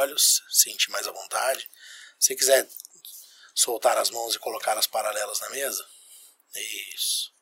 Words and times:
olhos, 0.00 0.42
sentir 0.50 0.90
mais 0.90 1.06
à 1.06 1.12
vontade. 1.12 1.68
Se 2.18 2.34
quiser 2.34 2.68
soltar 3.54 3.96
as 3.98 4.10
mãos 4.10 4.34
e 4.34 4.38
colocá-las 4.38 4.86
paralelas 4.86 5.40
na 5.40 5.50
mesa. 5.50 5.86
Isso. 6.94 7.32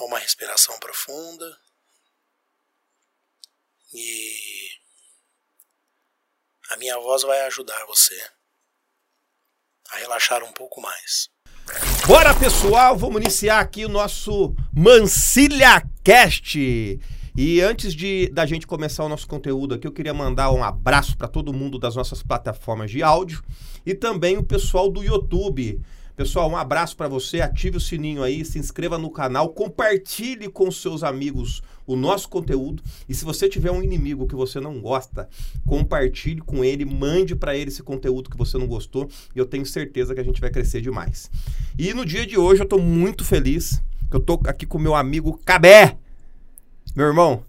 Uma 0.00 0.18
respiração 0.18 0.78
profunda. 0.78 1.60
E 3.92 4.70
a 6.70 6.76
minha 6.76 6.98
voz 6.98 7.22
vai 7.22 7.40
ajudar 7.42 7.84
você 7.86 8.30
a 9.90 9.96
relaxar 9.96 10.44
um 10.44 10.52
pouco 10.52 10.80
mais. 10.80 11.30
Bora 12.06 12.38
pessoal, 12.38 12.96
vamos 12.96 13.20
iniciar 13.20 13.60
aqui 13.60 13.84
o 13.84 13.88
nosso 13.88 14.54
Mancilha 14.72 15.82
Cast. 16.04 16.58
E 17.40 17.60
antes 17.60 17.94
de 17.94 18.28
da 18.32 18.44
gente 18.44 18.66
começar 18.66 19.04
o 19.04 19.08
nosso 19.08 19.28
conteúdo 19.28 19.72
aqui, 19.72 19.86
eu 19.86 19.92
queria 19.92 20.12
mandar 20.12 20.50
um 20.50 20.64
abraço 20.64 21.16
para 21.16 21.28
todo 21.28 21.52
mundo 21.52 21.78
das 21.78 21.94
nossas 21.94 22.20
plataformas 22.20 22.90
de 22.90 23.00
áudio 23.00 23.44
e 23.86 23.94
também 23.94 24.36
o 24.36 24.42
pessoal 24.42 24.90
do 24.90 25.04
YouTube. 25.04 25.80
Pessoal, 26.16 26.50
um 26.50 26.56
abraço 26.56 26.96
para 26.96 27.06
você, 27.06 27.40
ative 27.40 27.76
o 27.76 27.80
sininho 27.80 28.24
aí, 28.24 28.44
se 28.44 28.58
inscreva 28.58 28.98
no 28.98 29.08
canal, 29.08 29.50
compartilhe 29.50 30.48
com 30.48 30.68
seus 30.68 31.04
amigos 31.04 31.62
o 31.86 31.94
nosso 31.94 32.28
conteúdo 32.28 32.82
e 33.08 33.14
se 33.14 33.24
você 33.24 33.48
tiver 33.48 33.70
um 33.70 33.84
inimigo 33.84 34.26
que 34.26 34.34
você 34.34 34.58
não 34.58 34.80
gosta, 34.80 35.28
compartilhe 35.64 36.40
com 36.40 36.64
ele, 36.64 36.84
mande 36.84 37.36
para 37.36 37.56
ele 37.56 37.70
esse 37.70 37.84
conteúdo 37.84 38.30
que 38.30 38.36
você 38.36 38.58
não 38.58 38.66
gostou 38.66 39.08
e 39.32 39.38
eu 39.38 39.46
tenho 39.46 39.64
certeza 39.64 40.12
que 40.12 40.20
a 40.20 40.24
gente 40.24 40.40
vai 40.40 40.50
crescer 40.50 40.80
demais. 40.80 41.30
E 41.78 41.94
no 41.94 42.04
dia 42.04 42.26
de 42.26 42.36
hoje 42.36 42.62
eu 42.62 42.64
estou 42.64 42.82
muito 42.82 43.24
feliz, 43.24 43.80
que 44.10 44.16
eu 44.16 44.20
estou 44.20 44.40
aqui 44.44 44.66
com 44.66 44.76
meu 44.76 44.96
amigo 44.96 45.38
Cabé. 45.44 45.98
Meu 46.94 47.06
irmão, 47.06 47.42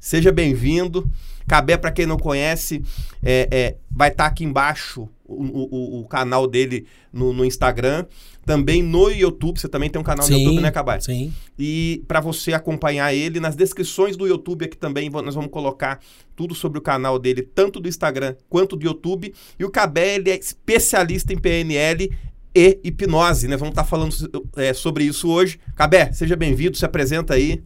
seja 0.00 0.32
bem-vindo. 0.32 1.10
Cabé, 1.46 1.76
para 1.76 1.92
quem 1.92 2.06
não 2.06 2.16
conhece, 2.16 2.82
é, 3.22 3.48
é 3.50 3.76
vai 3.90 4.08
estar 4.08 4.24
tá 4.24 4.30
aqui 4.30 4.44
embaixo 4.44 5.08
o, 5.24 5.34
o, 5.34 6.00
o, 6.00 6.04
canal 6.06 6.46
dele 6.46 6.86
no, 7.12 7.32
no, 7.32 7.44
Instagram. 7.44 8.04
Também 8.44 8.82
no 8.82 9.10
YouTube, 9.10 9.58
você 9.58 9.68
também 9.68 9.90
tem 9.90 10.00
um 10.00 10.04
canal 10.04 10.24
sim, 10.24 10.32
no 10.32 10.38
YouTube, 10.38 10.60
né, 10.62 10.70
Cabé? 10.70 11.00
Sim. 11.00 11.32
E 11.58 12.04
para 12.06 12.20
você 12.20 12.52
acompanhar 12.52 13.12
ele, 13.12 13.40
nas 13.40 13.56
descrições 13.56 14.16
do 14.16 14.26
YouTube 14.26 14.64
aqui 14.64 14.76
também 14.76 15.10
nós 15.10 15.34
vamos 15.34 15.50
colocar 15.50 16.00
tudo 16.34 16.54
sobre 16.54 16.78
o 16.78 16.82
canal 16.82 17.18
dele, 17.18 17.42
tanto 17.42 17.80
do 17.80 17.88
Instagram 17.88 18.36
quanto 18.48 18.76
do 18.76 18.84
YouTube. 18.84 19.34
E 19.58 19.64
o 19.64 19.70
Cabé, 19.70 20.16
ele 20.16 20.30
é 20.30 20.36
especialista 20.36 21.32
em 21.32 21.38
PNL 21.38 22.10
e 22.54 22.80
hipnose, 22.84 23.48
né? 23.48 23.56
Vamos 23.56 23.72
estar 23.72 23.82
tá 23.82 23.88
falando 23.88 24.14
é, 24.56 24.72
sobre 24.72 25.04
isso 25.04 25.28
hoje. 25.28 25.58
Cabé, 25.74 26.12
seja 26.12 26.36
bem-vindo, 26.36 26.76
se 26.76 26.84
apresenta 26.84 27.34
aí. 27.34 27.62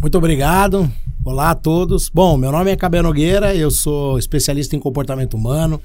Muito 0.00 0.16
obrigado. 0.16 0.88
Olá 1.24 1.50
a 1.50 1.54
todos. 1.56 2.08
Bom, 2.08 2.36
meu 2.36 2.52
nome 2.52 2.70
é 2.70 2.76
Cabé 2.76 3.02
Nogueira, 3.02 3.52
eu 3.52 3.68
sou 3.68 4.16
especialista 4.16 4.76
em 4.76 4.78
comportamento 4.78 5.34
humano, 5.34 5.82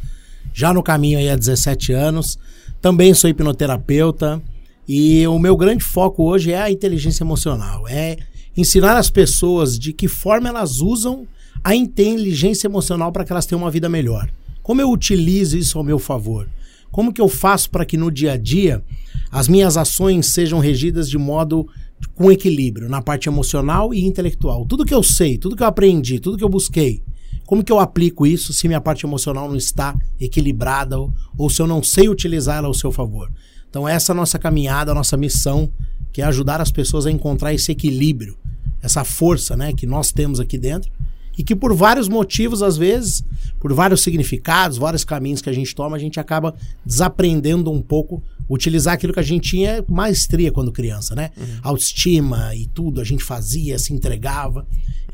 já 0.54 0.72
no 0.72 0.84
caminho 0.84 1.18
aí 1.18 1.32
há 1.32 1.36
17 1.36 1.94
anos. 1.94 2.38
Também 2.80 3.16
sou 3.16 3.28
hipnoterapeuta 3.28 4.40
e 4.88 5.26
o 5.26 5.40
meu 5.40 5.58
grande 5.58 5.84
foco 5.84 6.26
hoje 6.26 6.52
é 6.52 6.62
a 6.62 6.70
inteligência 6.70 7.24
emocional, 7.24 7.88
é 7.88 8.18
ensinar 8.56 8.98
as 8.98 9.10
pessoas 9.10 9.80
de 9.80 9.92
que 9.92 10.08
forma 10.08 10.48
elas 10.48 10.80
usam 10.80 11.28
a 11.64 11.76
inteligência 11.76 12.68
emocional 12.68 13.12
para 13.12 13.26
que 13.26 13.32
elas 13.32 13.48
tenham 13.48 13.64
uma 13.64 13.72
vida 13.72 13.90
melhor. 13.90 14.30
Como 14.62 14.80
eu 14.80 14.92
utilizo 14.92 15.58
isso 15.58 15.80
ao 15.80 15.84
meu 15.84 15.98
favor? 15.98 16.48
Como 16.92 17.12
que 17.12 17.20
eu 17.20 17.28
faço 17.28 17.72
para 17.72 17.84
que 17.84 17.98
no 17.98 18.12
dia 18.12 18.34
a 18.34 18.38
dia 18.38 18.84
as 19.32 19.48
minhas 19.48 19.76
ações 19.76 20.28
sejam 20.28 20.60
regidas 20.60 21.10
de 21.10 21.18
modo 21.18 21.68
com 22.14 22.32
equilíbrio 22.32 22.90
na 22.90 23.02
parte 23.02 23.28
emocional 23.28 23.94
e 23.94 24.06
intelectual. 24.06 24.66
Tudo 24.66 24.86
que 24.86 24.94
eu 24.94 25.04
sei, 25.04 25.38
tudo 25.38 25.56
que 25.56 25.64
eu 25.64 25.68
aprendi, 25.68 26.20
tudo 26.20 26.38
que 26.38 26.44
eu 26.44 26.50
busquei, 26.50 27.02
como 27.46 27.64
que 27.64 27.72
eu 27.72 27.80
aplico 27.80 28.26
isso 28.26 28.54
se 28.54 28.68
minha 28.68 28.82
parte 28.82 29.06
emocional 29.06 29.48
não 29.50 29.56
está 29.56 29.96
equilibrada 30.20 31.00
ou, 31.00 31.14
ou 31.38 31.50
se 31.50 31.62
eu 31.62 31.68
não 31.68 31.84
sei 31.84 32.08
utilizar 32.08 32.58
ela 32.58 32.68
ao 32.68 32.74
seu 32.74 32.92
favor? 32.92 33.32
Então 33.70 33.88
essa 33.88 34.12
é 34.12 34.14
a 34.14 34.16
nossa 34.16 34.40
caminhada, 34.40 34.92
a 34.92 34.96
nossa 34.96 35.18
missão, 35.18 35.72
que 36.12 36.22
é 36.22 36.26
ajudar 36.26 36.62
as 36.62 36.72
pessoas 36.72 37.06
a 37.06 37.12
encontrar 37.12 37.54
esse 37.54 37.72
equilíbrio, 37.72 38.38
essa 38.82 39.04
força, 39.04 39.58
né, 39.58 39.74
que 39.74 39.86
nós 39.86 40.12
temos 40.12 40.40
aqui 40.40 40.58
dentro 40.58 40.92
e 41.38 41.44
que 41.44 41.56
por 41.56 41.74
vários 41.74 42.08
motivos, 42.08 42.62
às 42.62 42.78
vezes, 42.78 43.24
por 43.60 43.74
vários 43.74 44.02
significados, 44.02 44.78
vários 44.78 45.04
caminhos 45.04 45.42
que 45.42 45.50
a 45.50 45.54
gente 45.54 45.74
toma, 45.74 45.96
a 45.96 46.00
gente 46.00 46.20
acaba 46.20 46.54
desaprendendo 46.86 47.72
um 47.72 47.82
pouco 47.82 48.22
utilizar 48.50 48.94
aquilo 48.94 49.14
que 49.14 49.20
a 49.20 49.24
gente 49.24 49.50
tinha 49.50 49.84
maestria 49.88 50.52
quando 50.52 50.72
criança, 50.72 51.16
né? 51.16 51.32
Uhum. 51.38 51.60
Autoestima 51.64 52.54
e 52.56 52.68
tudo, 52.68 53.02
a 53.02 53.04
gente 53.04 53.24
fazia, 53.24 53.80
se 53.80 53.94
entregava. 53.94 54.66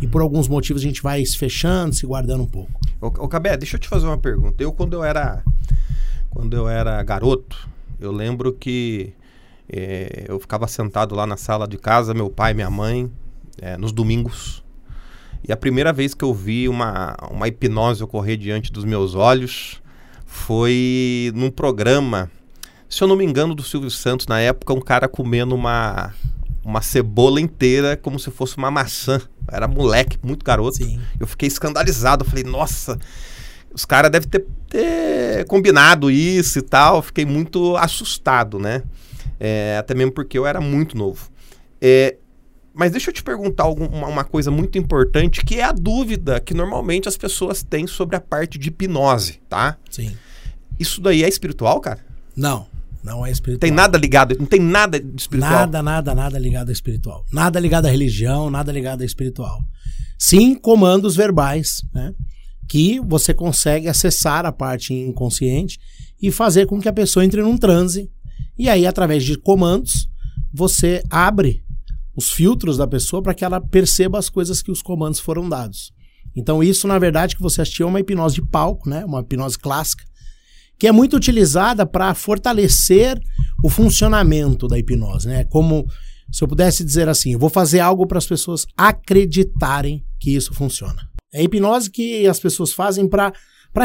E 0.01 0.07
por 0.07 0.22
alguns 0.22 0.47
motivos 0.47 0.81
a 0.81 0.85
gente 0.85 1.01
vai 1.01 1.25
se 1.25 1.38
fechando, 1.38 1.94
se 1.94 2.06
guardando 2.06 2.44
um 2.44 2.47
pouco. 2.47 2.79
Ô, 3.01 3.07
ô 3.07 3.28
Cabé, 3.28 3.57
deixa 3.57 3.75
eu 3.75 3.79
te 3.79 3.88
fazer 3.88 4.06
uma 4.06 4.18
pergunta. 4.18 4.62
Eu, 4.63 4.72
quando 4.72 4.94
eu 4.94 5.03
era, 5.03 5.44
quando 6.29 6.56
eu 6.56 6.68
era 6.68 7.01
garoto, 7.03 7.68
eu 8.00 8.12
lembro 8.12 8.53
que 8.53 9.13
é, 9.72 10.25
eu 10.28 10.39
ficava 10.39 10.68
sentado 10.68 11.13
lá 11.13 11.28
na 11.28 11.38
sala 11.38 11.68
de 11.68 11.78
casa, 11.78 12.13
meu 12.13 12.29
pai, 12.29 12.53
minha 12.53 12.69
mãe, 12.69 13.12
é, 13.62 13.78
nos 13.78 13.91
domingos. 13.91 14.63
E 15.47 15.51
a 15.51 15.57
primeira 15.57 15.94
vez 15.94 16.13
que 16.13 16.23
eu 16.23 16.34
vi 16.34 16.68
uma, 16.68 17.16
uma 17.31 17.47
hipnose 17.47 18.03
ocorrer 18.03 18.38
diante 18.38 18.72
dos 18.72 18.84
meus 18.84 19.16
olhos 19.16 19.81
foi 20.25 21.31
num 21.35 21.50
programa, 21.50 22.29
se 22.89 23.03
eu 23.03 23.07
não 23.07 23.16
me 23.16 23.23
engano, 23.23 23.53
do 23.53 23.61
Silvio 23.61 23.91
Santos, 23.91 24.25
na 24.25 24.39
época, 24.39 24.73
um 24.73 24.81
cara 24.81 25.07
comendo 25.07 25.53
uma, 25.53 26.11
uma 26.66 26.81
cebola 26.81 27.39
inteira 27.39 27.95
como 27.95 28.19
se 28.19 28.31
fosse 28.31 28.57
uma 28.57 28.72
maçã. 28.72 29.22
era 29.47 29.67
moleque, 29.67 30.17
muito 30.23 30.44
garoto. 30.44 30.77
Sim. 30.77 31.00
Eu 31.19 31.27
fiquei 31.27 31.47
escandalizado. 31.47 32.25
Eu 32.25 32.29
falei, 32.29 32.44
nossa, 32.44 32.97
os 33.72 33.85
caras 33.85 34.11
devem 34.11 34.27
ter, 34.27 34.45
ter, 34.67 35.45
combinado 35.45 36.09
isso 36.09 36.57
e 36.57 36.61
tal. 36.63 37.03
Fiquei 37.03 37.25
muito 37.25 37.77
assustado, 37.77 38.57
né? 38.57 38.81
É, 39.39 39.77
até 39.77 39.94
mesmo 39.94 40.11
porque 40.11 40.38
eu 40.38 40.47
era 40.47 40.59
muito 40.59 40.97
novo. 40.97 41.29
É, 41.79 42.17
mas 42.73 42.91
deixa 42.91 43.09
eu 43.09 43.13
te 43.13 43.21
perguntar 43.21 43.63
alguma, 43.63 44.07
uma 44.07 44.23
coisa 44.23 44.50
muito 44.50 44.77
importante, 44.77 45.45
que 45.45 45.59
é 45.59 45.63
a 45.63 45.71
dúvida 45.71 46.39
que 46.39 46.53
normalmente 46.53 47.07
as 47.07 47.17
pessoas 47.17 47.61
têm 47.61 47.85
sobre 47.85 48.16
a 48.16 48.19
parte 48.19 48.57
de 48.57 48.69
hipnose, 48.69 49.41
tá? 49.47 49.77
Sim. 49.91 50.16
Isso 50.79 51.01
daí 51.01 51.23
é 51.23 51.27
espiritual, 51.27 51.79
cara? 51.79 52.00
Não, 52.35 52.67
não 53.03 53.25
é 53.25 53.31
espiritual. 53.31 53.59
Tem 53.59 53.71
nada 53.71 53.97
ligado, 53.97 54.35
não 54.39 54.45
tem 54.45 54.59
nada 54.59 54.99
de 54.99 55.21
espiritual? 55.21 55.51
Nada, 55.51 55.83
nada, 55.83 56.15
nada 56.15 56.39
ligado 56.39 56.69
a 56.69 56.71
espiritual. 56.71 57.25
Nada 57.31 57.59
ligado 57.59 57.85
à 57.85 57.89
religião, 57.89 58.49
nada 58.49 58.71
ligado 58.71 59.01
a 59.01 59.05
espiritual. 59.05 59.59
Sim, 60.17 60.55
comandos 60.55 61.15
verbais, 61.15 61.81
né? 61.93 62.13
Que 62.67 62.99
você 62.99 63.33
consegue 63.33 63.88
acessar 63.88 64.45
a 64.45 64.51
parte 64.51 64.93
inconsciente 64.93 65.79
e 66.21 66.31
fazer 66.31 66.65
com 66.65 66.79
que 66.79 66.89
a 66.89 66.93
pessoa 66.93 67.23
entre 67.23 67.41
num 67.41 67.57
transe. 67.57 68.09
E 68.57 68.67
aí, 68.67 68.85
através 68.85 69.23
de 69.23 69.38
comandos, 69.38 70.09
você 70.53 71.01
abre 71.09 71.63
os 72.15 72.29
filtros 72.31 72.77
da 72.77 72.85
pessoa 72.85 73.23
para 73.23 73.33
que 73.33 73.45
ela 73.45 73.61
perceba 73.61 74.19
as 74.19 74.29
coisas 74.29 74.61
que 74.61 74.71
os 74.71 74.81
comandos 74.81 75.19
foram 75.19 75.47
dados. 75.47 75.93
Então, 76.35 76.61
isso, 76.61 76.88
na 76.88 76.99
verdade, 76.99 77.35
que 77.35 77.41
você 77.41 77.61
assistiu 77.61 77.88
é 77.88 77.89
uma 77.89 77.99
hipnose 77.99 78.35
de 78.35 78.45
palco, 78.45 78.89
né? 78.89 79.05
uma 79.05 79.21
hipnose 79.21 79.57
clássica, 79.57 80.03
que 80.79 80.88
é 80.88 80.91
muito 80.91 81.17
utilizada 81.17 81.85
para 81.85 82.13
fortalecer 82.13 83.22
o 83.62 83.69
funcionamento 83.69 84.66
da 84.66 84.79
hipnose. 84.79 85.28
Né? 85.28 85.44
Como 85.44 85.85
se 86.31 86.41
eu 86.44 86.47
pudesse 86.47 86.85
dizer 86.85 87.09
assim, 87.09 87.34
eu 87.34 87.40
vou 87.40 87.50
fazer 87.50 87.81
algo 87.81 88.07
para 88.07 88.17
as 88.17 88.25
pessoas 88.25 88.66
acreditarem 88.78 90.06
que 90.19 90.34
isso 90.34 90.53
funciona. 90.53 91.09
É 91.34 91.41
a 91.41 91.44
hipnose 91.44 91.91
que 91.91 92.25
as 92.25 92.39
pessoas 92.39 92.72
fazem 92.72 93.07
para 93.07 93.34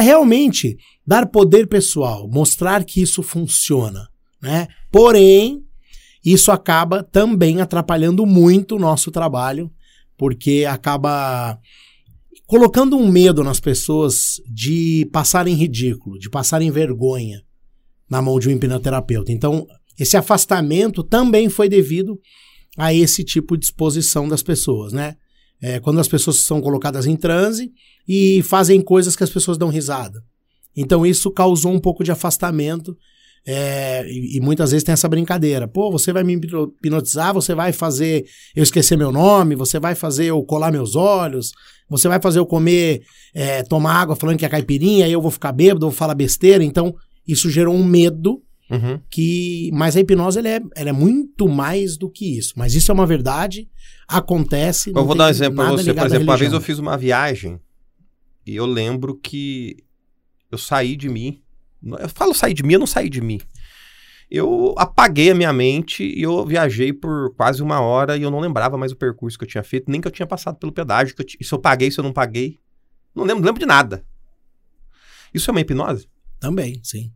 realmente 0.00 0.76
dar 1.06 1.26
poder 1.26 1.66
pessoal, 1.66 2.28
mostrar 2.28 2.84
que 2.84 3.02
isso 3.02 3.22
funciona. 3.22 4.08
Né? 4.40 4.68
Porém, 4.92 5.64
isso 6.24 6.52
acaba 6.52 7.02
também 7.02 7.60
atrapalhando 7.60 8.24
muito 8.24 8.76
o 8.76 8.78
nosso 8.78 9.10
trabalho, 9.10 9.70
porque 10.16 10.64
acaba 10.68 11.58
colocando 12.46 12.96
um 12.96 13.08
medo 13.08 13.42
nas 13.42 13.60
pessoas 13.60 14.40
de 14.46 15.08
passarem 15.12 15.54
ridículo, 15.54 16.18
de 16.18 16.28
passarem 16.28 16.70
vergonha 16.70 17.42
na 18.08 18.20
mão 18.20 18.38
de 18.38 18.48
um 18.48 18.52
hipnoterapeuta. 18.52 19.32
Então, 19.32 19.66
esse 19.98 20.16
afastamento 20.16 21.02
também 21.02 21.48
foi 21.48 21.68
devido 21.68 22.18
a 22.76 22.92
esse 22.92 23.24
tipo 23.24 23.56
de 23.56 23.66
exposição 23.66 24.28
das 24.28 24.42
pessoas, 24.42 24.92
né? 24.92 25.16
É, 25.62 25.80
quando 25.80 26.00
as 26.00 26.08
pessoas 26.08 26.40
são 26.40 26.60
colocadas 26.60 27.06
em 27.06 27.16
transe 27.16 27.72
e 28.06 28.42
fazem 28.42 28.82
coisas 28.82 29.16
que 29.16 29.24
as 29.24 29.30
pessoas 29.30 29.56
dão 29.56 29.68
risada. 29.68 30.22
Então, 30.76 31.06
isso 31.06 31.30
causou 31.30 31.72
um 31.72 31.80
pouco 31.80 32.04
de 32.04 32.10
afastamento 32.10 32.96
é, 33.46 34.06
e, 34.06 34.38
e, 34.38 34.40
muitas 34.40 34.70
vezes 34.70 34.84
tem 34.84 34.92
essa 34.92 35.08
brincadeira. 35.08 35.68
Pô, 35.68 35.90
você 35.90 36.12
vai 36.12 36.24
me 36.24 36.34
hipnotizar, 36.34 37.34
você 37.34 37.54
vai 37.54 37.72
fazer 37.72 38.24
eu 38.56 38.62
esquecer 38.62 38.96
meu 38.96 39.12
nome, 39.12 39.54
você 39.54 39.78
vai 39.78 39.94
fazer 39.94 40.26
eu 40.26 40.42
colar 40.42 40.72
meus 40.72 40.96
olhos, 40.96 41.52
você 41.88 42.08
vai 42.08 42.20
fazer 42.20 42.38
eu 42.38 42.46
comer, 42.46 43.02
é, 43.34 43.62
tomar 43.62 43.94
água 43.94 44.16
falando 44.16 44.38
que 44.38 44.46
é 44.46 44.48
caipirinha, 44.48 45.04
aí 45.04 45.12
eu 45.12 45.20
vou 45.20 45.30
ficar 45.30 45.52
bêbado, 45.52 45.86
vou 45.86 45.92
falar 45.92 46.14
besteira. 46.14 46.64
Então, 46.64 46.94
isso 47.26 47.50
gerou 47.50 47.74
um 47.74 47.84
medo 47.84 48.42
uhum. 48.70 48.98
que. 49.10 49.70
Mas 49.74 49.96
a 49.96 50.00
hipnose 50.00 50.38
ela 50.38 50.48
é, 50.48 50.60
ela 50.74 50.88
é 50.90 50.92
muito 50.92 51.46
mais 51.46 51.98
do 51.98 52.10
que 52.10 52.38
isso. 52.38 52.54
Mas 52.56 52.74
isso 52.74 52.90
é 52.90 52.94
uma 52.94 53.06
verdade, 53.06 53.68
acontece. 54.08 54.90
Eu 54.94 55.04
vou 55.04 55.14
dar 55.14 55.26
um 55.26 55.28
exemplo 55.28 55.56
para 55.56 55.70
você. 55.72 55.92
Por 55.92 56.06
exemplo, 56.06 56.24
uma 56.24 56.36
vez 56.36 56.52
eu 56.52 56.60
fiz 56.60 56.78
uma 56.78 56.96
viagem 56.96 57.60
E 58.46 58.56
eu 58.56 58.64
lembro 58.64 59.14
que 59.16 59.76
eu 60.50 60.56
saí 60.56 60.96
de 60.96 61.10
mim. 61.10 61.42
Eu 61.98 62.08
falo 62.08 62.34
sair 62.34 62.54
de 62.54 62.62
mim, 62.62 62.74
eu 62.74 62.78
não 62.78 62.86
saí 62.86 63.08
de 63.08 63.20
mim. 63.20 63.40
Eu 64.30 64.74
apaguei 64.78 65.30
a 65.30 65.34
minha 65.34 65.52
mente 65.52 66.02
e 66.02 66.22
eu 66.22 66.44
viajei 66.44 66.92
por 66.92 67.34
quase 67.36 67.62
uma 67.62 67.80
hora 67.80 68.16
e 68.16 68.22
eu 68.22 68.30
não 68.30 68.40
lembrava 68.40 68.76
mais 68.78 68.90
o 68.92 68.96
percurso 68.96 69.38
que 69.38 69.44
eu 69.44 69.48
tinha 69.48 69.62
feito, 69.62 69.90
nem 69.90 70.00
que 70.00 70.08
eu 70.08 70.12
tinha 70.12 70.26
passado 70.26 70.56
pelo 70.56 70.72
pedágio, 70.72 71.14
que 71.14 71.22
eu, 71.22 71.46
se 71.46 71.52
eu 71.52 71.58
paguei, 71.58 71.90
se 71.90 72.00
eu 72.00 72.04
não 72.04 72.12
paguei. 72.12 72.58
Não 73.14 73.24
lembro, 73.24 73.42
não 73.42 73.46
lembro 73.46 73.60
de 73.60 73.66
nada. 73.66 74.04
Isso 75.32 75.50
é 75.50 75.52
uma 75.52 75.60
hipnose? 75.60 76.08
Também, 76.40 76.80
sim. 76.82 77.12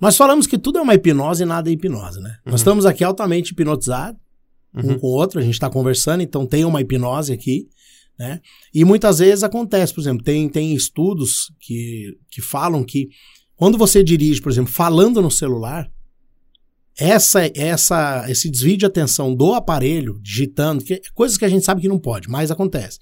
Nós 0.00 0.16
falamos 0.16 0.46
que 0.46 0.58
tudo 0.58 0.78
é 0.78 0.82
uma 0.82 0.94
hipnose 0.94 1.42
e 1.42 1.46
nada 1.46 1.70
é 1.70 1.72
hipnose, 1.72 2.20
né? 2.20 2.38
Uhum. 2.44 2.52
Nós 2.52 2.60
estamos 2.60 2.84
aqui 2.86 3.04
altamente 3.04 3.52
hipnotizados, 3.52 4.20
um 4.74 4.80
Uhum. 4.80 4.98
com 4.98 5.06
o 5.06 5.10
outro, 5.10 5.38
a 5.38 5.42
gente 5.42 5.54
está 5.54 5.70
conversando, 5.70 6.22
então 6.22 6.46
tem 6.46 6.64
uma 6.64 6.80
hipnose 6.82 7.32
aqui, 7.32 7.66
né? 8.18 8.40
E 8.74 8.84
muitas 8.84 9.18
vezes 9.18 9.42
acontece, 9.42 9.94
por 9.94 10.00
exemplo, 10.00 10.22
tem, 10.22 10.48
tem 10.48 10.74
estudos 10.74 11.50
que, 11.60 12.18
que 12.30 12.42
falam 12.42 12.84
que 12.84 13.08
quando 13.56 13.78
você 13.78 14.02
dirige, 14.02 14.40
por 14.40 14.50
exemplo, 14.52 14.72
falando 14.72 15.20
no 15.22 15.30
celular, 15.30 15.88
essa, 16.98 17.40
essa, 17.54 18.24
esse 18.30 18.50
desvio 18.50 18.76
de 18.76 18.86
atenção 18.86 19.34
do 19.34 19.52
aparelho, 19.54 20.18
digitando, 20.22 20.82
que, 20.82 21.00
coisas 21.14 21.36
que 21.36 21.44
a 21.44 21.48
gente 21.48 21.64
sabe 21.64 21.82
que 21.82 21.88
não 21.88 21.98
pode, 21.98 22.28
mas 22.28 22.50
acontece. 22.50 22.98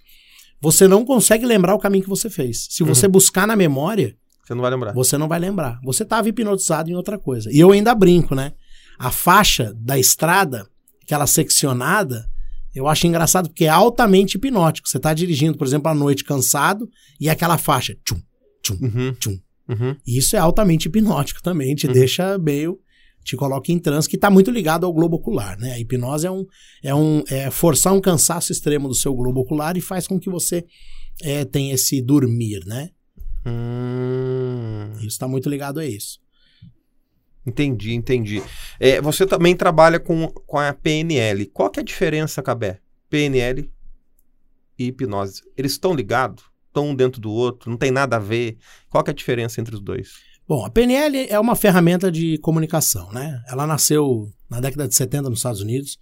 Você 0.60 0.88
não 0.88 1.04
consegue 1.04 1.44
lembrar 1.44 1.74
o 1.74 1.78
caminho 1.78 2.02
que 2.04 2.08
você 2.10 2.28
fez. 2.30 2.66
Se 2.70 2.82
você 2.82 3.06
buscar 3.06 3.46
na 3.46 3.54
memória, 3.54 4.16
Você 4.46 4.54
não 4.54 4.62
vai 4.62 4.70
lembrar. 4.70 4.92
você 4.94 5.18
não 5.18 5.28
vai 5.28 5.38
lembrar. 5.38 5.78
Você 5.84 6.02
estava 6.02 6.28
hipnotizado 6.28 6.90
em 6.90 6.94
outra 6.94 7.18
coisa. 7.18 7.50
E 7.52 7.58
eu 7.60 7.70
ainda 7.70 7.94
brinco, 7.94 8.34
né? 8.34 8.52
A 8.98 9.10
faixa 9.10 9.74
da 9.76 9.98
estrada, 9.98 10.66
aquela 11.02 11.26
seccionada, 11.26 12.26
eu 12.74 12.88
acho 12.88 13.06
engraçado 13.06 13.48
porque 13.48 13.64
é 13.66 13.68
altamente 13.68 14.36
hipnótico. 14.36 14.88
Você 14.88 14.96
está 14.96 15.12
dirigindo, 15.14 15.56
por 15.58 15.66
exemplo, 15.66 15.88
à 15.90 15.94
noite 15.94 16.24
cansado 16.24 16.88
e 17.20 17.28
aquela 17.28 17.58
faixa. 17.58 17.94
Tchum, 18.04 18.20
tchum, 18.62 18.78
Uhum. 18.82 19.12
tchum. 19.20 19.38
Uhum. 19.68 19.96
E 20.06 20.18
isso 20.18 20.36
é 20.36 20.38
altamente 20.38 20.88
hipnótico 20.88 21.42
também, 21.42 21.74
te 21.74 21.86
Uhum. 21.86 21.92
deixa 21.92 22.38
meio. 22.38 22.78
te 23.22 23.36
coloca 23.36 23.72
em 23.72 23.78
transe, 23.78 24.06
que 24.06 24.16
está 24.16 24.28
muito 24.28 24.50
ligado 24.50 24.84
ao 24.84 24.92
globo 24.92 25.16
ocular, 25.16 25.58
né? 25.58 25.72
A 25.72 25.78
hipnose 25.78 26.26
é 26.26 26.30
um. 26.30 26.44
É 26.82 26.94
um 26.94 27.22
é 27.30 27.50
forçar 27.50 27.94
um 27.94 28.00
cansaço 28.00 28.52
extremo 28.52 28.86
do 28.86 28.94
seu 28.94 29.14
globo 29.14 29.40
ocular 29.40 29.78
e 29.78 29.80
faz 29.80 30.06
com 30.06 30.20
que 30.20 30.28
você 30.28 30.62
é, 31.22 31.42
tenha 31.46 31.72
esse 31.72 32.02
dormir, 32.02 32.62
né? 32.66 32.90
Hum. 33.46 34.92
Isso 34.98 35.06
está 35.08 35.26
muito 35.26 35.48
ligado 35.48 35.80
a 35.80 35.86
isso. 35.86 36.18
Entendi, 37.46 37.94
entendi. 37.94 38.42
É, 38.80 39.00
você 39.00 39.26
também 39.26 39.54
trabalha 39.56 39.98
com, 40.00 40.28
com 40.28 40.58
a 40.58 40.72
PNL. 40.74 41.46
Qual 41.46 41.70
que 41.70 41.80
é 41.80 41.82
a 41.82 41.84
diferença, 41.84 42.42
Cabé? 42.42 42.80
PNL 43.08 43.70
e 44.78 44.86
hipnose. 44.86 45.42
Eles 45.56 45.72
estão 45.72 45.94
ligados? 45.94 46.44
Estão 46.74 46.88
um 46.88 46.94
dentro 46.94 47.20
do 47.20 47.30
outro? 47.30 47.70
Não 47.70 47.76
tem 47.78 47.92
nada 47.92 48.16
a 48.16 48.18
ver? 48.18 48.56
Qual 48.90 49.04
que 49.04 49.08
é 49.10 49.12
a 49.12 49.14
diferença 49.14 49.60
entre 49.60 49.76
os 49.76 49.80
dois? 49.80 50.08
Bom, 50.46 50.66
a 50.66 50.70
PNL 50.70 51.28
é 51.30 51.38
uma 51.38 51.54
ferramenta 51.54 52.10
de 52.10 52.36
comunicação, 52.38 53.12
né? 53.12 53.40
Ela 53.48 53.64
nasceu 53.64 54.28
na 54.50 54.58
década 54.60 54.88
de 54.88 54.94
70 54.96 55.30
nos 55.30 55.38
Estados 55.38 55.60
Unidos. 55.60 55.98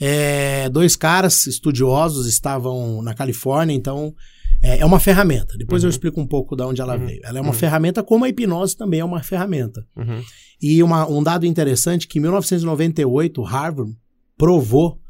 É, 0.00 0.68
dois 0.70 0.94
caras 0.94 1.44
estudiosos 1.46 2.26
estavam 2.26 3.02
na 3.02 3.14
Califórnia, 3.14 3.74
então 3.74 4.14
é, 4.62 4.78
é 4.78 4.86
uma 4.86 5.00
ferramenta. 5.00 5.58
Depois 5.58 5.82
eu 5.82 5.88
Uhum. 5.88 5.90
explico 5.90 6.20
um 6.20 6.26
pouco 6.26 6.54
de 6.54 6.62
onde 6.62 6.80
ela 6.80 6.96
Uhum. 6.96 7.06
veio. 7.06 7.20
Ela 7.24 7.38
é 7.38 7.40
uma 7.40 7.48
Uhum. 7.50 7.54
ferramenta, 7.58 8.02
como 8.02 8.24
a 8.24 8.28
hipnose 8.28 8.76
também 8.76 9.00
é 9.00 9.04
uma 9.04 9.22
ferramenta. 9.24 9.84
Uhum. 9.96 10.22
E 10.62 10.82
uma- 10.84 11.06
um 11.08 11.20
dado 11.22 11.44
interessante 11.46 12.06
que 12.06 12.18
em 12.18 12.22
1998 12.22 13.42
Harvard 13.42 13.92
provou 14.38 15.00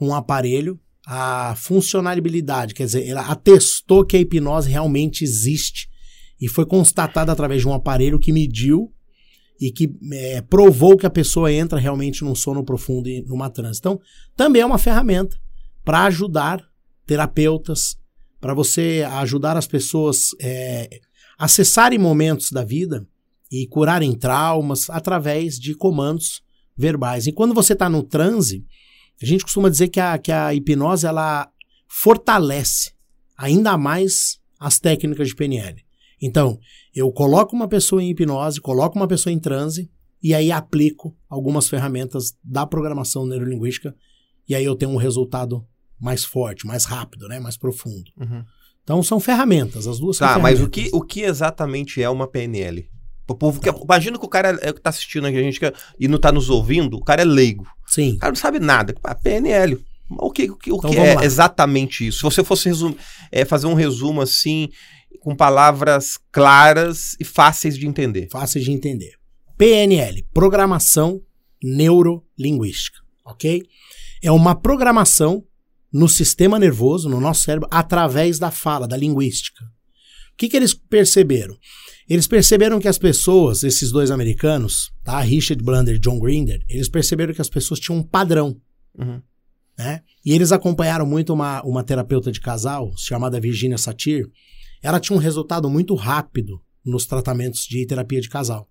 um 0.00 0.14
aparelho 0.14 0.78
a 1.10 1.54
funcionalidade, 1.56 2.74
quer 2.74 2.84
dizer, 2.84 3.08
ela 3.08 3.22
atestou 3.22 4.04
que 4.04 4.14
a 4.14 4.20
hipnose 4.20 4.68
realmente 4.68 5.24
existe 5.24 5.88
e 6.38 6.46
foi 6.46 6.66
constatada 6.66 7.32
através 7.32 7.62
de 7.62 7.66
um 7.66 7.72
aparelho 7.72 8.18
que 8.18 8.30
mediu 8.30 8.92
e 9.58 9.72
que 9.72 9.90
é, 10.12 10.42
provou 10.42 10.98
que 10.98 11.06
a 11.06 11.10
pessoa 11.10 11.50
entra 11.50 11.78
realmente 11.78 12.22
num 12.22 12.34
sono 12.34 12.62
profundo 12.62 13.08
e 13.08 13.22
numa 13.22 13.48
transe. 13.48 13.78
Então, 13.78 13.98
também 14.36 14.60
é 14.60 14.66
uma 14.66 14.76
ferramenta 14.76 15.34
para 15.82 16.04
ajudar 16.04 16.62
terapeutas, 17.06 17.96
para 18.38 18.52
você 18.52 19.02
ajudar 19.10 19.56
as 19.56 19.66
pessoas 19.66 20.36
é, 20.38 21.00
acessarem 21.38 21.98
momentos 21.98 22.52
da 22.52 22.62
vida 22.62 23.08
e 23.50 23.66
curarem 23.66 24.12
traumas 24.12 24.90
através 24.90 25.58
de 25.58 25.74
comandos 25.74 26.42
verbais. 26.76 27.26
E 27.26 27.32
quando 27.32 27.54
você 27.54 27.72
está 27.72 27.88
no 27.88 28.02
transe, 28.02 28.66
a 29.22 29.26
gente 29.26 29.44
costuma 29.44 29.68
dizer 29.68 29.88
que 29.88 30.00
a, 30.00 30.16
que 30.18 30.30
a 30.30 30.54
hipnose 30.54 31.06
ela 31.06 31.50
fortalece 31.88 32.92
ainda 33.36 33.76
mais 33.78 34.38
as 34.58 34.78
técnicas 34.78 35.28
de 35.28 35.34
PNL. 35.34 35.84
Então, 36.20 36.58
eu 36.94 37.10
coloco 37.12 37.54
uma 37.54 37.68
pessoa 37.68 38.02
em 38.02 38.10
hipnose, 38.10 38.60
coloco 38.60 38.96
uma 38.96 39.06
pessoa 39.06 39.32
em 39.32 39.38
transe 39.38 39.90
e 40.22 40.34
aí 40.34 40.50
aplico 40.50 41.16
algumas 41.28 41.68
ferramentas 41.68 42.36
da 42.42 42.66
programação 42.66 43.24
neurolinguística 43.24 43.94
e 44.48 44.54
aí 44.54 44.64
eu 44.64 44.74
tenho 44.74 44.90
um 44.90 44.96
resultado 44.96 45.64
mais 46.00 46.24
forte, 46.24 46.66
mais 46.66 46.84
rápido, 46.84 47.28
né, 47.28 47.38
mais 47.38 47.56
profundo. 47.56 48.10
Uhum. 48.18 48.44
Então 48.82 49.02
são 49.02 49.20
ferramentas, 49.20 49.86
as 49.86 49.98
duas 49.98 50.16
são 50.16 50.26
Tá, 50.26 50.38
mas 50.38 50.60
o 50.60 50.68
que, 50.68 50.88
o 50.92 51.02
que 51.02 51.20
exatamente 51.20 52.02
é 52.02 52.08
uma 52.08 52.26
PNL? 52.26 52.88
O 53.28 53.34
povo 53.34 53.60
que, 53.60 53.68
imagina 53.68 54.18
que 54.18 54.24
o 54.24 54.28
cara 54.28 54.58
é, 54.62 54.72
que 54.72 54.80
tá 54.80 54.90
assistindo 54.90 55.26
aqui, 55.26 55.36
a 55.36 55.42
gente 55.42 55.60
que- 55.60 55.72
e 56.00 56.08
não 56.08 56.18
tá 56.18 56.32
nos 56.32 56.48
ouvindo, 56.48 56.96
o 56.96 57.04
cara 57.04 57.22
é 57.22 57.24
leigo. 57.24 57.66
Sim. 57.86 58.12
O 58.14 58.18
cara 58.18 58.32
não 58.32 58.36
sabe 58.40 58.58
nada. 58.58 58.94
PNL. 59.22 59.78
O 60.10 60.30
que, 60.30 60.50
o 60.50 60.56
que, 60.56 60.72
o 60.72 60.76
Então 60.76 60.90
que 60.90 60.96
é 60.96 61.14
lá. 61.14 61.24
exatamente 61.24 62.06
isso? 62.06 62.18
Se 62.18 62.22
você 62.24 62.42
fosse 62.42 62.68
resum- 62.68 62.94
é, 63.30 63.44
fazer 63.44 63.66
um 63.66 63.74
resumo 63.74 64.22
assim, 64.22 64.70
com 65.20 65.36
palavras 65.36 66.18
claras 66.32 67.14
e 67.20 67.24
fáceis 67.24 67.76
de 67.76 67.86
entender. 67.86 68.28
fáceis 68.32 68.64
de 68.64 68.72
entender. 68.72 69.12
PNL, 69.58 70.24
Programação 70.32 71.20
Neurolinguística, 71.62 72.98
ok? 73.24 73.62
É 74.22 74.30
uma 74.32 74.54
programação 74.54 75.44
no 75.92 76.08
sistema 76.08 76.58
nervoso, 76.58 77.08
no 77.08 77.20
nosso 77.20 77.42
cérebro, 77.44 77.68
através 77.70 78.38
da 78.38 78.50
fala, 78.50 78.86
da 78.86 78.96
linguística. 78.96 79.64
O 79.64 80.36
que, 80.36 80.48
que 80.48 80.56
eles 80.56 80.74
perceberam? 80.74 81.56
Eles 82.08 82.26
perceberam 82.26 82.80
que 82.80 82.88
as 82.88 82.96
pessoas, 82.96 83.62
esses 83.62 83.90
dois 83.90 84.10
americanos, 84.10 84.90
tá? 85.04 85.20
Richard 85.20 85.62
Blunder 85.62 85.96
e 85.96 85.98
John 85.98 86.18
Grinder, 86.18 86.64
eles 86.68 86.88
perceberam 86.88 87.34
que 87.34 87.40
as 87.40 87.50
pessoas 87.50 87.78
tinham 87.78 87.98
um 87.98 88.02
padrão, 88.02 88.56
Uhum. 88.98 89.20
né? 89.78 90.02
E 90.24 90.32
eles 90.32 90.50
acompanharam 90.50 91.04
muito 91.06 91.32
uma, 91.32 91.62
uma 91.62 91.84
terapeuta 91.84 92.32
de 92.32 92.40
casal, 92.40 92.92
chamada 92.96 93.38
Virginia 93.40 93.76
Satir. 93.78 94.26
Ela 94.82 94.98
tinha 94.98 95.16
um 95.16 95.20
resultado 95.20 95.68
muito 95.68 95.94
rápido 95.94 96.60
nos 96.84 97.04
tratamentos 97.06 97.66
de 97.66 97.86
terapia 97.86 98.20
de 98.20 98.28
casal. 98.28 98.68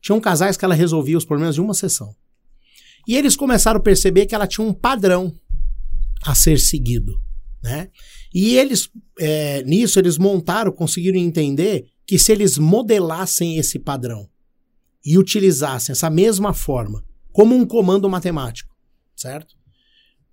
Tinham 0.00 0.20
casais 0.20 0.56
que 0.56 0.64
ela 0.64 0.74
resolvia 0.74 1.16
os 1.16 1.24
problemas 1.24 1.54
de 1.54 1.60
uma 1.60 1.74
sessão. 1.74 2.14
E 3.08 3.16
eles 3.16 3.34
começaram 3.36 3.78
a 3.78 3.82
perceber 3.82 4.26
que 4.26 4.34
ela 4.34 4.46
tinha 4.46 4.66
um 4.66 4.72
padrão 4.74 5.32
a 6.24 6.34
ser 6.34 6.58
seguido, 6.58 7.18
né? 7.62 7.88
E 8.34 8.56
eles, 8.56 8.90
é, 9.18 9.62
nisso, 9.62 9.98
eles 9.98 10.18
montaram, 10.18 10.70
conseguiram 10.70 11.18
entender 11.18 11.86
que 12.06 12.18
se 12.18 12.32
eles 12.32 12.56
modelassem 12.58 13.56
esse 13.58 13.78
padrão 13.78 14.28
e 15.04 15.18
utilizassem 15.18 15.92
essa 15.92 16.08
mesma 16.10 16.52
forma 16.52 17.04
como 17.32 17.54
um 17.54 17.66
comando 17.66 18.08
matemático, 18.08 18.74
certo? 19.14 19.54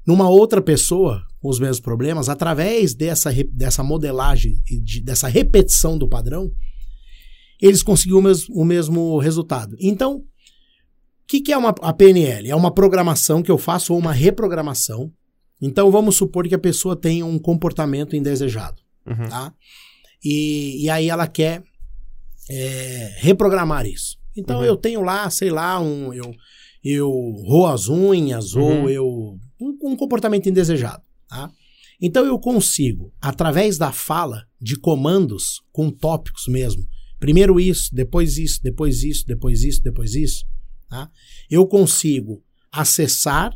Numa 0.05 0.29
outra 0.29 0.61
pessoa 0.61 1.21
com 1.39 1.49
os 1.49 1.59
mesmos 1.59 1.79
problemas, 1.79 2.29
através 2.29 2.93
dessa, 2.93 3.31
dessa 3.51 3.83
modelagem 3.83 4.61
e 4.69 4.79
de- 4.79 5.01
dessa 5.01 5.27
repetição 5.27 5.97
do 5.97 6.07
padrão, 6.07 6.51
eles 7.61 7.81
conseguiam 7.83 8.19
o 8.19 8.21
mes- 8.21 8.47
o 8.49 8.63
mesmo 8.65 9.17
resultado. 9.19 9.75
Então, 9.79 10.17
o 10.17 10.25
que, 11.27 11.39
que 11.41 11.51
é 11.53 11.57
uma, 11.57 11.69
a 11.81 11.93
PNL? 11.93 12.49
É 12.49 12.55
uma 12.55 12.71
programação 12.73 13.41
que 13.41 13.51
eu 13.51 13.57
faço 13.57 13.93
ou 13.93 13.99
uma 13.99 14.11
reprogramação. 14.13 15.11
Então, 15.61 15.89
vamos 15.89 16.15
supor 16.17 16.47
que 16.47 16.55
a 16.55 16.59
pessoa 16.59 16.95
tenha 16.95 17.25
um 17.25 17.39
comportamento 17.39 18.15
indesejado 18.15 18.81
Uhum. 19.05 19.27
tá? 19.29 19.53
E, 20.23 20.83
e 20.85 20.89
aí 20.89 21.09
ela 21.09 21.27
quer 21.27 21.63
é, 22.49 23.15
reprogramar 23.19 23.85
isso. 23.85 24.17
Então 24.35 24.59
Uhum. 24.59 24.65
eu 24.65 24.77
tenho 24.77 25.01
lá, 25.01 25.29
sei 25.29 25.49
lá, 25.49 25.79
um 25.79 26.13
eu 26.13 26.33
eu 26.83 27.09
roo 27.47 27.65
as 27.67 27.87
unhas 27.87 28.53
Uhum. 28.55 28.81
ou 28.83 28.89
eu 28.89 29.07
um, 29.61 29.91
um 29.91 29.95
comportamento 29.95 30.49
indesejado, 30.49 31.01
tá? 31.29 31.49
Então 32.01 32.25
eu 32.25 32.37
consigo 32.37 33.13
através 33.21 33.77
da 33.77 33.91
fala 33.91 34.43
de 34.59 34.75
comandos 34.77 35.61
com 35.71 35.89
tópicos 35.89 36.47
mesmo. 36.47 36.83
Primeiro 37.19 37.57
isso, 37.59 37.89
depois 37.93 38.37
isso, 38.37 38.59
depois 38.61 39.03
isso, 39.03 39.25
depois 39.25 39.63
isso, 39.63 39.81
depois 39.81 40.13
isso, 40.15 40.43
tá? 40.89 41.09
Eu 41.49 41.65
consigo 41.65 42.43
acessar 42.69 43.53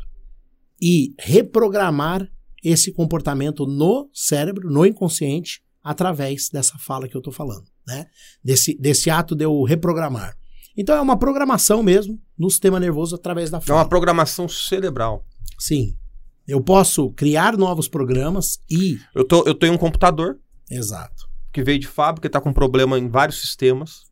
e 0.82 1.14
reprogramar 1.20 2.26
esse 2.64 2.94
comportamento 2.94 3.66
no 3.66 4.10
cérebro, 4.14 4.70
no 4.72 4.86
inconsciente, 4.86 5.62
através 5.84 6.50
dessa 6.50 6.78
fala 6.78 7.08
que 7.08 7.16
eu 7.16 7.20
estou 7.20 7.34
falando, 7.34 7.66
né? 7.88 8.06
Desse, 8.44 8.78
desse 8.80 9.10
ato 9.10 9.36
de 9.36 9.46
eu 9.46 9.64
reprogramar. 9.64 10.36
Então 10.76 10.96
é 10.96 11.02
uma 11.02 11.18
programação 11.18 11.82
mesmo 11.82 12.22
no 12.38 12.50
sistema 12.50 12.80
nervoso 12.80 13.16
através 13.16 13.50
da 13.50 13.58
É 13.58 13.62
fala. 13.62 13.80
uma 13.80 13.90
programação 13.90 14.48
cerebral. 14.48 15.26
Sim. 15.60 15.96
Eu 16.48 16.62
posso 16.62 17.12
criar 17.12 17.58
novos 17.58 17.88
programas 17.88 18.60
e. 18.70 18.98
Eu, 19.14 19.26
tô, 19.26 19.44
eu 19.46 19.54
tenho 19.56 19.74
um 19.74 19.78
computador 19.78 20.40
Exato. 20.70 21.28
que 21.52 21.64
veio 21.64 21.80
de 21.80 21.88
fábrica, 21.88 22.28
está 22.28 22.40
com 22.40 22.54
problema 22.54 22.98
em 22.98 23.10
vários 23.10 23.42
sistemas. 23.42 24.07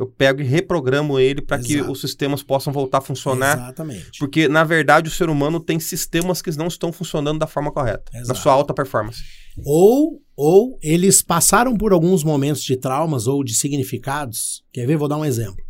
Eu 0.00 0.06
pego 0.06 0.40
e 0.40 0.44
reprogramo 0.44 1.18
ele 1.18 1.42
para 1.42 1.58
que 1.58 1.78
os 1.82 2.00
sistemas 2.00 2.42
possam 2.42 2.72
voltar 2.72 2.98
a 2.98 3.02
funcionar. 3.02 3.52
Exatamente. 3.58 4.18
Porque, 4.18 4.48
na 4.48 4.64
verdade, 4.64 5.10
o 5.10 5.12
ser 5.12 5.28
humano 5.28 5.60
tem 5.60 5.78
sistemas 5.78 6.40
que 6.40 6.50
não 6.56 6.68
estão 6.68 6.90
funcionando 6.90 7.38
da 7.38 7.46
forma 7.46 7.70
correta. 7.70 8.10
Na 8.14 8.20
Exato. 8.20 8.40
sua 8.40 8.54
alta 8.54 8.72
performance. 8.72 9.20
Ou, 9.62 10.22
ou 10.34 10.78
eles 10.82 11.20
passaram 11.20 11.76
por 11.76 11.92
alguns 11.92 12.24
momentos 12.24 12.62
de 12.62 12.78
traumas 12.78 13.26
ou 13.26 13.44
de 13.44 13.52
significados. 13.52 14.64
Quer 14.72 14.86
ver? 14.86 14.96
Vou 14.96 15.06
dar 15.06 15.18
um 15.18 15.24
exemplo. 15.24 15.62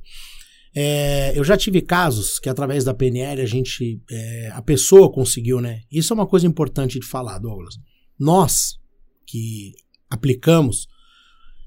É, 0.73 1.37
eu 1.37 1.43
já 1.43 1.57
tive 1.57 1.83
casos 1.83 2.39
que 2.39 2.49
através 2.49 2.85
da 2.85 2.95
PNL 2.95 3.43
a 3.43 3.47
gente, 3.47 4.01
é, 4.09 4.51
a 4.53 4.63
pessoa 4.63 5.11
conseguiu, 5.11 5.61
né? 5.61 5.81
Isso 5.91 6.13
é 6.13 6.15
uma 6.15 6.27
coisa 6.27 6.47
importante 6.47 7.01
de 7.01 7.07
falar, 7.07 7.41
Douglas. 7.41 7.75
Nós 8.17 8.79
que 9.27 9.73
aplicamos 10.09 10.87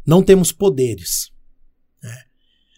não 0.08 0.24
temos 0.24 0.54
poderes. 0.54 1.33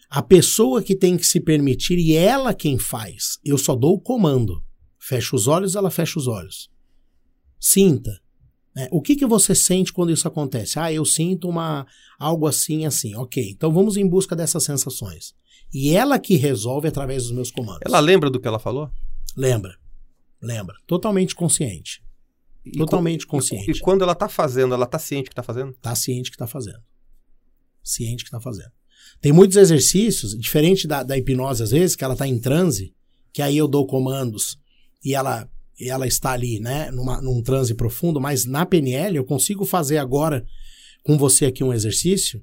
A 0.08 0.22
pessoa 0.22 0.82
que 0.82 0.94
tem 0.96 1.16
que 1.16 1.26
se 1.26 1.40
permitir 1.40 1.98
e 1.98 2.14
ela 2.14 2.54
quem 2.54 2.78
faz. 2.78 3.38
Eu 3.44 3.58
só 3.58 3.74
dou 3.74 3.94
o 3.94 4.00
comando. 4.00 4.62
Fecha 4.98 5.34
os 5.36 5.46
olhos, 5.46 5.74
ela 5.74 5.90
fecha 5.90 6.18
os 6.18 6.26
olhos. 6.26 6.70
Sinta. 7.58 8.20
né? 8.74 8.88
O 8.92 9.00
que, 9.02 9.16
que 9.16 9.26
você 9.26 9.54
sente 9.54 9.92
quando 9.92 10.12
isso 10.12 10.26
acontece? 10.28 10.78
Ah, 10.78 10.92
eu 10.92 11.04
sinto 11.04 11.48
uma 11.48 11.86
algo 12.18 12.46
assim, 12.46 12.84
assim. 12.86 13.14
Ok, 13.16 13.50
então 13.50 13.72
vamos 13.72 13.96
em 13.96 14.08
busca 14.08 14.34
dessas 14.36 14.62
sensações. 14.64 15.34
E 15.72 15.90
ela 15.94 16.18
que 16.18 16.36
resolve 16.36 16.86
através 16.88 17.24
dos 17.24 17.32
meus 17.32 17.50
comandos. 17.50 17.82
Ela 17.84 17.98
lembra 18.00 18.30
do 18.30 18.40
que 18.40 18.46
ela 18.46 18.58
falou? 18.58 18.90
Lembra. 19.36 19.76
Lembra. 20.40 20.76
Totalmente 20.86 21.34
consciente. 21.34 22.02
E 22.64 22.72
Totalmente 22.72 23.26
co- 23.26 23.36
consciente. 23.36 23.70
E 23.70 23.80
quando 23.80 24.02
ela 24.02 24.14
tá 24.14 24.28
fazendo, 24.28 24.74
ela 24.74 24.86
tá 24.86 24.98
ciente 24.98 25.28
que 25.28 25.34
tá 25.36 25.42
fazendo? 25.42 25.72
Tá 25.74 25.94
ciente 25.94 26.30
que 26.30 26.36
tá 26.36 26.46
fazendo. 26.46 26.80
Ciente 27.82 28.24
que 28.24 28.30
tá 28.30 28.40
fazendo. 28.40 28.70
Tem 29.20 29.32
muitos 29.32 29.56
exercícios, 29.56 30.38
diferente 30.38 30.86
da, 30.86 31.02
da 31.02 31.16
hipnose 31.16 31.62
às 31.62 31.70
vezes, 31.70 31.96
que 31.96 32.04
ela 32.04 32.16
tá 32.16 32.26
em 32.26 32.38
transe, 32.38 32.94
que 33.32 33.42
aí 33.42 33.56
eu 33.56 33.68
dou 33.68 33.86
comandos 33.86 34.58
e 35.04 35.14
ela, 35.14 35.48
e 35.78 35.88
ela 35.88 36.06
está 36.06 36.32
ali, 36.32 36.60
né, 36.60 36.90
numa, 36.90 37.20
num 37.20 37.42
transe 37.42 37.74
profundo, 37.74 38.20
mas 38.20 38.44
na 38.44 38.64
PNL 38.64 39.16
eu 39.16 39.24
consigo 39.24 39.64
fazer 39.64 39.98
agora 39.98 40.44
com 41.02 41.16
você 41.16 41.46
aqui 41.46 41.62
um 41.62 41.72
exercício, 41.72 42.42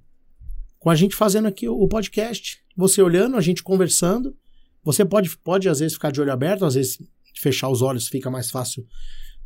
com 0.80 0.90
a 0.90 0.96
gente 0.96 1.16
fazendo 1.16 1.48
aqui 1.48 1.68
o, 1.68 1.76
o 1.76 1.88
podcast, 1.88 2.60
você 2.76 3.02
olhando, 3.02 3.38
a 3.38 3.42
gente 3.42 3.64
conversando, 3.64 4.36
você 4.84 5.06
pode, 5.06 5.38
pode 5.38 5.70
às 5.70 5.80
vezes 5.80 5.94
ficar 5.94 6.12
de 6.12 6.20
olho 6.20 6.32
aberto, 6.32 6.66
às 6.66 6.76
vezes 6.76 6.98
fechar 7.40 7.70
os 7.70 7.82
olhos 7.82 8.08
fica 8.08 8.30
mais 8.30 8.52
fácil 8.52 8.86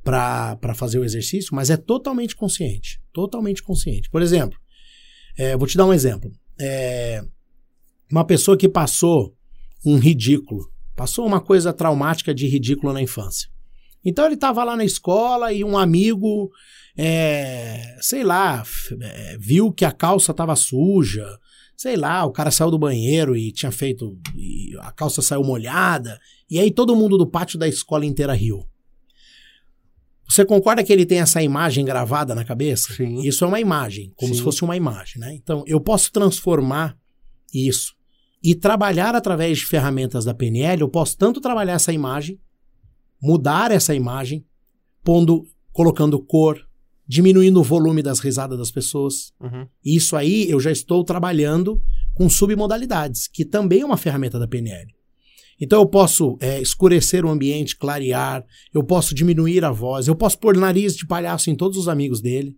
para 0.03 0.73
fazer 0.75 0.99
o 0.99 1.03
exercício, 1.03 1.53
mas 1.53 1.69
é 1.69 1.77
totalmente 1.77 2.35
consciente. 2.35 3.01
Totalmente 3.11 3.61
consciente. 3.61 4.09
Por 4.09 4.21
exemplo, 4.21 4.57
é, 5.37 5.55
vou 5.57 5.67
te 5.67 5.77
dar 5.77 5.85
um 5.85 5.93
exemplo. 5.93 6.31
É, 6.59 7.23
uma 8.11 8.25
pessoa 8.25 8.57
que 8.57 8.69
passou 8.69 9.35
um 9.85 9.97
ridículo, 9.97 10.71
passou 10.95 11.25
uma 11.25 11.39
coisa 11.39 11.71
traumática 11.71 12.33
de 12.33 12.47
ridículo 12.47 12.93
na 12.93 13.01
infância. 13.01 13.49
Então 14.03 14.25
ele 14.25 14.35
estava 14.35 14.63
lá 14.63 14.75
na 14.75 14.85
escola 14.85 15.51
e 15.51 15.63
um 15.63 15.77
amigo, 15.77 16.49
é, 16.97 17.97
sei 17.99 18.23
lá, 18.23 18.63
é, 19.01 19.37
viu 19.39 19.71
que 19.71 19.83
a 19.83 19.91
calça 19.91 20.31
estava 20.31 20.55
suja, 20.55 21.27
sei 21.75 21.95
lá, 21.95 22.25
o 22.25 22.31
cara 22.31 22.49
saiu 22.49 22.71
do 22.71 22.79
banheiro 22.79 23.35
e 23.35 23.51
tinha 23.51 23.71
feito, 23.71 24.17
e 24.35 24.71
a 24.79 24.91
calça 24.91 25.21
saiu 25.21 25.43
molhada, 25.43 26.19
e 26.49 26.57
aí 26.59 26.71
todo 26.71 26.95
mundo 26.95 27.17
do 27.17 27.29
pátio 27.29 27.59
da 27.59 27.67
escola 27.67 28.05
inteira 28.05 28.33
riu. 28.33 28.65
Você 30.27 30.45
concorda 30.45 30.83
que 30.83 30.91
ele 30.91 31.05
tem 31.05 31.19
essa 31.19 31.41
imagem 31.41 31.85
gravada 31.85 32.35
na 32.35 32.43
cabeça? 32.43 32.93
Sim. 32.93 33.21
Isso 33.21 33.45
é 33.45 33.47
uma 33.47 33.59
imagem, 33.59 34.11
como 34.15 34.33
Sim. 34.33 34.39
se 34.39 34.43
fosse 34.43 34.63
uma 34.63 34.75
imagem, 34.75 35.21
né? 35.21 35.33
Então, 35.33 35.63
eu 35.65 35.79
posso 35.79 36.11
transformar 36.11 36.97
isso 37.53 37.95
e 38.43 38.53
trabalhar 38.53 39.15
através 39.15 39.59
de 39.59 39.65
ferramentas 39.65 40.25
da 40.25 40.33
PNL, 40.33 40.81
eu 40.81 40.89
posso 40.89 41.17
tanto 41.17 41.41
trabalhar 41.41 41.73
essa 41.73 41.93
imagem, 41.93 42.39
mudar 43.21 43.71
essa 43.71 43.95
imagem, 43.95 44.45
pondo, 45.03 45.45
colocando 45.71 46.19
cor, 46.19 46.59
diminuindo 47.07 47.59
o 47.59 47.63
volume 47.63 48.03
das 48.03 48.19
risadas 48.19 48.57
das 48.57 48.69
pessoas. 48.69 49.31
Uhum. 49.39 49.65
Isso 49.83 50.15
aí 50.15 50.49
eu 50.49 50.59
já 50.59 50.71
estou 50.71 51.03
trabalhando 51.03 51.81
com 52.13 52.29
submodalidades, 52.29 53.27
que 53.27 53.45
também 53.45 53.81
é 53.81 53.85
uma 53.85 53.97
ferramenta 53.97 54.37
da 54.37 54.47
PNL. 54.47 54.96
Então 55.59 55.81
eu 55.81 55.87
posso 55.87 56.37
é, 56.39 56.61
escurecer 56.61 57.25
o 57.25 57.29
ambiente, 57.29 57.75
clarear, 57.75 58.45
eu 58.73 58.83
posso 58.83 59.15
diminuir 59.15 59.65
a 59.65 59.71
voz, 59.71 60.07
eu 60.07 60.15
posso 60.15 60.37
pôr 60.37 60.55
nariz 60.55 60.95
de 60.95 61.05
palhaço 61.07 61.49
em 61.49 61.55
todos 61.55 61.77
os 61.77 61.87
amigos 61.87 62.21
dele. 62.21 62.55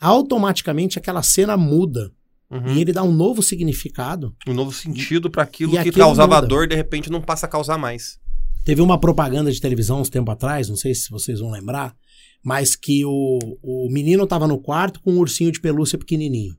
Automaticamente 0.00 0.98
aquela 0.98 1.22
cena 1.22 1.56
muda 1.56 2.12
Uhum. 2.50 2.74
e 2.74 2.80
ele 2.80 2.92
dá 2.92 3.04
um 3.04 3.12
novo 3.12 3.44
significado. 3.44 4.34
Um 4.44 4.52
novo 4.52 4.72
sentido 4.72 5.30
para 5.30 5.44
aquilo 5.44 5.70
que 5.84 5.92
causava 5.92 6.34
muda. 6.34 6.48
dor, 6.48 6.66
de 6.66 6.74
repente 6.74 7.08
não 7.08 7.20
passa 7.20 7.46
a 7.46 7.48
causar 7.48 7.78
mais. 7.78 8.18
Teve 8.64 8.82
uma 8.82 8.98
propaganda 8.98 9.52
de 9.52 9.60
televisão 9.60 10.00
uns 10.00 10.10
tempo 10.10 10.30
atrás, 10.32 10.68
não 10.68 10.74
sei 10.74 10.92
se 10.92 11.08
vocês 11.10 11.38
vão 11.38 11.50
lembrar, 11.50 11.94
mas 12.42 12.74
que 12.74 13.04
o, 13.04 13.38
o 13.62 13.88
menino 13.88 14.24
estava 14.24 14.48
no 14.48 14.58
quarto 14.58 15.00
com 15.00 15.12
um 15.12 15.18
ursinho 15.18 15.52
de 15.52 15.60
pelúcia 15.60 15.96
pequenininho. 15.96 16.56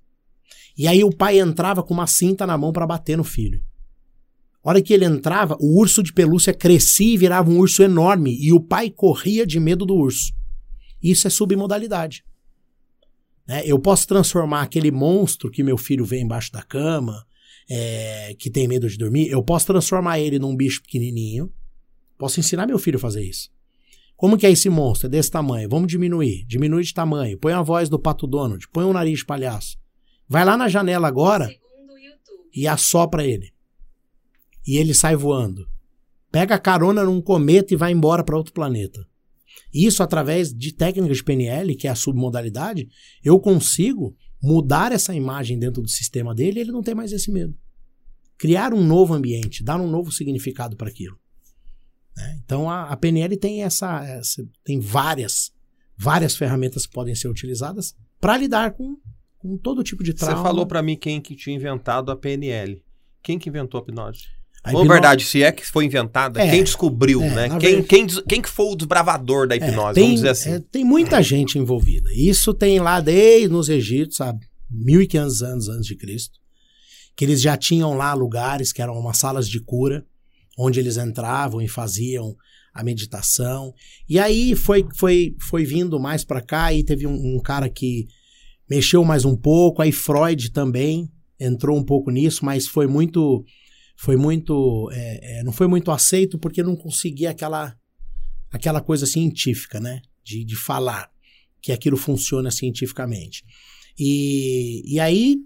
E 0.77 0.87
aí 0.87 1.03
o 1.03 1.13
pai 1.13 1.41
entrava 1.41 1.83
com 1.83 1.93
uma 1.93 2.07
cinta 2.07 2.47
na 2.47 2.57
mão 2.57 2.71
para 2.71 2.87
bater 2.87 3.17
no 3.17 3.23
filho. 3.25 3.61
A 4.63 4.69
hora 4.69 4.81
que 4.81 4.93
ele 4.93 5.05
entrava, 5.05 5.57
o 5.59 5.79
urso 5.79 6.03
de 6.03 6.13
pelúcia 6.13 6.53
crescia 6.53 7.13
e 7.13 7.17
virava 7.17 7.49
um 7.49 7.57
urso 7.57 7.81
enorme 7.81 8.37
e 8.39 8.53
o 8.53 8.59
pai 8.59 8.89
corria 8.89 9.45
de 9.45 9.59
medo 9.59 9.85
do 9.85 9.95
urso. 9.95 10.31
Isso 11.01 11.25
é 11.25 11.29
submodalidade. 11.29 12.23
Né? 13.47 13.63
Eu 13.65 13.79
posso 13.79 14.07
transformar 14.07 14.61
aquele 14.61 14.91
monstro 14.91 15.49
que 15.49 15.63
meu 15.63 15.77
filho 15.77 16.05
vê 16.05 16.19
embaixo 16.19 16.51
da 16.51 16.61
cama, 16.61 17.25
é, 17.69 18.35
que 18.37 18.51
tem 18.51 18.67
medo 18.67 18.87
de 18.87 18.97
dormir, 18.97 19.29
eu 19.29 19.43
posso 19.43 19.65
transformar 19.65 20.19
ele 20.19 20.37
num 20.37 20.55
bicho 20.55 20.81
pequenininho, 20.83 21.51
Posso 22.21 22.39
ensinar 22.39 22.67
meu 22.67 22.77
filho 22.77 22.97
a 22.97 22.99
fazer 22.99 23.23
isso. 23.23 23.49
Como 24.15 24.37
que 24.37 24.45
é 24.45 24.51
esse 24.51 24.69
monstro? 24.69 25.07
É 25.07 25.09
desse 25.09 25.31
tamanho. 25.31 25.67
Vamos 25.67 25.87
diminuir. 25.87 26.45
Diminui 26.45 26.83
de 26.83 26.93
tamanho. 26.93 27.35
Põe 27.35 27.53
a 27.53 27.63
voz 27.63 27.89
do 27.89 27.97
Pato 27.97 28.27
Donald. 28.27 28.63
Põe 28.71 28.85
um 28.85 28.93
nariz 28.93 29.17
de 29.17 29.25
palhaço. 29.25 29.75
Vai 30.29 30.45
lá 30.45 30.55
na 30.55 30.69
janela 30.69 31.07
agora 31.07 31.49
o 31.49 32.49
e 32.53 32.67
assopra 32.67 33.25
ele. 33.25 33.51
E 34.67 34.77
ele 34.77 34.93
sai 34.93 35.15
voando. 35.15 35.67
Pega 36.31 36.57
carona 36.59 37.03
num 37.03 37.21
cometa 37.21 37.73
e 37.73 37.77
vai 37.77 37.91
embora 37.91 38.23
para 38.23 38.37
outro 38.37 38.53
planeta. 38.53 39.05
Isso 39.73 40.01
através 40.03 40.53
de 40.53 40.71
técnicas 40.73 41.17
de 41.17 41.23
PNL, 41.23 41.75
que 41.75 41.87
é 41.87 41.91
a 41.91 41.95
submodalidade, 41.95 42.87
eu 43.23 43.39
consigo 43.39 44.15
mudar 44.41 44.91
essa 44.91 45.13
imagem 45.13 45.59
dentro 45.59 45.81
do 45.81 45.89
sistema 45.89 46.33
dele 46.33 46.59
e 46.59 46.61
ele 46.61 46.71
não 46.71 46.81
tem 46.81 46.95
mais 46.95 47.11
esse 47.11 47.31
medo. 47.31 47.53
Criar 48.37 48.73
um 48.73 48.83
novo 48.83 49.13
ambiente, 49.13 49.63
dar 49.63 49.79
um 49.79 49.87
novo 49.89 50.11
significado 50.11 50.75
para 50.75 50.89
aquilo. 50.89 51.17
né? 52.17 52.39
Então 52.43 52.69
a, 52.69 52.83
a 52.89 52.97
PNL 52.97 53.35
tem 53.37 53.63
essa, 53.63 54.03
essa- 54.05 54.43
tem 54.63 54.79
várias 54.79 55.51
várias 55.97 56.35
ferramentas 56.35 56.85
que 56.87 56.93
podem 56.93 57.13
ser 57.13 57.27
utilizadas 57.27 57.95
para 58.19 58.35
lidar 58.37 58.71
com, 58.71 58.97
com 59.37 59.55
todo 59.57 59.83
tipo 59.83 60.03
de 60.03 60.13
trauma. 60.13 60.37
Você 60.37 60.43
falou 60.43 60.65
para 60.65 60.81
mim 60.81 60.95
quem 60.97 61.21
que 61.21 61.35
tinha 61.35 61.55
inventado 61.55 62.09
a 62.11 62.15
PNL. 62.15 62.81
Quem 63.21 63.37
que 63.37 63.49
inventou 63.49 63.79
a 63.79 63.83
hipnose? 63.83 64.23
A 64.63 64.71
Ou 64.73 64.81
hipno- 64.81 64.93
verdade, 64.93 65.25
se 65.25 65.41
é 65.41 65.51
que 65.51 65.65
foi 65.65 65.85
inventada, 65.85 66.39
É, 66.39 66.51
quem 66.51 66.63
descobriu, 66.63 67.23
é, 67.23 67.29
né? 67.29 67.59
Quem, 67.59 67.81
quem, 67.83 68.05
quem 68.05 68.41
que 68.41 68.49
foi 68.49 68.67
o 68.67 68.75
desbravador 68.75 69.47
da 69.47 69.55
hipnose, 69.55 69.95
tem, 69.95 70.03
vamos 70.03 70.15
dizer 70.21 70.29
assim. 70.29 70.51
é, 70.51 70.59
tem 70.59 70.85
muita 70.85 71.21
gente 71.23 71.57
envolvida. 71.57 72.09
Isso 72.13 72.53
tem 72.53 72.79
lá 72.79 72.99
desde 73.01 73.47
nos 73.49 73.69
Egípcios, 73.69 74.17
sabe? 74.17 74.45
1500 74.69 75.41
anos 75.41 75.67
antes 75.69 75.85
de 75.87 75.95
Cristo, 75.95 76.39
que 77.15 77.25
eles 77.25 77.41
já 77.41 77.57
tinham 77.57 77.95
lá 77.95 78.13
lugares 78.13 78.71
que 78.71 78.81
eram 78.81 78.93
umas 78.97 79.17
salas 79.17 79.49
de 79.49 79.59
cura, 79.59 80.05
onde 80.57 80.79
eles 80.79 80.95
entravam 80.97 81.61
e 81.61 81.67
faziam 81.67 82.35
a 82.73 82.83
meditação. 82.83 83.73
E 84.07 84.19
aí 84.19 84.55
foi 84.55 84.85
foi 84.95 85.35
foi 85.41 85.65
vindo 85.65 85.99
mais 85.99 86.23
para 86.23 86.39
cá 86.39 86.71
e 86.71 86.83
teve 86.83 87.05
um, 87.07 87.35
um 87.35 87.39
cara 87.41 87.67
que 87.67 88.07
mexeu 88.69 89.03
mais 89.03 89.25
um 89.25 89.35
pouco, 89.35 89.81
aí 89.81 89.91
Freud 89.91 90.51
também 90.51 91.09
entrou 91.39 91.77
um 91.77 91.83
pouco 91.83 92.11
nisso, 92.11 92.45
mas 92.45 92.67
foi 92.67 92.87
muito 92.87 93.43
foi 94.01 94.17
muito 94.17 94.89
é, 94.91 95.39
é, 95.39 95.43
não 95.43 95.51
foi 95.51 95.67
muito 95.67 95.91
aceito 95.91 96.39
porque 96.39 96.63
não 96.63 96.75
conseguia 96.75 97.29
aquela 97.29 97.75
aquela 98.51 98.81
coisa 98.81 99.05
científica, 99.05 99.79
né? 99.79 100.01
De, 100.23 100.43
de 100.43 100.55
falar 100.55 101.07
que 101.61 101.71
aquilo 101.71 101.95
funciona 101.95 102.49
cientificamente. 102.49 103.43
E, 103.97 104.81
e 104.91 104.99
aí 104.99 105.37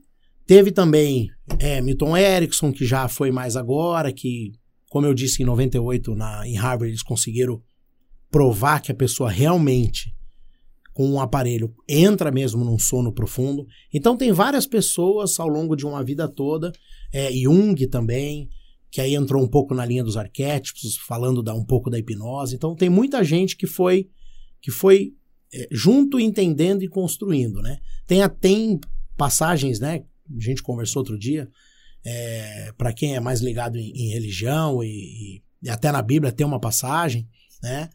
teve 0.47 0.71
também 0.71 1.29
é, 1.59 1.81
Milton 1.81 2.15
Erickson, 2.15 2.71
que 2.71 2.85
já 2.85 3.09
foi 3.09 3.29
mais 3.29 3.57
agora, 3.57 4.13
que, 4.13 4.53
como 4.89 5.05
eu 5.05 5.13
disse, 5.13 5.43
em 5.43 5.45
98 5.45 6.15
na, 6.15 6.47
em 6.47 6.55
Harvard 6.55 6.89
eles 6.89 7.03
conseguiram 7.03 7.61
provar 8.31 8.79
que 8.79 8.91
a 8.91 8.95
pessoa 8.95 9.29
realmente, 9.29 10.15
com 10.95 11.05
um 11.09 11.19
aparelho, 11.19 11.75
entra 11.89 12.31
mesmo 12.31 12.63
num 12.63 12.79
sono 12.79 13.11
profundo. 13.11 13.67
Então 13.93 14.15
tem 14.15 14.31
várias 14.31 14.65
pessoas 14.65 15.37
ao 15.37 15.49
longo 15.49 15.75
de 15.75 15.85
uma 15.85 16.01
vida 16.01 16.25
toda, 16.25 16.71
é, 17.11 17.29
Jung 17.33 17.75
também, 17.87 18.49
que 18.89 19.01
aí 19.01 19.13
entrou 19.13 19.43
um 19.43 19.47
pouco 19.47 19.75
na 19.75 19.85
linha 19.85 20.05
dos 20.05 20.15
arquétipos, 20.15 20.95
falando 21.05 21.43
da, 21.43 21.53
um 21.53 21.65
pouco 21.65 21.89
da 21.89 21.99
hipnose. 21.99 22.55
Então 22.55 22.73
tem 22.73 22.89
muita 22.89 23.25
gente 23.25 23.57
que 23.57 23.67
foi 23.67 24.09
que 24.61 24.71
foi 24.71 25.13
é, 25.53 25.67
junto 25.69 26.17
entendendo 26.17 26.81
e 26.81 26.87
construindo, 26.87 27.61
né? 27.61 27.77
Tem, 28.07 28.23
a- 28.23 28.29
tem 28.29 28.79
passagens, 29.17 29.81
né? 29.81 30.01
A 30.33 30.39
gente 30.41 30.63
conversou 30.63 31.01
outro 31.01 31.19
dia. 31.19 31.49
É, 32.05 32.71
para 32.77 32.93
quem 32.93 33.15
é 33.15 33.19
mais 33.19 33.41
ligado 33.41 33.77
em, 33.77 33.91
em 33.91 34.11
religião 34.13 34.81
e, 34.81 34.87
e, 34.87 35.43
e, 35.63 35.69
até 35.69 35.91
na 35.91 36.01
Bíblia 36.01 36.31
tem 36.31 36.45
uma 36.47 36.59
passagem, 36.59 37.27
né? 37.61 37.89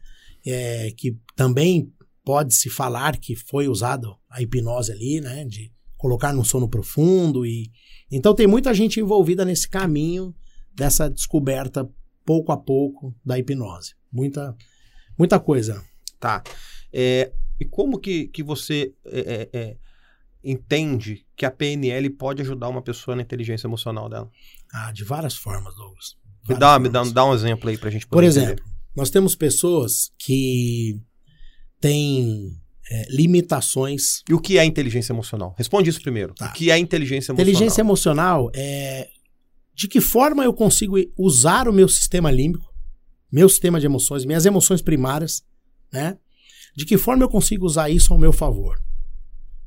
É, 0.45 0.91
que 0.95 1.17
também 1.35 1.91
pode 2.31 2.53
se 2.53 2.69
falar 2.69 3.17
que 3.17 3.35
foi 3.35 3.67
usado 3.67 4.15
a 4.29 4.41
hipnose 4.41 4.89
ali, 4.89 5.19
né? 5.19 5.43
De 5.43 5.69
colocar 5.97 6.31
no 6.31 6.45
sono 6.45 6.69
profundo 6.69 7.45
e 7.45 7.69
então 8.09 8.33
tem 8.33 8.47
muita 8.47 8.73
gente 8.73 9.01
envolvida 9.01 9.43
nesse 9.43 9.67
caminho 9.67 10.33
dessa 10.73 11.09
descoberta 11.09 11.85
pouco 12.25 12.53
a 12.53 12.57
pouco 12.57 13.13
da 13.25 13.37
hipnose. 13.37 13.95
Muita 14.09 14.55
muita 15.17 15.41
coisa. 15.41 15.83
Tá. 16.21 16.41
É, 16.93 17.33
e 17.59 17.65
como 17.65 17.99
que, 17.99 18.29
que 18.29 18.41
você 18.41 18.93
é, 19.03 19.49
é, 19.53 19.59
é 19.59 19.77
entende 20.41 21.25
que 21.35 21.45
a 21.45 21.51
PNL 21.51 22.11
pode 22.11 22.41
ajudar 22.43 22.69
uma 22.69 22.81
pessoa 22.81 23.13
na 23.13 23.23
inteligência 23.23 23.67
emocional 23.67 24.07
dela? 24.07 24.31
Ah, 24.73 24.93
de 24.93 25.03
várias 25.03 25.35
formas, 25.35 25.75
Douglas. 25.75 26.15
Várias 26.43 26.47
me, 26.47 26.55
dá, 26.57 26.79
me 26.79 26.87
dá, 26.87 27.03
dá 27.13 27.25
um 27.25 27.33
exemplo 27.33 27.69
aí 27.69 27.77
pra 27.77 27.89
gente 27.89 28.07
poder 28.07 28.21
Por 28.21 28.23
exemplo, 28.23 28.51
entender. 28.53 28.71
nós 28.95 29.09
temos 29.09 29.35
pessoas 29.35 30.13
que 30.17 30.97
têm 31.81 32.57
é, 32.89 33.07
limitações. 33.09 34.23
E 34.29 34.33
o 34.33 34.39
que 34.39 34.57
é 34.57 34.63
inteligência 34.63 35.11
emocional? 35.11 35.53
Responde 35.57 35.89
isso 35.89 36.01
primeiro. 36.01 36.33
Tá. 36.33 36.47
O 36.47 36.53
que 36.53 36.71
é 36.71 36.77
inteligência 36.77 37.31
emocional? 37.31 37.49
Inteligência 37.49 37.81
emocional 37.81 38.51
é 38.53 39.09
de 39.73 39.87
que 39.87 39.99
forma 39.99 40.43
eu 40.43 40.53
consigo 40.53 40.95
usar 41.17 41.67
o 41.67 41.73
meu 41.73 41.89
sistema 41.89 42.29
límbico, 42.29 42.71
meu 43.31 43.49
sistema 43.49 43.79
de 43.79 43.85
emoções, 43.85 44.25
minhas 44.25 44.45
emoções 44.45 44.81
primárias, 44.81 45.43
né? 45.91 46.17
De 46.75 46.85
que 46.85 46.97
forma 46.97 47.23
eu 47.23 47.29
consigo 47.29 47.65
usar 47.65 47.89
isso 47.89 48.13
ao 48.13 48.19
meu 48.19 48.31
favor? 48.31 48.81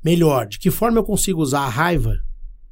Melhor, 0.05 0.47
de 0.47 0.59
que 0.59 0.71
forma 0.71 0.99
eu 0.99 1.05
consigo 1.05 1.41
usar 1.41 1.63
a 1.63 1.69
raiva 1.69 2.23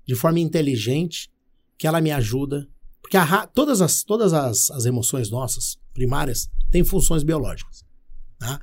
de 0.06 0.14
forma 0.14 0.38
inteligente, 0.38 1.30
que 1.78 1.86
ela 1.86 2.00
me 2.00 2.10
ajuda. 2.10 2.68
Porque 3.00 3.16
a, 3.16 3.46
todas, 3.46 3.80
as, 3.80 4.02
todas 4.02 4.32
as, 4.32 4.70
as 4.70 4.84
emoções 4.84 5.30
nossas, 5.30 5.78
primárias, 5.92 6.50
têm 6.70 6.84
funções 6.84 7.22
biológicas. 7.22 7.84
Tá? 8.38 8.60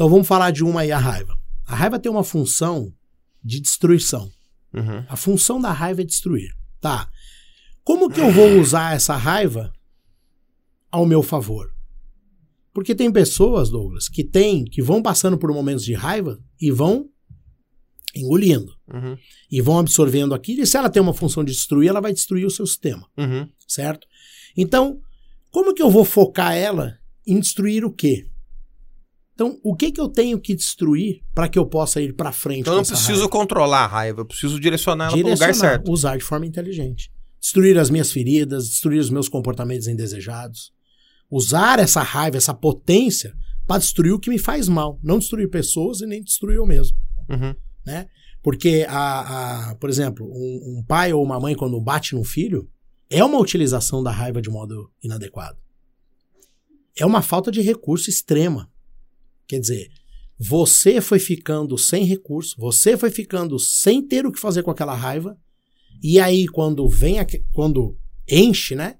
Então 0.00 0.08
vamos 0.08 0.26
falar 0.26 0.50
de 0.50 0.64
uma 0.64 0.80
aí, 0.80 0.90
a 0.90 0.98
raiva. 0.98 1.38
A 1.66 1.74
raiva 1.74 1.98
tem 1.98 2.10
uma 2.10 2.24
função 2.24 2.90
de 3.44 3.60
destruição. 3.60 4.32
Uhum. 4.72 5.04
A 5.06 5.14
função 5.14 5.60
da 5.60 5.70
raiva 5.72 6.00
é 6.00 6.04
destruir. 6.06 6.54
Tá. 6.80 7.06
Como 7.84 8.08
que 8.08 8.18
eu 8.18 8.32
vou 8.32 8.58
usar 8.58 8.94
essa 8.94 9.14
raiva 9.14 9.70
ao 10.90 11.04
meu 11.04 11.22
favor? 11.22 11.70
Porque 12.72 12.94
tem 12.94 13.12
pessoas, 13.12 13.68
Douglas, 13.68 14.08
que 14.08 14.24
tem, 14.24 14.64
que 14.64 14.80
vão 14.80 15.02
passando 15.02 15.36
por 15.36 15.52
momentos 15.52 15.84
de 15.84 15.92
raiva 15.92 16.38
e 16.58 16.70
vão 16.70 17.06
engolindo. 18.16 18.72
Uhum. 18.90 19.18
E 19.50 19.60
vão 19.60 19.78
absorvendo 19.78 20.34
aquilo. 20.34 20.62
E 20.62 20.66
se 20.66 20.78
ela 20.78 20.88
tem 20.88 21.02
uma 21.02 21.12
função 21.12 21.44
de 21.44 21.52
destruir, 21.52 21.90
ela 21.90 22.00
vai 22.00 22.14
destruir 22.14 22.46
o 22.46 22.50
seu 22.50 22.66
sistema. 22.66 23.06
Uhum. 23.18 23.46
Certo? 23.68 24.06
Então, 24.56 24.98
como 25.50 25.74
que 25.74 25.82
eu 25.82 25.90
vou 25.90 26.06
focar 26.06 26.54
ela 26.54 26.98
em 27.26 27.38
destruir 27.38 27.84
o 27.84 27.92
quê? 27.92 28.30
Então, 29.42 29.58
o 29.64 29.74
que 29.74 29.90
que 29.90 30.00
eu 30.00 30.08
tenho 30.08 30.38
que 30.38 30.54
destruir 30.54 31.22
para 31.34 31.48
que 31.48 31.58
eu 31.58 31.64
possa 31.64 32.00
ir 32.00 32.14
para 32.14 32.30
frente? 32.30 32.60
Então, 32.60 32.74
eu 32.74 32.78
não 32.78 32.84
preciso 32.84 33.20
raiva? 33.20 33.28
controlar 33.28 33.84
a 33.84 33.86
raiva, 33.86 34.20
eu 34.20 34.26
preciso 34.26 34.60
direcionar 34.60 35.06
ela 35.06 35.18
para 35.18 35.26
o 35.26 35.30
lugar 35.30 35.54
certo. 35.54 35.90
Usar 35.90 36.18
de 36.18 36.24
forma 36.24 36.44
inteligente. 36.44 37.10
Destruir 37.40 37.78
as 37.78 37.88
minhas 37.88 38.12
feridas, 38.12 38.68
destruir 38.68 39.00
os 39.00 39.08
meus 39.08 39.28
comportamentos 39.28 39.88
indesejados. 39.88 40.72
Usar 41.30 41.78
essa 41.78 42.02
raiva, 42.02 42.36
essa 42.36 42.52
potência, 42.52 43.32
para 43.66 43.78
destruir 43.78 44.12
o 44.12 44.18
que 44.18 44.28
me 44.28 44.38
faz 44.38 44.68
mal. 44.68 44.98
Não 45.02 45.18
destruir 45.18 45.48
pessoas 45.48 46.02
e 46.02 46.06
nem 46.06 46.22
destruir 46.22 46.56
eu 46.56 46.66
mesmo. 46.66 46.96
Uhum 47.30 47.54
né? 47.84 48.06
Porque, 48.42 48.86
a, 48.88 49.70
a 49.70 49.74
por 49.76 49.90
exemplo, 49.90 50.26
um, 50.26 50.78
um, 50.78 50.84
pai 50.86 51.12
ou 51.12 51.22
uma 51.22 51.38
mãe, 51.38 51.54
quando 51.54 51.80
bate 51.80 52.14
no 52.14 52.24
filho, 52.24 52.68
é 53.08 53.22
uma 53.22 53.38
utilização 53.38 54.02
da 54.02 54.10
raiva 54.10 54.40
de 54.40 54.48
modo 54.48 54.90
inadequado. 55.02 55.58
É 56.96 57.04
uma 57.04 57.22
falta 57.22 57.50
de 57.50 57.60
recurso 57.60 58.08
extrema. 58.08 58.70
Quer 59.50 59.58
dizer, 59.58 59.90
você 60.38 61.00
foi 61.00 61.18
ficando 61.18 61.76
sem 61.76 62.04
recurso, 62.04 62.54
você 62.56 62.96
foi 62.96 63.10
ficando 63.10 63.58
sem 63.58 64.00
ter 64.00 64.24
o 64.24 64.30
que 64.30 64.38
fazer 64.38 64.62
com 64.62 64.70
aquela 64.70 64.94
raiva, 64.94 65.36
e 66.00 66.20
aí 66.20 66.46
quando 66.46 66.88
vem, 66.88 67.16
quando 67.52 67.98
enche, 68.30 68.76
né? 68.76 68.94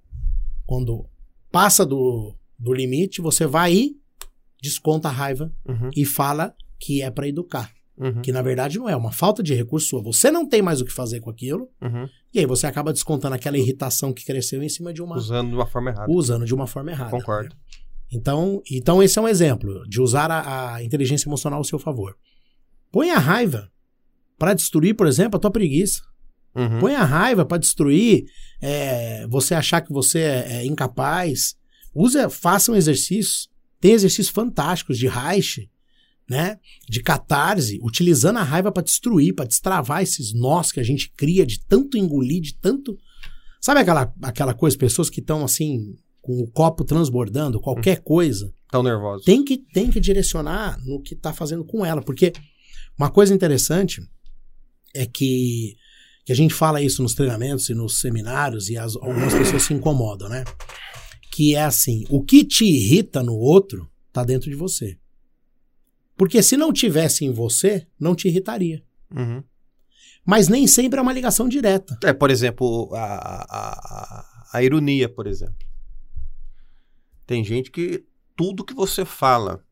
Quando 0.67 1.09
passa 1.53 1.87
do, 1.87 2.35
do 2.59 2.75
limite, 2.75 3.23
você 3.23 3.47
vai 3.47 3.75
e 3.75 3.97
desconta 4.61 5.07
a 5.07 5.13
raiva 5.13 5.53
uhum. 5.69 5.91
e 5.97 6.05
fala 6.05 6.53
que 6.81 7.01
é 7.01 7.09
para 7.13 7.29
educar. 7.29 7.73
Uhum. 7.97 8.23
Que 8.23 8.33
na 8.33 8.43
verdade 8.43 8.77
não 8.77 8.89
é, 8.89 8.97
uma 8.97 9.13
falta 9.13 9.41
de 9.41 9.55
recurso 9.55 9.87
sua. 9.87 10.03
Você 10.03 10.33
não 10.33 10.49
tem 10.49 10.61
mais 10.61 10.81
o 10.81 10.85
que 10.85 10.93
fazer 10.93 11.21
com 11.21 11.31
aquilo. 11.31 11.69
Uhum. 11.81 12.09
E 12.35 12.41
aí 12.41 12.47
você 12.47 12.67
acaba 12.67 12.93
descontando 12.93 13.37
aquela 13.37 13.57
irritação 13.57 14.13
que 14.13 14.25
cresceu 14.25 14.61
em 14.65 14.69
cima 14.69 14.93
de 14.93 15.01
uma. 15.01 15.17
Usando 15.17 15.51
de 15.51 15.55
uma 15.55 15.67
forma 15.67 15.91
errada. 15.91 16.13
Usando 16.13 16.45
de 16.45 16.55
uma 16.55 16.67
forma 16.67 16.91
errada. 16.91 17.11
Concordo. 17.11 17.55
Né? 17.55 17.61
Então, 18.13 18.63
então, 18.71 19.03
esse 19.03 19.19
é 19.19 19.23
um 19.23 19.29
exemplo 19.29 19.89
de 19.89 20.01
usar 20.01 20.31
a, 20.31 20.75
a 20.75 20.83
inteligência 20.83 21.29
emocional 21.29 21.59
ao 21.59 21.65
seu 21.65 21.79
favor. 21.79 22.17
Põe 22.91 23.11
a 23.11 23.19
raiva 23.19 23.71
para 24.37 24.55
destruir, 24.55 24.95
por 24.95 25.07
exemplo, 25.07 25.37
a 25.37 25.41
tua 25.41 25.51
preguiça. 25.51 26.03
Uhum. 26.55 26.81
Põe 26.81 26.95
a 26.95 27.05
raiva 27.05 27.45
para 27.45 27.59
destruir 27.59 28.25
é, 28.61 29.27
você 29.29 29.55
achar 29.55 29.81
que 29.81 29.93
você 29.93 30.21
é, 30.21 30.53
é 30.57 30.67
incapaz. 30.67 31.55
Use, 31.95 32.19
faça 32.31 32.73
um 32.73 32.77
exercício. 32.77 33.49
Tem 33.81 33.93
exercícios 33.93 34.29
fantásticos 34.29 34.99
de 34.99 35.07
Reich, 35.07 35.71
né, 36.29 36.59
de 36.89 37.03
catarse, 37.03 37.81
utilizando 37.83 38.39
a 38.39 38.43
raiva 38.43 38.71
para 38.71 38.83
destruir, 38.83 39.35
para 39.35 39.47
destravar 39.47 40.03
esses 40.03 40.35
nós 40.35 40.71
que 40.71 40.79
a 40.79 40.83
gente 40.83 41.11
cria 41.17 41.47
de 41.47 41.61
tanto 41.61 41.97
engolir, 41.97 42.43
de 42.43 42.55
tanto. 42.55 42.99
Sabe 43.61 43.81
aquela, 43.81 44.13
aquela 44.23 44.55
coisa, 44.55 44.77
pessoas 44.77 45.09
que 45.09 45.21
estão 45.21 45.45
assim, 45.45 45.97
com 46.21 46.41
o 46.41 46.51
copo 46.51 46.85
transbordando, 46.85 47.61
qualquer 47.61 47.99
hum. 47.99 48.03
coisa. 48.05 48.53
Estão 48.65 48.83
nervosos. 48.83 49.25
Tem 49.25 49.45
que, 49.45 49.59
tem 49.59 49.91
que 49.91 50.01
direcionar 50.01 50.79
no 50.85 51.01
que 51.01 51.15
está 51.15 51.33
fazendo 51.33 51.65
com 51.65 51.85
ela, 51.85 52.03
porque 52.03 52.33
uma 52.99 53.11
coisa 53.11 53.35
interessante 53.35 54.03
é 54.95 55.07
que, 55.07 55.77
que 56.25 56.33
a 56.33 56.37
gente 56.37 56.55
fala 56.55 56.83
isso 56.83 57.03
nos 57.03 57.15
treinamentos 57.15 57.69
e 57.69 57.75
nos 57.75 58.01
seminários 58.01 58.69
e 58.69 58.77
as, 58.77 58.95
algumas 58.97 59.35
pessoas 59.35 59.63
se 59.63 59.75
incomodam, 59.75 60.29
né? 60.29 60.45
Que 61.31 61.55
é 61.55 61.65
assim, 61.65 62.05
o 62.11 62.23
que 62.23 62.45
te 62.45 62.65
irrita 62.65 63.23
no 63.23 63.35
outro 63.35 63.91
está 64.09 64.25
dentro 64.25 64.51
de 64.51 64.57
você. 64.57 64.99
Porque 66.17 66.43
se 66.43 66.57
não 66.57 66.73
tivesse 66.73 67.25
em 67.25 67.33
você, 67.33 67.87
não 67.99 68.15
te 68.15 68.29
irritaria. 68.29 68.83
Uhum. 69.17 69.43
Mas 70.25 70.49
nem 70.49 70.67
sempre 70.67 70.99
é 70.99 71.03
uma 71.03 71.13
ligação 71.13 71.49
direta. 71.49 71.99
É, 72.05 72.13
por 72.13 72.31
exemplo, 72.31 72.91
a, 72.95 73.47
a, 73.49 74.27
a 74.53 74.63
ironia, 74.63 75.09
por 75.09 75.27
exemplo. 75.27 75.70
Tem 77.31 77.45
gente 77.45 77.71
que 77.71 78.05
tudo 78.35 78.65
que 78.65 78.75
você 78.75 79.05
fala 79.05 79.65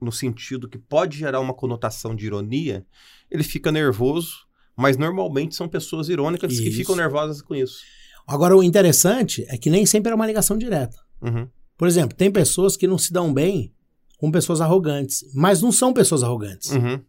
no 0.00 0.10
sentido 0.10 0.66
que 0.66 0.78
pode 0.78 1.18
gerar 1.18 1.38
uma 1.38 1.52
conotação 1.52 2.16
de 2.16 2.24
ironia, 2.24 2.86
ele 3.30 3.42
fica 3.42 3.70
nervoso, 3.70 4.46
mas 4.74 4.96
normalmente 4.96 5.54
são 5.54 5.68
pessoas 5.68 6.08
irônicas 6.08 6.54
isso. 6.54 6.62
que 6.62 6.70
ficam 6.70 6.96
nervosas 6.96 7.42
com 7.42 7.54
isso. 7.54 7.80
Agora, 8.26 8.56
o 8.56 8.62
interessante 8.62 9.44
é 9.50 9.58
que 9.58 9.68
nem 9.68 9.84
sempre 9.84 10.10
é 10.10 10.14
uma 10.14 10.26
ligação 10.26 10.56
direta. 10.56 10.96
Uhum. 11.20 11.46
Por 11.76 11.86
exemplo, 11.86 12.16
tem 12.16 12.30
pessoas 12.30 12.74
que 12.74 12.86
não 12.86 12.96
se 12.96 13.12
dão 13.12 13.34
bem 13.34 13.70
com 14.16 14.32
pessoas 14.32 14.62
arrogantes, 14.62 15.30
mas 15.34 15.60
não 15.60 15.70
são 15.70 15.92
pessoas 15.92 16.22
arrogantes. 16.22 16.70
Uhum. 16.70 17.04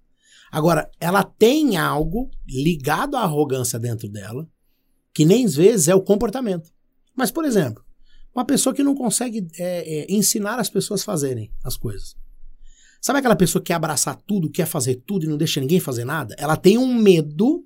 Agora, 0.51 0.91
ela 0.99 1.23
tem 1.23 1.77
algo 1.77 2.29
ligado 2.45 3.15
à 3.15 3.21
arrogância 3.21 3.79
dentro 3.79 4.09
dela, 4.09 4.45
que 5.13 5.23
nem 5.23 5.45
às 5.45 5.55
vezes 5.55 5.87
é 5.87 5.95
o 5.95 6.01
comportamento. 6.01 6.69
Mas, 7.15 7.31
por 7.31 7.45
exemplo, 7.45 7.86
uma 8.37 8.45
pessoa 8.45 8.73
que 8.73 8.83
não 8.83 8.93
consegue 8.93 9.47
é, 9.57 10.01
é, 10.01 10.13
ensinar 10.13 10.59
as 10.59 10.69
pessoas 10.69 11.01
a 11.01 11.05
fazerem 11.05 11.51
as 11.63 11.75
coisas. 11.75 12.15
Sabe 13.01 13.17
aquela 13.17 13.35
pessoa 13.35 13.59
que 13.59 13.67
quer 13.67 13.73
abraçar 13.73 14.15
tudo, 14.15 14.49
quer 14.49 14.67
fazer 14.67 15.01
tudo 15.07 15.25
e 15.25 15.27
não 15.27 15.37
deixa 15.37 15.59
ninguém 15.59 15.79
fazer 15.79 16.05
nada? 16.05 16.35
Ela 16.37 16.55
tem 16.55 16.77
um 16.77 16.93
medo 16.93 17.65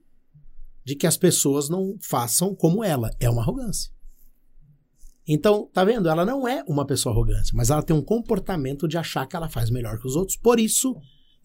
de 0.85 0.95
que 0.95 1.05
as 1.05 1.17
pessoas 1.17 1.67
não 1.67 1.97
façam 2.01 2.55
como 2.55 2.85
ela. 2.85 3.11
É 3.19 3.29
uma 3.29 3.41
arrogância. 3.41 3.91
Então, 5.27 5.69
tá 5.73 5.83
vendo? 5.83 6.07
Ela 6.07 6.25
não 6.25 6.47
é 6.47 6.63
uma 6.65 6.85
pessoa 6.85 7.13
arrogante, 7.13 7.53
mas 7.53 7.69
ela 7.69 7.83
tem 7.83 7.95
um 7.95 8.01
comportamento 8.01 8.87
de 8.87 8.97
achar 8.97 9.25
que 9.27 9.35
ela 9.35 9.49
faz 9.49 9.69
melhor 9.69 9.99
que 9.99 10.07
os 10.07 10.15
outros. 10.15 10.37
Por 10.37 10.57
isso, 10.57 10.95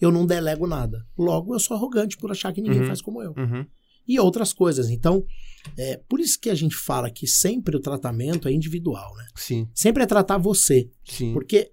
eu 0.00 0.12
não 0.12 0.24
delego 0.24 0.68
nada. 0.68 1.04
Logo, 1.18 1.52
eu 1.52 1.58
sou 1.58 1.76
arrogante 1.76 2.16
por 2.16 2.30
achar 2.30 2.52
que 2.52 2.60
ninguém 2.60 2.82
uhum, 2.82 2.86
faz 2.86 3.02
como 3.02 3.20
eu. 3.20 3.34
Uhum. 3.36 3.66
E 4.06 4.18
outras 4.20 4.52
coisas. 4.52 4.90
Então, 4.90 5.24
é 5.76 6.00
por 6.08 6.20
isso 6.20 6.38
que 6.38 6.50
a 6.50 6.54
gente 6.54 6.76
fala 6.76 7.10
que 7.10 7.26
sempre 7.26 7.76
o 7.76 7.80
tratamento 7.80 8.48
é 8.48 8.52
individual, 8.52 9.14
né? 9.16 9.26
Sim. 9.34 9.68
Sempre 9.74 10.02
é 10.02 10.06
tratar 10.06 10.38
você. 10.38 10.88
Sim. 11.04 11.32
Porque 11.32 11.72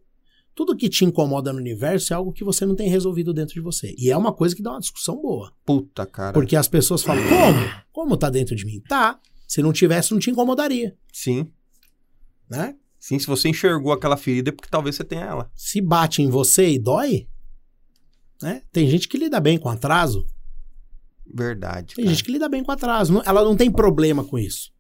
tudo 0.56 0.76
que 0.76 0.90
te 0.90 1.06
incomoda 1.06 1.52
no 1.52 1.60
universo 1.60 2.14
é 2.14 2.16
algo 2.16 2.32
que 2.32 2.44
você 2.44 2.66
não 2.66 2.76
tem 2.76 2.90
resolvido 2.90 3.34
dentro 3.34 3.54
de 3.54 3.62
você. 3.62 3.94
E 3.98 4.12
é 4.12 4.18
uma 4.18 4.34
coisa 4.34 4.56
que 4.56 4.62
dá 4.62 4.72
uma 4.72 4.80
discussão 4.80 5.22
boa. 5.22 5.52
Puta, 5.66 6.06
cara. 6.06 6.34
Porque 6.34 6.56
as 6.56 6.68
pessoas 6.68 7.04
falam, 7.04 7.24
como? 7.28 7.84
Como 7.92 8.18
tá 8.18 8.30
dentro 8.30 8.56
de 8.56 8.66
mim? 8.66 8.82
Tá. 8.88 9.20
Se 9.48 9.62
não 9.62 9.72
tivesse, 9.74 10.12
não 10.12 10.20
te 10.20 10.32
incomodaria. 10.32 10.96
Sim 11.12 11.48
né? 12.50 12.76
Sim, 13.00 13.20
se 13.20 13.28
você 13.28 13.50
enxergou 13.50 13.92
aquela 13.92 14.16
ferida 14.16 14.50
é 14.50 14.54
porque 14.54 14.70
talvez 14.70 14.96
você 14.96 15.04
tenha 15.04 15.26
ela. 15.26 15.52
Se 15.56 15.82
bate 15.82 16.22
em 16.22 16.30
você 16.30 16.70
e 16.70 16.80
dói, 16.80 17.28
né? 18.42 18.62
Tem 18.72 18.88
gente 18.88 19.08
que 19.08 19.18
lida 19.18 19.40
bem 19.40 19.58
com 19.58 19.68
atraso. 19.68 20.26
Verdade. 21.32 21.96
Tem 21.96 22.06
cara. 22.06 22.16
gente 22.16 22.24
que 22.24 22.32
lida 22.32 22.50
bem 22.50 22.64
com 22.64 22.72
atraso. 22.72 23.22
ela 23.26 23.44
não 23.44 23.56
tem 23.56 23.72
problema 23.72 24.24
com 24.24 24.38
isso. 24.38 24.72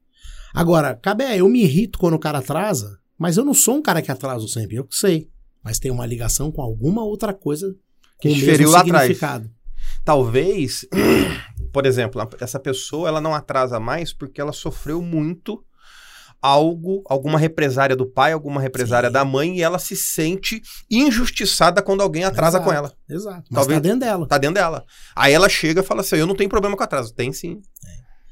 Agora, 0.53 0.95
Cabé, 0.95 1.37
eu 1.39 1.49
me 1.49 1.63
irrito 1.63 1.97
quando 1.97 2.13
o 2.13 2.19
cara 2.19 2.39
atrasa, 2.39 2.99
mas 3.17 3.37
eu 3.37 3.45
não 3.45 3.53
sou 3.53 3.75
um 3.75 3.81
cara 3.81 4.01
que 4.01 4.11
atraso 4.11 4.47
sempre, 4.47 4.75
eu 4.75 4.87
sei. 4.89 5.29
Mas 5.63 5.79
tem 5.79 5.89
uma 5.89 6.05
ligação 6.05 6.51
com 6.51 6.61
alguma 6.61 7.03
outra 7.03 7.33
coisa 7.33 7.73
Que 8.19 8.27
com 8.29 8.35
o 8.35 8.37
te 8.37 8.41
mesmo 8.41 8.51
feriu 8.51 8.69
lá 8.69 8.81
atrás. 8.81 9.17
Talvez, 10.03 10.85
por 11.71 11.85
exemplo, 11.85 12.21
essa 12.39 12.59
pessoa 12.59 13.07
ela 13.07 13.21
não 13.21 13.33
atrasa 13.33 13.79
mais 13.79 14.13
porque 14.13 14.39
ela 14.39 14.51
sofreu 14.51 15.01
muito 15.01 15.63
algo, 16.43 17.01
alguma 17.07 17.39
represária 17.39 17.95
do 17.95 18.05
pai, 18.05 18.33
alguma 18.33 18.59
represária 18.59 19.07
Sim. 19.07 19.13
da 19.13 19.23
mãe, 19.23 19.57
e 19.57 19.61
ela 19.63 19.79
se 19.79 19.95
sente 19.95 20.61
injustiçada 20.91 21.81
quando 21.81 22.01
alguém 22.01 22.25
atrasa 22.25 22.57
Exato. 22.57 22.65
com 22.69 22.75
ela. 22.75 22.93
Exato. 23.09 23.43
Mas 23.49 23.59
Talvez- 23.61 23.77
tá 23.77 23.81
dentro 23.81 23.99
dela. 24.01 24.27
Tá 24.27 24.37
dentro 24.37 24.55
dela. 24.55 24.85
Aí 25.15 25.31
ela 25.31 25.47
chega 25.47 25.79
e 25.79 25.83
fala 25.85 26.01
assim: 26.01 26.17
Eu 26.17 26.27
não 26.27 26.35
tenho 26.35 26.49
problema 26.49 26.75
com 26.75 26.83
atraso. 26.83 27.13
Tem 27.13 27.31
sim. 27.31 27.61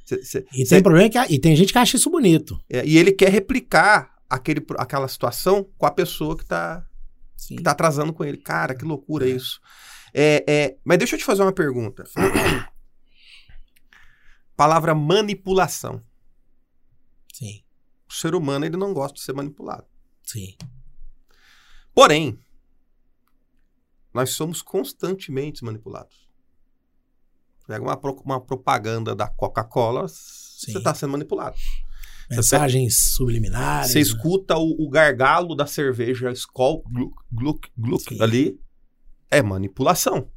Cê- 0.05 0.21
cê- 0.23 0.45
E 0.53 0.65
cê- 0.65 0.75
tem 0.75 0.83
problema 0.83 1.09
que, 1.09 1.17
e 1.33 1.39
tem 1.39 1.55
gente 1.55 1.71
que 1.71 1.79
acha 1.79 1.95
isso 1.95 2.09
bonito. 2.11 2.59
é, 2.69 2.85
e 2.85 2.97
ele 2.97 3.13
quer 3.13 3.29
replicar 3.31 4.11
aquele, 4.29 4.61
aquela 4.77 5.07
situação 5.07 5.65
com 5.77 5.85
a 5.85 5.91
pessoa 5.91 6.37
que 6.37 6.45
tá, 6.45 6.83
Sim. 7.37 7.55
que 7.55 7.63
tá 7.63 7.71
atrasando 7.71 8.11
com 8.11 8.25
ele. 8.25 8.35
Cara, 8.35 8.75
que 8.75 8.83
loucura 8.83 9.25
isso. 9.25 9.61
É, 10.13 10.43
é, 10.45 10.75
mas 10.83 10.97
deixa 10.97 11.15
eu 11.15 11.19
te 11.19 11.23
fazer 11.23 11.43
uma 11.43 11.53
pergunta. 11.53 12.03
Palavra 14.57 14.93
manipulação. 14.93 16.01
Sim. 17.33 17.63
O 18.11 18.13
ser 18.13 18.35
humano 18.35 18.65
ele 18.65 18.75
não 18.75 18.93
gosta 18.93 19.15
de 19.15 19.21
ser 19.21 19.33
manipulado. 19.33 19.85
Sim. 20.21 20.53
Porém, 21.95 22.37
nós 24.13 24.31
somos 24.31 24.61
constantemente 24.61 25.63
manipulados. 25.63 26.29
Pega 27.65 27.81
uma, 27.81 27.95
pro- 27.95 28.21
uma 28.25 28.41
propaganda 28.41 29.15
da 29.15 29.29
Coca-Cola, 29.29 30.09
você 30.09 30.77
está 30.77 30.93
sendo 30.93 31.11
manipulado. 31.11 31.55
Mensagens 32.29 33.13
subliminares. 33.13 33.91
Você 33.91 33.99
né? 33.99 34.01
escuta 34.01 34.57
o, 34.57 34.85
o 34.85 34.89
gargalo 34.89 35.55
da 35.55 35.65
cerveja 35.65 36.31
Skol, 36.31 36.83
Gluck, 37.31 37.69
Gluck, 37.77 38.21
ali, 38.21 38.59
é 39.29 39.41
manipulação. 39.41 40.29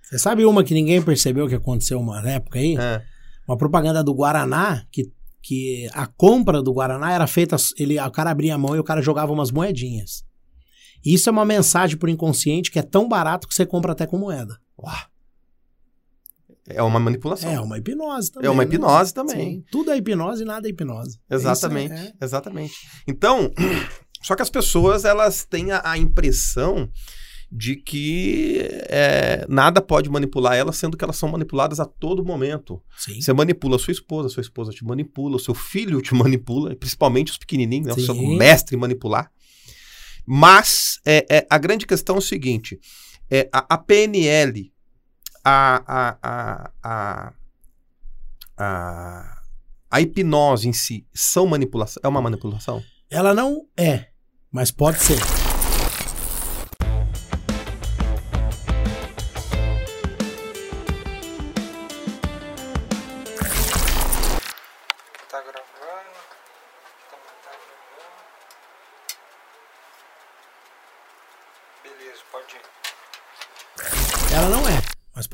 Você 0.00 0.18
sabe 0.18 0.46
uma 0.46 0.64
que 0.64 0.72
ninguém 0.72 1.02
percebeu 1.02 1.46
que 1.46 1.54
aconteceu 1.54 2.00
uma 2.00 2.26
época 2.26 2.58
aí? 2.58 2.76
É. 2.76 3.04
Uma 3.46 3.56
propaganda 3.56 4.02
do 4.02 4.14
Guaraná, 4.14 4.86
que, 4.90 5.12
que 5.46 5.88
a 5.92 6.08
compra 6.08 6.60
do 6.60 6.72
Guaraná 6.72 7.12
era 7.12 7.26
feita. 7.28 7.54
Ele, 7.78 8.00
o 8.00 8.10
cara 8.10 8.30
abria 8.30 8.56
a 8.56 8.58
mão 8.58 8.74
e 8.74 8.80
o 8.80 8.84
cara 8.84 9.00
jogava 9.00 9.32
umas 9.32 9.52
moedinhas. 9.52 10.24
Isso 11.04 11.28
é 11.28 11.32
uma 11.32 11.44
mensagem 11.44 11.96
pro 11.96 12.10
inconsciente 12.10 12.68
que 12.68 12.80
é 12.80 12.82
tão 12.82 13.08
barato 13.08 13.46
que 13.46 13.54
você 13.54 13.64
compra 13.64 13.92
até 13.92 14.08
com 14.08 14.18
moeda. 14.18 14.58
É 16.68 16.82
uma 16.82 16.98
manipulação. 16.98 17.48
É 17.48 17.60
uma 17.60 17.78
hipnose 17.78 18.32
também. 18.32 18.48
É 18.48 18.50
uma 18.50 18.64
né? 18.64 18.68
hipnose 18.68 19.14
também. 19.14 19.36
Sim, 19.36 19.64
tudo 19.70 19.92
é 19.92 19.96
hipnose 19.96 20.42
e 20.42 20.44
nada 20.44 20.66
é 20.66 20.70
hipnose. 20.70 21.20
Exatamente, 21.30 21.94
Isso 21.94 22.04
é- 22.20 22.24
exatamente. 22.24 22.74
Então, 23.06 23.52
só 24.20 24.34
que 24.34 24.42
as 24.42 24.50
pessoas 24.50 25.04
elas 25.04 25.44
têm 25.44 25.70
a, 25.70 25.80
a 25.84 25.96
impressão 25.96 26.90
de 27.50 27.76
que 27.76 28.58
é, 28.88 29.46
nada 29.48 29.80
pode 29.80 30.10
manipular 30.10 30.56
elas, 30.56 30.76
sendo 30.76 30.96
que 30.96 31.04
elas 31.04 31.16
são 31.16 31.28
manipuladas 31.28 31.78
a 31.78 31.84
todo 31.84 32.24
momento. 32.24 32.82
Sim. 32.98 33.20
Você 33.20 33.32
manipula 33.32 33.76
a 33.76 33.78
sua 33.78 33.92
esposa, 33.92 34.26
a 34.26 34.30
sua 34.30 34.40
esposa 34.40 34.72
te 34.72 34.84
manipula, 34.84 35.36
o 35.36 35.40
seu 35.40 35.54
filho 35.54 36.00
te 36.02 36.12
manipula, 36.14 36.74
principalmente 36.74 37.30
os 37.30 37.38
pequenininhos, 37.38 37.88
né? 37.88 37.92
o 37.94 38.00
seu 38.00 38.14
mestre 38.14 38.76
em 38.76 38.78
manipular. 38.78 39.30
Mas 40.26 41.00
é, 41.06 41.24
é, 41.30 41.46
a 41.48 41.56
grande 41.56 41.86
questão 41.86 42.16
é 42.16 42.18
o 42.18 42.22
seguinte: 42.22 42.80
é, 43.30 43.48
a, 43.52 43.74
a 43.74 43.78
PNL, 43.78 44.72
a, 45.44 45.82
a, 45.86 46.18
a, 46.22 46.72
a, 46.82 47.32
a, 48.58 49.42
a 49.88 50.00
hipnose 50.00 50.68
em 50.68 50.72
si, 50.72 51.06
são 51.14 51.46
manipulação? 51.46 52.00
É 52.04 52.08
uma 52.08 52.20
manipulação? 52.20 52.82
Ela 53.08 53.32
não 53.32 53.68
é, 53.76 54.08
mas 54.50 54.72
pode 54.72 54.98
ser. 54.98 55.45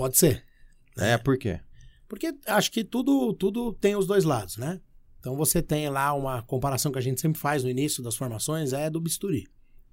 Pode 0.03 0.19
ser. 0.19 0.45
É, 0.99 1.17
por 1.17 1.39
quê? 1.39 1.61
Porque 2.09 2.35
acho 2.47 2.71
que 2.73 2.83
tudo, 2.85 3.33
tudo 3.35 3.73
tem 3.75 3.95
os 3.97 4.07
dois 4.07 4.25
lados, 4.25 4.57
né? 4.57 4.81
Então 5.21 5.37
você 5.37 5.63
tem 5.63 5.89
lá 5.89 6.13
uma 6.13 6.43
comparação 6.43 6.91
que 6.91 6.99
a 6.99 7.03
gente 7.03 7.21
sempre 7.21 7.41
faz 7.41 7.63
no 7.63 7.71
início 7.71 8.03
das 8.03 8.17
formações, 8.17 8.73
é 8.73 8.91
do 8.91 9.01
bisturi. 9.01 9.47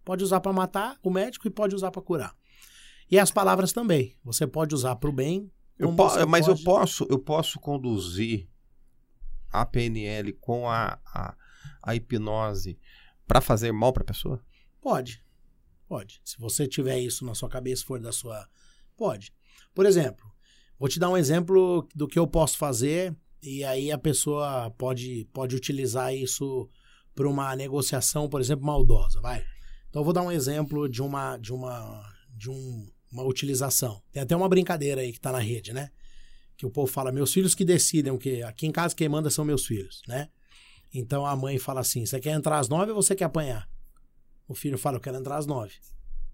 Pode 0.04 0.24
usar 0.24 0.40
para 0.42 0.52
matar 0.52 0.98
o 1.04 1.12
médico 1.12 1.48
e 1.48 1.52
pode 1.52 1.76
usar 1.76 1.92
para 1.92 2.02
curar. 2.02 2.36
E 3.12 3.20
as 3.20 3.30
palavras 3.32 3.72
também. 3.72 4.18
Você 4.24 4.48
pode 4.48 4.74
usar 4.74 4.96
para 4.96 5.10
o 5.10 5.14
bem. 5.14 5.52
Eu 5.78 5.96
po- 5.96 6.28
mas 6.28 6.46
pode- 6.48 6.60
eu 6.60 6.66
posso, 6.66 7.08
eu 7.10 7.20
posso 7.20 7.60
conduzir 7.60 8.50
a 9.52 9.64
PNL 9.66 10.34
com 10.34 10.68
a, 10.68 11.00
a, 11.06 11.36
a 11.84 11.96
hipnose 11.96 12.80
para 13.28 13.40
fazer 13.42 13.72
mal 13.72 13.94
para 13.94 14.02
a 14.04 14.08
pessoa? 14.08 14.44
Pode. 14.82 15.24
Pode. 15.88 16.20
Se 16.26 16.38
você 16.40 16.68
tiver 16.68 17.00
isso 17.00 17.24
na 17.26 17.34
sua 17.36 17.50
cabeça, 17.50 17.86
for 17.86 18.00
da 18.00 18.12
sua. 18.12 18.48
Pode. 18.98 19.32
Por 19.74 19.86
exemplo, 19.86 20.26
vou 20.78 20.90
te 20.90 21.00
dar 21.00 21.10
um 21.10 21.18
exemplo 21.18 21.88
do 21.96 22.08
que 22.08 22.18
eu 22.20 22.28
posso 22.28 22.58
fazer 22.58 23.16
e 23.42 23.64
aí 23.64 23.92
a 23.92 23.98
pessoa 23.98 24.72
pode, 24.78 25.28
pode 25.34 25.56
utilizar 25.56 26.14
isso 26.14 26.70
para 27.16 27.28
uma 27.28 27.56
negociação, 27.56 28.28
por 28.30 28.42
exemplo, 28.42 28.66
maldosa. 28.66 29.22
Vai. 29.22 29.44
Então 29.90 30.02
eu 30.02 30.04
vou 30.04 30.14
dar 30.14 30.22
um 30.24 30.32
exemplo 30.32 30.88
de 30.90 31.02
uma 31.02 31.38
de 31.38 31.54
uma 31.54 32.04
de 32.36 32.50
um- 32.50 32.88
uma 33.12 33.24
utilização. 33.24 34.02
Tem 34.12 34.22
até 34.22 34.36
uma 34.36 34.48
brincadeira 34.48 35.02
aí 35.02 35.12
que 35.12 35.20
tá 35.20 35.32
na 35.32 35.40
rede, 35.40 35.74
né? 35.74 35.90
Que 36.56 36.66
o 36.66 36.70
povo 36.70 36.92
fala, 36.92 37.12
meus 37.12 37.34
filhos 37.34 37.56
que 37.56 37.66
decidem 37.66 38.16
que 38.18 38.44
aqui 38.44 38.68
em 38.68 38.72
casa 38.72 38.94
quem 38.96 39.10
manda 39.10 39.30
são 39.30 39.44
meus 39.44 39.66
filhos, 39.66 40.02
né? 40.08 40.30
Então 40.94 41.26
a 41.26 41.36
mãe 41.36 41.58
fala 41.58 41.82
assim: 41.82 42.06
você 42.06 42.20
quer 42.20 42.32
entrar 42.32 42.60
às 42.60 42.70
nove 42.70 42.92
ou 42.92 43.02
você 43.02 43.16
quer 43.16 43.26
apanhar? 43.26 43.68
O 44.48 44.56
filho 44.56 44.78
fala, 44.78 44.98
eu 44.98 45.02
quero 45.02 45.18
entrar 45.18 45.38
às 45.38 45.46
nove. 45.46 45.74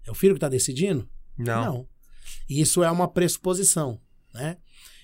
É 0.06 0.10
o 0.10 0.14
filho 0.14 0.32
que 0.34 0.38
está 0.38 0.48
decidindo? 0.48 1.08
Não. 1.64 1.88
E 2.48 2.60
Isso 2.60 2.82
é 2.82 2.90
uma 2.90 3.08
pressuposição, 3.08 4.00
né? 4.34 4.56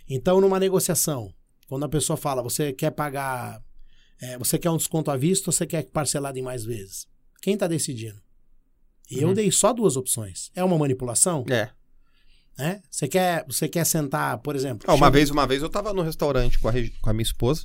Então, 0.08 0.40
numa 0.40 0.58
negociação, 0.58 1.32
quando 1.68 1.84
a 1.84 1.88
pessoa 1.88 2.16
fala, 2.16 2.42
você 2.42 2.72
quer 2.72 2.90
pagar, 2.90 3.62
é, 4.20 4.36
você 4.38 4.58
quer 4.58 4.70
um 4.70 4.76
desconto 4.76 5.10
à 5.10 5.16
vista 5.16 5.48
ou 5.48 5.52
você 5.52 5.66
quer 5.66 5.84
parcelado 5.84 6.38
em 6.38 6.42
mais 6.42 6.64
vezes? 6.64 7.06
Quem 7.40 7.54
está 7.54 7.66
decidindo? 7.66 8.20
E 9.10 9.20
eu 9.22 9.28
Uhum. 9.28 9.34
dei 9.34 9.50
só 9.50 9.72
duas 9.72 9.96
opções. 9.96 10.50
É 10.54 10.62
uma 10.62 10.78
manipulação? 10.78 11.44
É. 11.50 11.70
Né? 12.58 12.82
Você 12.90 13.08
quer, 13.08 13.44
você 13.46 13.68
quer 13.68 13.84
sentar, 13.86 14.38
por 14.38 14.54
exemplo? 14.54 14.84
Ah, 14.88 14.92
uma 14.94 15.06
chega- 15.06 15.10
vez, 15.10 15.30
uma 15.30 15.46
vez 15.46 15.62
eu 15.62 15.68
tava 15.70 15.92
no 15.94 16.02
restaurante 16.02 16.58
com 16.58 16.68
a, 16.68 16.72
com 17.00 17.10
a 17.10 17.12
minha 17.12 17.22
esposa, 17.22 17.64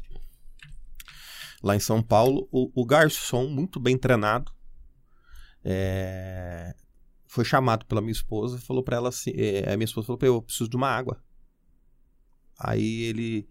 lá 1.61 1.75
em 1.75 1.79
São 1.79 2.01
Paulo, 2.01 2.47
o, 2.51 2.71
o 2.81 2.85
garçom, 2.85 3.47
muito 3.47 3.79
bem 3.79 3.97
treinado, 3.97 4.51
é, 5.63 6.73
foi 7.27 7.43
chamado 7.45 7.85
pela 7.85 8.01
minha 8.01 8.11
esposa 8.11 8.57
e 8.57 8.61
falou 8.61 8.81
pra 8.83 8.95
ela 8.97 9.09
assim, 9.09 9.31
é, 9.35 9.71
a 9.71 9.77
minha 9.77 9.85
esposa 9.85 10.07
falou 10.07 10.17
pra 10.17 10.27
eu, 10.27 10.35
eu 10.35 10.41
preciso 10.41 10.69
de 10.69 10.75
uma 10.75 10.89
água. 10.89 11.21
Aí 12.59 13.03
ele 13.03 13.47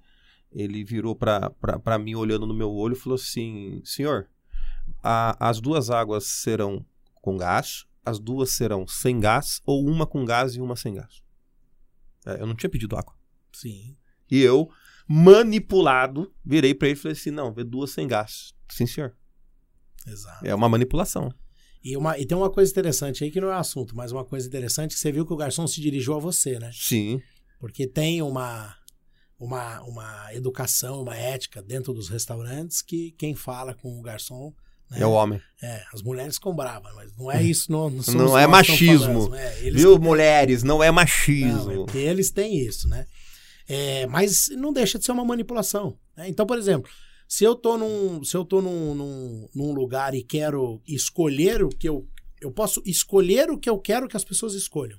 ele 0.52 0.82
virou 0.84 1.14
pra 1.14 1.98
mim 2.00 2.14
olhando 2.14 2.46
no 2.46 2.54
meu 2.54 2.72
olho 2.72 2.94
e 2.94 2.98
falou 2.98 3.16
assim, 3.16 3.82
senhor, 3.84 4.30
a- 5.02 5.36
as 5.50 5.60
duas 5.60 5.90
águas 5.90 6.24
serão 6.24 6.84
com 7.16 7.36
gás, 7.36 7.84
as 8.04 8.18
duas 8.18 8.50
serão 8.52 8.86
sem 8.86 9.20
gás, 9.20 9.60
ou 9.66 9.86
uma 9.86 10.06
com 10.06 10.24
gás 10.24 10.54
e 10.54 10.60
uma 10.60 10.74
sem 10.74 10.94
gás. 10.94 11.22
É, 12.24 12.40
eu 12.40 12.46
não 12.46 12.54
tinha 12.54 12.70
pedido 12.70 12.96
água. 12.96 13.14
Sim. 13.52 13.96
E 14.30 14.40
eu, 14.40 14.70
manipulado, 15.06 16.32
virei 16.44 16.74
pra 16.74 16.88
ele 16.88 16.96
e 16.98 17.00
falei 17.00 17.12
assim: 17.16 17.30
não, 17.30 17.52
vê 17.52 17.62
duas 17.62 17.90
sem 17.90 18.08
gás. 18.08 18.54
Sim, 18.70 18.86
senhor. 18.86 19.14
Exato. 20.06 20.46
É 20.46 20.54
uma 20.54 20.68
manipulação. 20.68 21.34
E, 21.88 21.96
uma, 21.96 22.18
e 22.18 22.26
tem 22.26 22.36
uma 22.36 22.50
coisa 22.50 22.68
interessante 22.68 23.22
aí 23.22 23.30
que 23.30 23.40
não 23.40 23.48
é 23.48 23.54
assunto, 23.54 23.94
mas 23.94 24.10
uma 24.10 24.24
coisa 24.24 24.44
interessante 24.48 24.94
que 24.94 24.98
você 24.98 25.12
viu 25.12 25.24
que 25.24 25.32
o 25.32 25.36
garçom 25.36 25.68
se 25.68 25.80
dirigiu 25.80 26.14
a 26.14 26.18
você, 26.18 26.58
né? 26.58 26.68
Sim. 26.74 27.22
Porque 27.60 27.86
tem 27.86 28.20
uma, 28.22 28.74
uma, 29.38 29.80
uma 29.82 30.34
educação, 30.34 31.02
uma 31.02 31.16
ética 31.16 31.62
dentro 31.62 31.94
dos 31.94 32.08
restaurantes 32.08 32.82
que 32.82 33.12
quem 33.12 33.36
fala 33.36 33.72
com 33.72 34.00
o 34.00 34.02
garçom. 34.02 34.52
Né? 34.90 34.98
É 35.02 35.06
o 35.06 35.12
homem. 35.12 35.40
É, 35.62 35.84
as 35.94 36.02
mulheres 36.02 36.34
ficam 36.34 36.56
bravas, 36.56 36.92
mas 36.96 37.16
não 37.16 37.30
é 37.30 37.40
isso. 37.40 37.70
Não, 37.70 37.88
não, 37.88 38.02
somos 38.02 38.20
Não 38.20 38.36
é 38.36 38.44
que 38.46 38.50
estamos 38.50 38.68
machismo. 38.68 39.22
falando, 39.22 39.34
é, 39.36 39.70
Viu, 39.70 39.96
mulheres? 40.00 40.64
Não 40.64 40.82
é 40.82 40.88
Não, 40.88 40.94
machismo. 40.94 41.70
é 41.70 41.74
porque 41.76 41.98
eles 41.98 42.32
têm 42.32 42.58
isso, 42.58 42.88
né? 42.88 43.06
É, 43.68 44.08
mas 44.08 44.48
não 44.56 44.72
deixa 44.72 44.98
de 44.98 45.04
ser 45.04 45.12
uma 45.12 45.24
manipulação. 45.24 45.96
né? 46.16 46.28
Então, 46.28 46.44
por 46.44 46.58
exemplo, 46.58 46.90
se 47.28 47.44
eu 47.44 47.56
tô 47.56 47.76
num, 47.76 48.22
se 48.22 48.36
eu 48.36 48.44
tô 48.44 48.60
num, 48.62 48.94
num, 48.94 49.48
num 49.54 49.72
lugar 49.72 50.14
e 50.14 50.22
quero 50.22 50.80
escolher 50.86 51.62
o 51.62 51.68
que 51.68 51.88
eu. 51.88 52.06
Eu 52.40 52.52
posso 52.52 52.82
escolher 52.84 53.50
o 53.50 53.58
que 53.58 53.68
eu 53.68 53.78
quero 53.78 54.08
que 54.08 54.16
as 54.16 54.24
pessoas 54.24 54.54
escolham. 54.54 54.98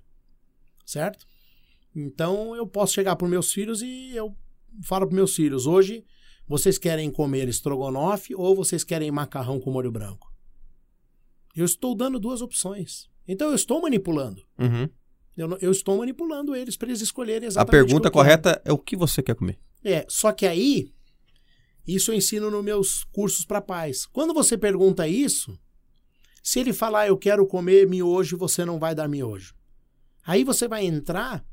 Certo? 0.86 1.26
Então 1.96 2.56
eu 2.56 2.68
posso 2.68 2.94
chegar 2.94 3.16
para 3.16 3.28
meus 3.28 3.52
filhos 3.52 3.82
e 3.82 4.16
eu 4.16 4.36
falo 4.84 5.08
para 5.08 5.16
meus 5.16 5.36
filhos: 5.36 5.66
hoje 5.66 6.04
vocês 6.48 6.78
querem 6.78 7.10
comer 7.12 7.48
estrogonofe 7.48 8.36
ou 8.36 8.56
vocês 8.56 8.84
querem 8.84 9.12
macarrão 9.12 9.60
com 9.60 9.72
molho 9.72 9.92
branco? 9.92 10.32
Eu 11.56 11.66
estou 11.66 11.96
dando 11.96 12.20
duas 12.20 12.42
opções. 12.42 13.10
Então 13.28 13.50
eu 13.50 13.56
estou 13.56 13.82
manipulando. 13.82 14.44
Uhum. 14.60 14.90
Eu, 15.36 15.58
eu 15.62 15.72
estou 15.72 15.98
manipulando 15.98 16.56
eles 16.56 16.76
para 16.78 16.90
eles 16.90 17.02
escolherem 17.02 17.46
A 17.46 17.50
exatamente 17.50 17.72
pergunta 17.72 18.10
o 18.10 18.12
que 18.12 18.18
eu 18.18 18.24
quero. 18.24 18.42
correta 18.42 18.62
é 18.66 18.72
o 18.72 18.78
que 18.78 18.96
você 18.96 19.22
quer 19.22 19.36
comer. 19.36 19.60
É, 19.84 20.06
só 20.08 20.32
que 20.32 20.48
aí, 20.48 20.94
isso 21.88 22.12
eu 22.12 22.16
ensino 22.16 22.52
nos 22.52 22.64
meus 22.64 23.04
cursos 23.06 23.46
para 23.46 23.62
pais. 23.62 24.06
Quando 24.06 24.34
você 24.34 24.58
pergunta 24.58 25.08
isso, 25.08 25.58
se 26.44 26.60
ele 26.60 26.74
falar 26.74 27.08
eu 27.08 27.18
quero 27.18 27.48
comer 27.48 27.88
miojo, 27.88 28.38
você 28.38 28.66
não 28.66 28.78
vai 28.78 28.94
dar 28.94 29.08
miojo. 29.08 29.56
Aí 30.26 30.44
você 30.44 30.68
vai 30.68 30.86
entrar 30.86 31.46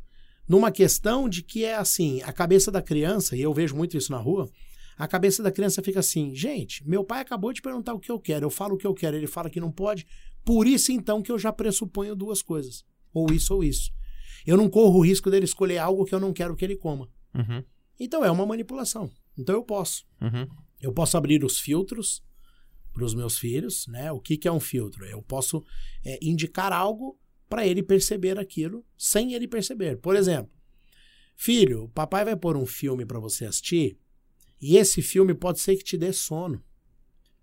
numa 0.48 0.70
questão 0.72 1.28
de 1.28 1.42
que 1.42 1.64
é 1.64 1.76
assim, 1.76 2.20
a 2.22 2.32
cabeça 2.32 2.70
da 2.70 2.82
criança, 2.82 3.36
e 3.36 3.40
eu 3.40 3.54
vejo 3.54 3.76
muito 3.76 3.96
isso 3.96 4.10
na 4.12 4.18
rua, 4.18 4.50
a 4.96 5.08
cabeça 5.08 5.42
da 5.42 5.50
criança 5.50 5.82
fica 5.82 6.00
assim, 6.00 6.34
gente, 6.34 6.86
meu 6.86 7.04
pai 7.04 7.20
acabou 7.20 7.52
de 7.52 7.62
perguntar 7.62 7.94
o 7.94 8.00
que 8.00 8.10
eu 8.10 8.18
quero, 8.18 8.46
eu 8.46 8.50
falo 8.50 8.74
o 8.74 8.78
que 8.78 8.86
eu 8.86 8.94
quero, 8.94 9.16
ele 9.16 9.26
fala 9.26 9.50
que 9.50 9.60
não 9.60 9.72
pode, 9.72 10.06
por 10.44 10.66
isso 10.66 10.92
então 10.92 11.22
que 11.22 11.32
eu 11.32 11.38
já 11.38 11.52
pressuponho 11.52 12.14
duas 12.14 12.42
coisas, 12.42 12.84
ou 13.12 13.32
isso 13.32 13.54
ou 13.54 13.64
isso. 13.64 13.90
Eu 14.46 14.56
não 14.56 14.68
corro 14.68 14.98
o 14.98 15.04
risco 15.04 15.30
dele 15.30 15.44
escolher 15.44 15.78
algo 15.78 16.04
que 16.04 16.14
eu 16.14 16.20
não 16.20 16.32
quero 16.32 16.54
que 16.54 16.64
ele 16.64 16.76
coma. 16.76 17.08
Uhum. 17.34 17.64
Então 17.98 18.24
é 18.24 18.30
uma 18.30 18.44
manipulação. 18.44 19.10
Então 19.36 19.54
eu 19.54 19.62
posso. 19.62 20.06
Uhum. 20.20 20.46
Eu 20.80 20.92
posso 20.92 21.16
abrir 21.16 21.44
os 21.44 21.58
filtros 21.58 22.22
para 22.92 23.04
os 23.04 23.14
meus 23.14 23.38
filhos, 23.38 23.86
né? 23.88 24.12
O 24.12 24.20
que, 24.20 24.36
que 24.36 24.46
é 24.46 24.52
um 24.52 24.60
filtro? 24.60 25.04
Eu 25.04 25.22
posso 25.22 25.64
é, 26.04 26.18
indicar 26.22 26.72
algo 26.72 27.18
para 27.48 27.66
ele 27.66 27.82
perceber 27.82 28.38
aquilo 28.38 28.84
sem 28.96 29.34
ele 29.34 29.48
perceber. 29.48 29.96
Por 29.98 30.16
exemplo, 30.16 30.52
filho, 31.36 31.84
o 31.84 31.88
papai 31.88 32.24
vai 32.24 32.36
pôr 32.36 32.56
um 32.56 32.66
filme 32.66 33.04
para 33.04 33.18
você 33.18 33.44
assistir 33.44 33.98
e 34.60 34.76
esse 34.76 35.02
filme 35.02 35.34
pode 35.34 35.60
ser 35.60 35.76
que 35.76 35.84
te 35.84 35.96
dê 35.96 36.12
sono. 36.12 36.62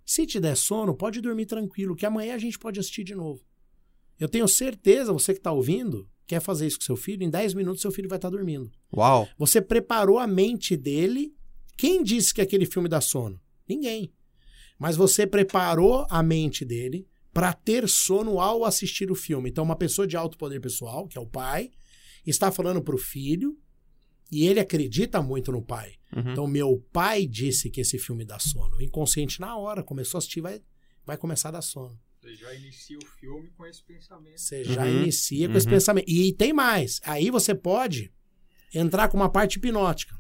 Se 0.06 0.26
te 0.26 0.40
der 0.40 0.58
sono, 0.58 0.96
pode 0.96 1.22
dormir 1.22 1.46
tranquilo, 1.46 1.96
que 1.96 2.06
amanhã 2.06 2.36
a 2.36 2.38
gente 2.38 2.58
pode 2.58 2.80
assistir 2.80 3.04
de 3.04 3.16
novo. 3.16 3.42
Eu 4.20 4.28
tenho 4.28 4.48
certeza, 4.48 5.14
você 5.14 5.34
que 5.34 5.40
está 5.40 5.52
ouvindo, 5.52 6.10
quer 6.28 6.42
fazer 6.42 6.68
isso 6.68 6.80
com 6.80 6.86
seu 6.86 6.96
filho, 6.96 7.24
em 7.24 7.30
10 7.30 7.54
minutos 7.54 7.82
seu 7.82 7.92
filho 7.92 8.10
vai 8.10 8.18
estar 8.18 8.30
dormindo. 8.30 8.72
Uau. 8.96 9.28
Você 9.38 9.62
preparou 9.62 10.20
a 10.20 10.28
mente 10.28 10.76
dele. 10.76 11.34
Quem 11.78 12.04
disse 12.04 12.34
que 12.34 12.42
aquele 12.42 12.66
filme 12.66 12.88
dá 12.88 13.02
sono? 13.02 13.40
Ninguém. 13.68 14.14
Mas 14.78 14.96
você 14.96 15.28
preparou 15.28 16.06
a 16.10 16.22
mente 16.24 16.66
dele 16.66 17.08
para 17.34 17.54
ter 17.54 17.88
sono 17.88 18.40
ao 18.40 18.66
assistir 18.66 19.12
o 19.12 19.16
filme. 19.16 19.50
Então, 19.50 19.64
uma 19.64 19.76
pessoa 19.76 20.08
de 20.08 20.18
alto 20.18 20.38
poder 20.38 20.60
pessoal, 20.60 21.08
que 21.08 21.18
é 21.18 21.22
o 21.22 21.26
pai, 21.28 21.72
está 22.26 22.52
falando 22.52 22.82
para 22.82 22.96
o 22.96 22.98
filho 22.98 23.58
e 24.32 24.46
ele 24.48 24.60
acredita 24.60 25.22
muito 25.22 25.52
no 25.52 25.62
pai. 25.62 25.94
Uhum. 26.16 26.32
Então, 26.32 26.48
meu 26.48 26.84
pai 26.92 27.26
disse 27.26 27.70
que 27.70 27.82
esse 27.82 27.98
filme 27.98 28.26
dá 28.26 28.40
sono. 28.40 28.76
O 28.78 28.82
inconsciente, 28.82 29.40
na 29.40 29.56
hora, 29.58 29.84
começou 29.84 30.18
a 30.18 30.20
assistir, 30.20 30.42
vai, 30.42 30.62
vai 31.06 31.18
começar 31.18 31.50
a 31.50 31.54
dar 31.54 31.62
sono. 31.62 31.98
Você 32.22 32.36
já 32.36 32.54
inicia 32.54 32.98
o 32.98 33.06
filme 33.20 33.50
com 33.58 33.66
esse 33.66 33.84
pensamento. 33.84 34.40
Você 34.40 34.64
já 34.64 34.84
Uhum, 34.86 35.02
inicia 35.02 35.50
com 35.50 35.58
esse 35.58 35.66
uhum. 35.66 35.74
pensamento. 35.74 36.06
E 36.08 36.34
tem 36.34 36.54
mais. 36.54 37.00
Aí 37.04 37.32
você 37.32 37.56
pode 37.56 38.12
entrar 38.74 39.08
com 39.08 39.18
uma 39.18 39.30
parte 39.30 39.58
hipnótica. 39.58 40.16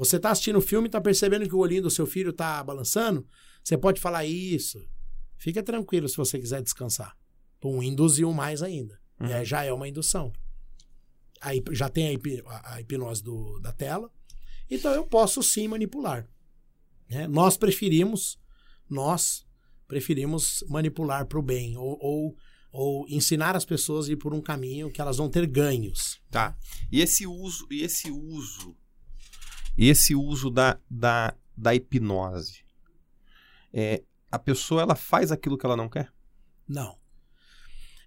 Você 0.00 0.18
tá 0.18 0.30
assistindo 0.30 0.56
o 0.56 0.62
filme 0.62 0.88
e 0.88 0.90
tá 0.90 1.00
percebendo 1.00 1.46
que 1.46 1.54
o 1.54 1.58
olhinho 1.58 1.82
do 1.82 1.90
seu 1.90 2.06
filho 2.06 2.32
tá 2.32 2.64
balançando. 2.64 3.26
Você 3.62 3.76
pode 3.76 4.00
falar 4.00 4.24
isso. 4.24 4.78
Fica 5.36 5.62
tranquilo 5.62 6.08
se 6.08 6.16
você 6.16 6.38
quiser 6.38 6.62
descansar. 6.62 7.14
Um 7.62 7.82
induziu 7.82 8.32
mais 8.32 8.62
ainda. 8.62 8.98
Uhum. 9.20 9.26
É, 9.26 9.44
já 9.44 9.62
é 9.62 9.70
uma 9.72 9.86
indução. 9.86 10.32
Aí 11.40 11.62
já 11.72 11.88
tem 11.88 12.08
a, 12.08 12.12
hipi- 12.12 12.42
a- 12.46 12.74
a 12.74 12.80
hipnose 12.80 13.22
do- 13.22 13.58
da 13.60 13.72
tela. 13.72 14.10
Então 14.70 14.92
eu 14.92 15.04
posso 15.04 15.42
sim 15.42 15.68
manipular. 15.68 16.26
né? 17.08 17.26
Nós 17.28 17.56
preferimos, 17.56 18.38
nós 18.88 19.44
preferimos 19.88 20.64
manipular 20.68 21.26
para 21.26 21.38
o 21.38 21.42
bem 21.42 21.76
ou, 21.76 21.98
ou, 22.00 22.36
ou 22.72 23.06
ensinar 23.08 23.56
as 23.56 23.64
pessoas 23.64 24.08
a 24.08 24.12
ir 24.12 24.16
por 24.16 24.32
um 24.32 24.40
caminho 24.40 24.90
que 24.90 25.00
elas 25.00 25.16
vão 25.18 25.28
ter 25.28 25.44
ganhos. 25.46 26.20
Tá. 26.30 26.56
E 26.90 27.00
esse 27.00 27.26
uso, 27.26 27.66
e 27.70 27.82
esse 27.82 28.10
uso, 28.10 28.76
esse 29.88 30.14
uso 30.14 30.50
da, 30.50 30.78
da, 30.90 31.34
da 31.56 31.74
hipnose. 31.74 32.64
É, 33.72 34.02
a 34.30 34.38
pessoa 34.38 34.82
ela 34.82 34.94
faz 34.94 35.32
aquilo 35.32 35.56
que 35.56 35.64
ela 35.64 35.76
não 35.76 35.88
quer? 35.88 36.12
Não. 36.68 36.98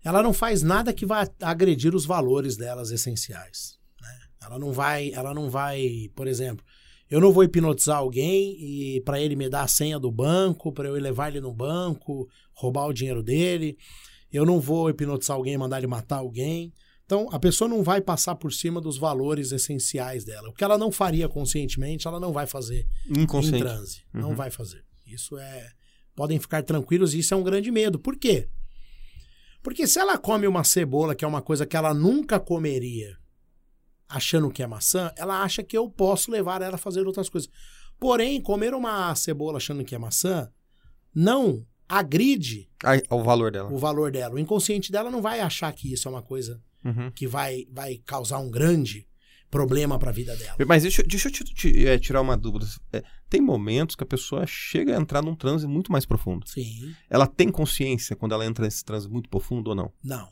Ela 0.04 0.22
não 0.22 0.34
faz 0.34 0.62
nada 0.62 0.94
que 0.94 1.06
vá 1.06 1.28
agredir 1.42 1.96
os 1.96 2.06
valores 2.06 2.56
delas 2.58 2.92
essenciais. 2.92 3.80
né? 4.02 4.20
Ela 4.44 4.60
não 4.60 4.72
vai, 4.72 5.12
ela 5.14 5.34
não 5.34 5.50
vai, 5.50 6.12
por 6.14 6.28
exemplo, 6.28 6.64
eu 7.10 7.20
não 7.22 7.32
vou 7.32 7.44
hipnotizar 7.44 7.98
alguém 7.98 8.58
e 8.60 9.02
para 9.02 9.20
ele 9.20 9.36
me 9.36 9.50
dar 9.50 9.64
a 9.64 9.68
senha 9.68 10.00
do 10.00 10.12
banco, 10.12 10.72
para 10.72 10.90
eu 10.90 10.94
levar 10.96 11.30
ele 11.30 11.42
no 11.42 11.54
banco, 11.54 12.30
roubar 12.54 12.88
o 12.88 12.94
dinheiro 12.94 13.24
dele. 13.24 13.78
Eu 14.32 14.46
não 14.46 14.60
vou 14.60 14.90
hipnotizar 14.90 15.38
alguém 15.38 15.58
mandar 15.58 15.78
ele 15.78 15.88
matar 15.88 16.18
alguém. 16.18 16.74
Então, 17.14 17.30
a 17.32 17.38
pessoa 17.38 17.68
não 17.68 17.84
vai 17.84 18.02
passar 18.02 18.34
por 18.34 18.52
cima 18.52 18.82
dos 18.82 18.98
valores 18.98 19.52
essenciais 19.52 20.24
dela. 20.24 20.50
O 20.50 20.54
que 20.54 20.64
ela 20.64 20.80
não 20.80 20.92
faria 20.92 21.30
conscientemente, 21.30 22.08
ela 22.08 22.20
não 22.20 22.34
vai 22.34 22.48
fazer 22.48 22.88
em 23.08 23.24
transe. 23.60 24.02
Não 24.12 24.30
Uhum. 24.30 24.36
vai 24.36 24.50
fazer. 24.50 24.84
Isso 25.06 25.38
é. 25.38 25.72
Podem 26.16 26.40
ficar 26.40 26.64
tranquilos, 26.64 27.14
isso 27.14 27.32
é 27.32 27.38
um 27.38 27.44
grande 27.44 27.70
medo. 27.70 28.00
Por 28.00 28.18
quê? 28.18 28.50
Porque 29.62 29.86
se 29.86 30.00
ela 30.00 30.18
come 30.18 30.48
uma 30.48 30.64
cebola, 30.64 31.14
que 31.14 31.24
é 31.24 31.28
uma 31.28 31.42
coisa 31.42 31.68
que 31.68 31.78
ela 31.78 31.94
nunca 31.94 32.40
comeria, 32.40 33.16
achando 34.10 34.50
que 34.50 34.64
é 34.64 34.68
maçã, 34.68 35.12
ela 35.16 35.44
acha 35.44 35.62
que 35.62 35.78
eu 35.78 35.88
posso 35.88 36.32
levar 36.32 36.64
ela 36.64 36.76
a 36.76 36.80
fazer 36.80 37.06
outras 37.06 37.30
coisas. 37.30 37.48
Porém, 38.00 38.42
comer 38.42 38.74
uma 38.74 39.14
cebola 39.14 39.58
achando 39.58 39.86
que 39.86 39.94
é 39.94 40.00
maçã 40.00 40.52
não 41.14 41.64
agride 41.88 42.72
Ai, 42.84 43.04
o 43.08 43.22
valor 43.24 43.52
dela. 43.52 43.72
o 43.72 43.78
valor 43.78 44.12
dela. 44.12 44.34
O 44.34 44.40
inconsciente 44.40 44.92
dela 44.92 45.12
não 45.12 45.22
vai 45.22 45.42
achar 45.42 45.72
que 45.74 45.94
isso 45.94 46.08
é 46.08 46.12
uma 46.12 46.24
coisa 46.24 46.60
Uhum. 46.84 47.12
que 47.12 47.26
vai, 47.28 47.66
vai 47.72 47.98
causar 48.06 48.40
um 48.40 48.50
grande 48.52 49.08
problema 49.50 50.00
para 50.00 50.10
a 50.10 50.14
vida 50.14 50.36
dela. 50.36 50.56
Mas 50.68 50.82
deixa, 50.82 51.02
eu- 51.04 51.08
deixa 51.08 51.28
eu 51.28 51.32
te- 51.32 51.44
te- 51.44 51.88
é, 51.88 52.00
tirar 52.00 52.22
uma 52.22 52.36
dúvida. 52.36 52.66
É, 52.92 53.04
tem 53.30 53.40
momentos 53.40 53.96
que 53.96 54.04
a 54.04 54.08
pessoa 54.08 54.46
chega 54.48 54.98
a 54.98 55.00
entrar 55.00 55.22
num 55.22 55.36
transe 55.36 55.68
muito 55.68 55.92
mais 55.92 56.06
profundo. 56.06 56.48
Sim, 56.50 56.94
Ela 57.10 57.28
tem 57.28 57.50
consciência 57.50 58.16
quando 58.16 58.34
ela 58.34 58.46
entra 58.46 58.66
nesse 58.66 58.84
transe 58.84 59.08
muito 59.08 59.30
profundo 59.30 59.70
ou 59.70 59.76
não? 59.76 59.94
não. 60.04 60.28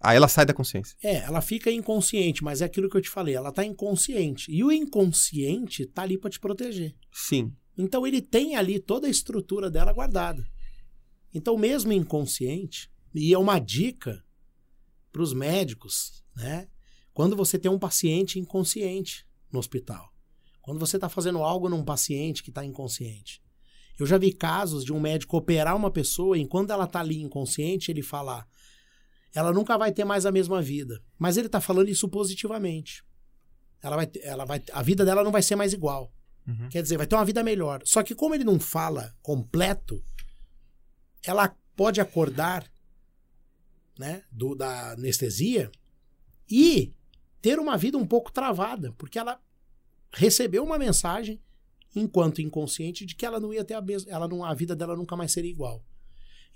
Aí 0.00 0.16
ela 0.16 0.28
sai 0.28 0.44
da 0.44 0.52
consciência. 0.52 0.94
É, 1.02 1.16
ela 1.18 1.40
fica 1.40 1.70
inconsciente, 1.70 2.44
mas 2.44 2.60
é 2.60 2.66
aquilo 2.66 2.90
que 2.90 2.96
eu 2.96 3.00
te 3.00 3.08
falei, 3.08 3.34
ela 3.34 3.50
tá 3.52 3.64
inconsciente. 3.64 4.50
E 4.52 4.62
o 4.62 4.70
inconsciente 4.70 5.86
tá 5.86 6.02
ali 6.02 6.18
para 6.18 6.28
te 6.30 6.38
proteger. 6.40 6.94
Sim. 7.12 7.54
Então 7.76 8.06
ele 8.06 8.20
tem 8.20 8.54
ali 8.56 8.78
toda 8.78 9.06
a 9.06 9.10
estrutura 9.10 9.70
dela 9.70 9.92
guardada. 9.92 10.46
Então, 11.32 11.56
mesmo 11.58 11.92
inconsciente, 11.92 12.90
e 13.14 13.32
é 13.34 13.38
uma 13.38 13.58
dica 13.58 14.22
para 15.14 15.22
os 15.22 15.32
médicos, 15.32 16.24
né? 16.34 16.66
Quando 17.12 17.36
você 17.36 17.56
tem 17.56 17.70
um 17.70 17.78
paciente 17.78 18.40
inconsciente 18.40 19.24
no 19.52 19.60
hospital, 19.60 20.12
quando 20.60 20.80
você 20.80 20.96
está 20.96 21.08
fazendo 21.08 21.38
algo 21.38 21.68
num 21.68 21.84
paciente 21.84 22.42
que 22.42 22.50
está 22.50 22.64
inconsciente. 22.64 23.40
Eu 23.96 24.06
já 24.06 24.18
vi 24.18 24.32
casos 24.32 24.84
de 24.84 24.92
um 24.92 24.98
médico 24.98 25.36
operar 25.36 25.76
uma 25.76 25.88
pessoa 25.88 26.36
e 26.36 26.40
enquanto 26.40 26.70
ela 26.70 26.82
está 26.82 26.98
ali 26.98 27.22
inconsciente, 27.22 27.92
ele 27.92 28.02
falar: 28.02 28.44
ela 29.32 29.52
nunca 29.52 29.78
vai 29.78 29.92
ter 29.92 30.04
mais 30.04 30.26
a 30.26 30.32
mesma 30.32 30.60
vida. 30.60 31.00
Mas 31.16 31.36
ele 31.36 31.46
está 31.46 31.60
falando 31.60 31.88
isso 31.88 32.08
positivamente. 32.08 33.04
Ela 33.80 33.94
vai, 33.94 34.10
ela 34.22 34.44
vai, 34.44 34.60
a 34.72 34.82
vida 34.82 35.04
dela 35.04 35.22
não 35.22 35.30
vai 35.30 35.42
ser 35.42 35.54
mais 35.54 35.72
igual. 35.72 36.12
Uhum. 36.44 36.68
Quer 36.70 36.82
dizer, 36.82 36.96
vai 36.96 37.06
ter 37.06 37.14
uma 37.14 37.24
vida 37.24 37.44
melhor. 37.44 37.82
Só 37.84 38.02
que 38.02 38.16
como 38.16 38.34
ele 38.34 38.42
não 38.42 38.58
fala 38.58 39.14
completo, 39.22 40.02
ela 41.24 41.54
pode 41.76 42.00
acordar, 42.00 42.68
né, 43.98 44.22
do, 44.30 44.54
da 44.54 44.92
anestesia 44.92 45.70
e 46.50 46.92
ter 47.40 47.58
uma 47.58 47.76
vida 47.76 47.98
um 47.98 48.06
pouco 48.06 48.32
travada, 48.32 48.92
porque 48.98 49.18
ela 49.18 49.40
recebeu 50.12 50.64
uma 50.64 50.78
mensagem 50.78 51.40
enquanto 51.94 52.40
inconsciente 52.40 53.06
de 53.06 53.14
que 53.14 53.24
ela 53.24 53.38
não 53.38 53.52
ia 53.52 53.64
ter 53.64 53.74
a 53.74 53.84
ela 54.08 54.26
não, 54.26 54.44
a 54.44 54.54
vida 54.54 54.74
dela 54.74 54.96
nunca 54.96 55.16
mais 55.16 55.32
seria 55.32 55.50
igual. 55.50 55.84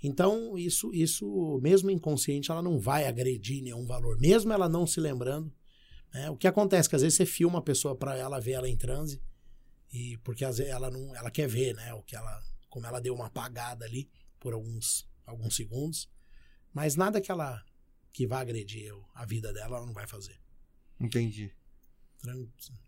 Então, 0.01 0.57
isso, 0.57 0.93
isso 0.93 1.59
mesmo 1.61 1.89
inconsciente, 1.91 2.51
ela 2.51 2.61
não 2.61 2.79
vai 2.79 3.05
agredir 3.05 3.61
nenhum 3.61 3.85
valor, 3.85 4.17
mesmo 4.19 4.53
ela 4.53 4.69
não 4.69 4.87
se 4.87 4.99
lembrando. 4.99 5.53
né? 6.13 6.29
O 6.29 6.37
que 6.37 6.47
acontece 6.47 6.87
é 6.87 6.89
que 6.89 6.95
às 6.95 7.01
vezes 7.01 7.17
você 7.17 7.25
filma 7.25 7.59
a 7.59 7.61
pessoa 7.61 7.95
para 7.95 8.17
ela 8.17 8.39
ver 8.39 8.53
ela 8.53 8.69
em 8.69 8.77
transe, 8.77 9.21
e 9.91 10.17
porque 10.23 10.45
às 10.45 10.57
vezes 10.57 10.71
ela 10.71 10.89
não, 10.89 11.13
ela 11.15 11.29
quer 11.29 11.47
ver, 11.47 11.75
né, 11.75 11.93
o 11.93 12.01
que 12.03 12.15
ela, 12.15 12.41
como 12.69 12.85
ela 12.85 12.99
deu 13.01 13.13
uma 13.13 13.25
apagada 13.25 13.85
ali 13.85 14.09
por 14.39 14.53
alguns, 14.53 15.09
alguns 15.25 15.55
segundos, 15.55 16.09
mas 16.73 16.95
nada 16.95 17.19
que 17.21 17.31
ela 17.31 17.63
que 18.11 18.25
vá 18.27 18.39
agredir 18.39 18.93
o- 18.93 19.05
a 19.13 19.25
vida 19.25 19.53
dela, 19.53 19.77
ela 19.77 19.85
não 19.85 19.93
vai 19.93 20.07
fazer. 20.07 20.37
Entendi. 20.99 21.53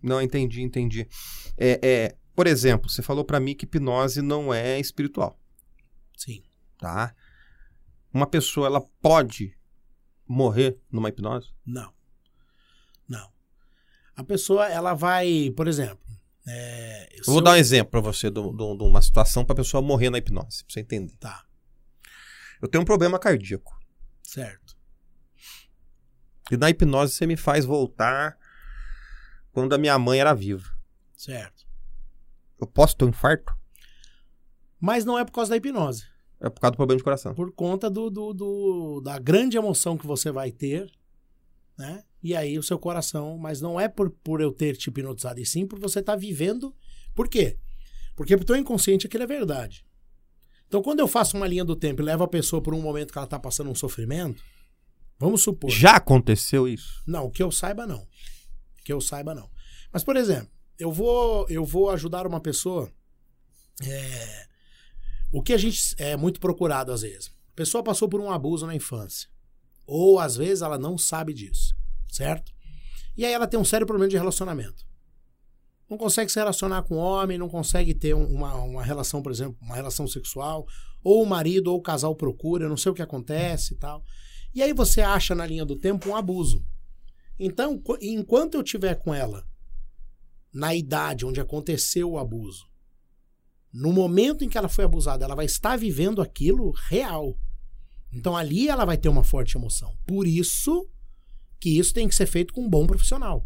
Não, 0.01 0.21
entendi, 0.21 0.61
entendi. 0.61 1.07
É, 1.57 1.79
é, 1.87 2.17
por 2.35 2.47
exemplo, 2.47 2.89
você 2.89 3.01
falou 3.01 3.23
pra 3.23 3.39
mim 3.39 3.55
que 3.55 3.63
hipnose 3.65 4.21
não 4.21 4.53
é 4.53 4.77
espiritual, 4.79 5.39
Sim. 6.17 6.43
tá? 6.77 7.15
Uma 8.13 8.27
pessoa, 8.27 8.67
ela 8.67 8.81
pode 9.01 9.57
morrer 10.27 10.77
numa 10.91 11.07
hipnose? 11.09 11.49
Não. 11.65 11.93
Não. 13.07 13.31
A 14.15 14.23
pessoa, 14.23 14.67
ela 14.67 14.93
vai, 14.93 15.51
por 15.55 15.67
exemplo. 15.67 15.99
é, 16.45 17.19
Eu 17.19 17.23
vou 17.25 17.41
dar 17.41 17.51
um 17.51 17.55
exemplo 17.55 17.91
pra 17.91 18.01
você 18.01 18.29
de 18.29 18.33
de 18.33 18.39
um- 18.41 18.75
de 18.77 18.83
uma 18.83 19.01
situação 19.01 19.45
pra 19.45 19.55
pessoa 19.55 19.81
morrer 19.81 20.09
na 20.09 20.17
hipnose, 20.17 20.65
pra 20.65 20.73
você 20.73 20.79
entender. 20.81 21.15
Tá, 21.17 21.45
Eu 22.61 22.67
tenho 22.67 22.81
um 22.81 22.85
problema 22.85 23.17
cardíaco. 23.19 23.77
certo. 24.23 24.75
E 26.51 26.57
na 26.57 26.69
hipnose 26.69 27.13
você 27.13 27.25
me 27.25 27.37
faz 27.37 27.63
voltar 27.63 28.37
quando 29.53 29.73
a 29.73 29.77
minha 29.77 29.97
mãe 29.97 30.19
era 30.19 30.33
viva. 30.33 30.67
Certo. 31.15 31.65
Eu 32.59 32.67
posso 32.67 32.95
ter 32.97 33.05
um 33.05 33.09
infarto? 33.09 33.55
Mas 34.79 35.05
não 35.05 35.17
é 35.17 35.23
por 35.23 35.31
causa 35.31 35.51
da 35.51 35.57
hipnose. 35.57 36.03
É 36.41 36.49
por 36.49 36.59
causa 36.59 36.71
do 36.71 36.77
problema 36.77 36.97
de 36.97 37.03
coração. 37.03 37.33
Por 37.33 37.53
conta 37.53 37.89
do, 37.89 38.09
do, 38.09 38.33
do- 38.33 39.01
da 39.01 39.17
grande 39.17 39.55
emoção 39.55 39.97
que 39.97 40.05
você 40.05 40.29
vai 40.31 40.51
ter, 40.51 40.91
né? 41.77 42.03
E 42.21 42.35
aí 42.35 42.57
o 42.59 42.63
seu 42.63 42.77
coração. 42.77 43.37
Mas 43.37 43.61
não 43.61 43.79
é 43.79 43.87
por, 43.87 44.09
por 44.09 44.41
eu 44.41 44.51
ter 44.51 44.75
te 44.75 44.89
hipnotizado, 44.89 45.39
e 45.39 45.45
sim 45.45 45.65
por 45.65 45.79
você 45.79 45.99
estar 45.99 46.15
vivendo. 46.17 46.75
Por 47.15 47.29
quê? 47.29 47.57
Porque 48.15 48.35
pro 48.35 48.45
teu 48.45 48.57
inconsciente 48.57 49.07
aquilo 49.07 49.23
é 49.23 49.27
verdade. 49.27 49.85
Então, 50.71 50.81
quando 50.81 51.01
eu 51.01 51.07
faço 51.09 51.35
uma 51.35 51.45
linha 51.45 51.65
do 51.65 51.75
tempo 51.75 52.01
e 52.01 52.05
levo 52.05 52.23
a 52.23 52.27
pessoa 52.29 52.61
por 52.61 52.73
um 52.73 52.79
momento 52.79 53.11
que 53.11 53.17
ela 53.17 53.27
tá 53.27 53.37
passando 53.37 53.69
um 53.69 53.75
sofrimento, 53.75 54.41
vamos 55.19 55.43
supor. 55.43 55.69
Já 55.69 55.97
aconteceu 55.97 56.65
isso? 56.65 57.03
Não, 57.05 57.29
que 57.29 57.43
eu 57.43 57.51
saiba 57.51 57.85
não. 57.85 58.07
Que 58.85 58.93
eu 58.93 59.01
saiba 59.01 59.35
não. 59.35 59.51
Mas 59.91 60.01
por 60.01 60.15
exemplo, 60.15 60.49
eu 60.79 60.89
vou 60.89 61.45
eu 61.49 61.65
vou 61.65 61.89
ajudar 61.89 62.25
uma 62.25 62.39
pessoa. 62.39 62.89
é, 63.83 64.47
o 65.29 65.43
que 65.43 65.51
a 65.51 65.57
gente 65.57 65.93
é 65.97 66.15
muito 66.15 66.39
procurado 66.39 66.93
às 66.93 67.01
vezes. 67.01 67.27
A 67.51 67.55
pessoa 67.57 67.83
passou 67.83 68.07
por 68.07 68.21
um 68.21 68.31
abuso 68.31 68.65
na 68.65 68.73
infância. 68.73 69.27
Ou 69.85 70.19
às 70.21 70.37
vezes 70.37 70.61
ela 70.61 70.79
não 70.79 70.97
sabe 70.97 71.33
disso, 71.33 71.75
certo? 72.07 72.49
E 73.17 73.25
aí 73.25 73.33
ela 73.33 73.45
tem 73.45 73.59
um 73.59 73.65
sério 73.65 73.85
problema 73.85 74.09
de 74.09 74.15
relacionamento. 74.15 74.85
Não 75.91 75.97
consegue 75.97 76.31
se 76.31 76.39
relacionar 76.39 76.83
com 76.83 76.95
homem, 76.95 77.37
não 77.37 77.49
consegue 77.49 77.93
ter 77.93 78.15
um- 78.15 78.25
uma, 78.25 78.53
uma 78.55 78.81
relação, 78.81 79.21
por 79.21 79.29
exemplo, 79.29 79.57
uma 79.61 79.75
relação 79.75 80.07
sexual, 80.07 80.65
ou 81.03 81.21
o 81.21 81.25
marido 81.27 81.67
ou 81.67 81.79
o 81.79 81.81
casal 81.81 82.15
procura, 82.15 82.69
não 82.69 82.77
sei 82.77 82.93
o 82.93 82.95
que 82.95 83.01
acontece 83.01 83.73
e 83.73 83.77
tal. 83.77 84.01
E 84.55 84.63
aí 84.63 84.71
você 84.71 85.01
acha 85.01 85.35
na 85.35 85.45
linha 85.45 85.65
do 85.65 85.75
tempo 85.75 86.07
um 86.07 86.15
abuso. 86.15 86.65
Então, 87.37 87.83
enquanto 87.99 88.53
eu 88.55 88.63
tiver 88.63 88.95
com 88.95 89.13
ela 89.13 89.45
na 90.53 90.73
idade 90.73 91.25
onde 91.25 91.41
aconteceu 91.41 92.11
o 92.11 92.17
abuso, 92.17 92.65
no 93.73 93.91
momento 93.91 94.45
em 94.45 94.49
que 94.49 94.57
ela 94.57 94.69
foi 94.69 94.85
abusada, 94.85 95.25
ela 95.25 95.35
vai 95.35 95.45
estar 95.45 95.77
vivendo 95.77 96.21
aquilo 96.21 96.71
real. 96.87 97.37
Então 98.13 98.37
ali 98.37 98.69
ela 98.69 98.85
vai 98.85 98.97
ter 98.97 99.09
uma 99.09 99.25
forte 99.25 99.57
emoção. 99.57 99.93
Por 100.07 100.25
isso 100.25 100.87
que 101.59 101.77
isso 101.77 101.93
tem 101.93 102.07
que 102.07 102.15
ser 102.15 102.27
feito 102.27 102.53
com 102.53 102.61
um 102.61 102.69
bom 102.69 102.87
profissional. 102.87 103.45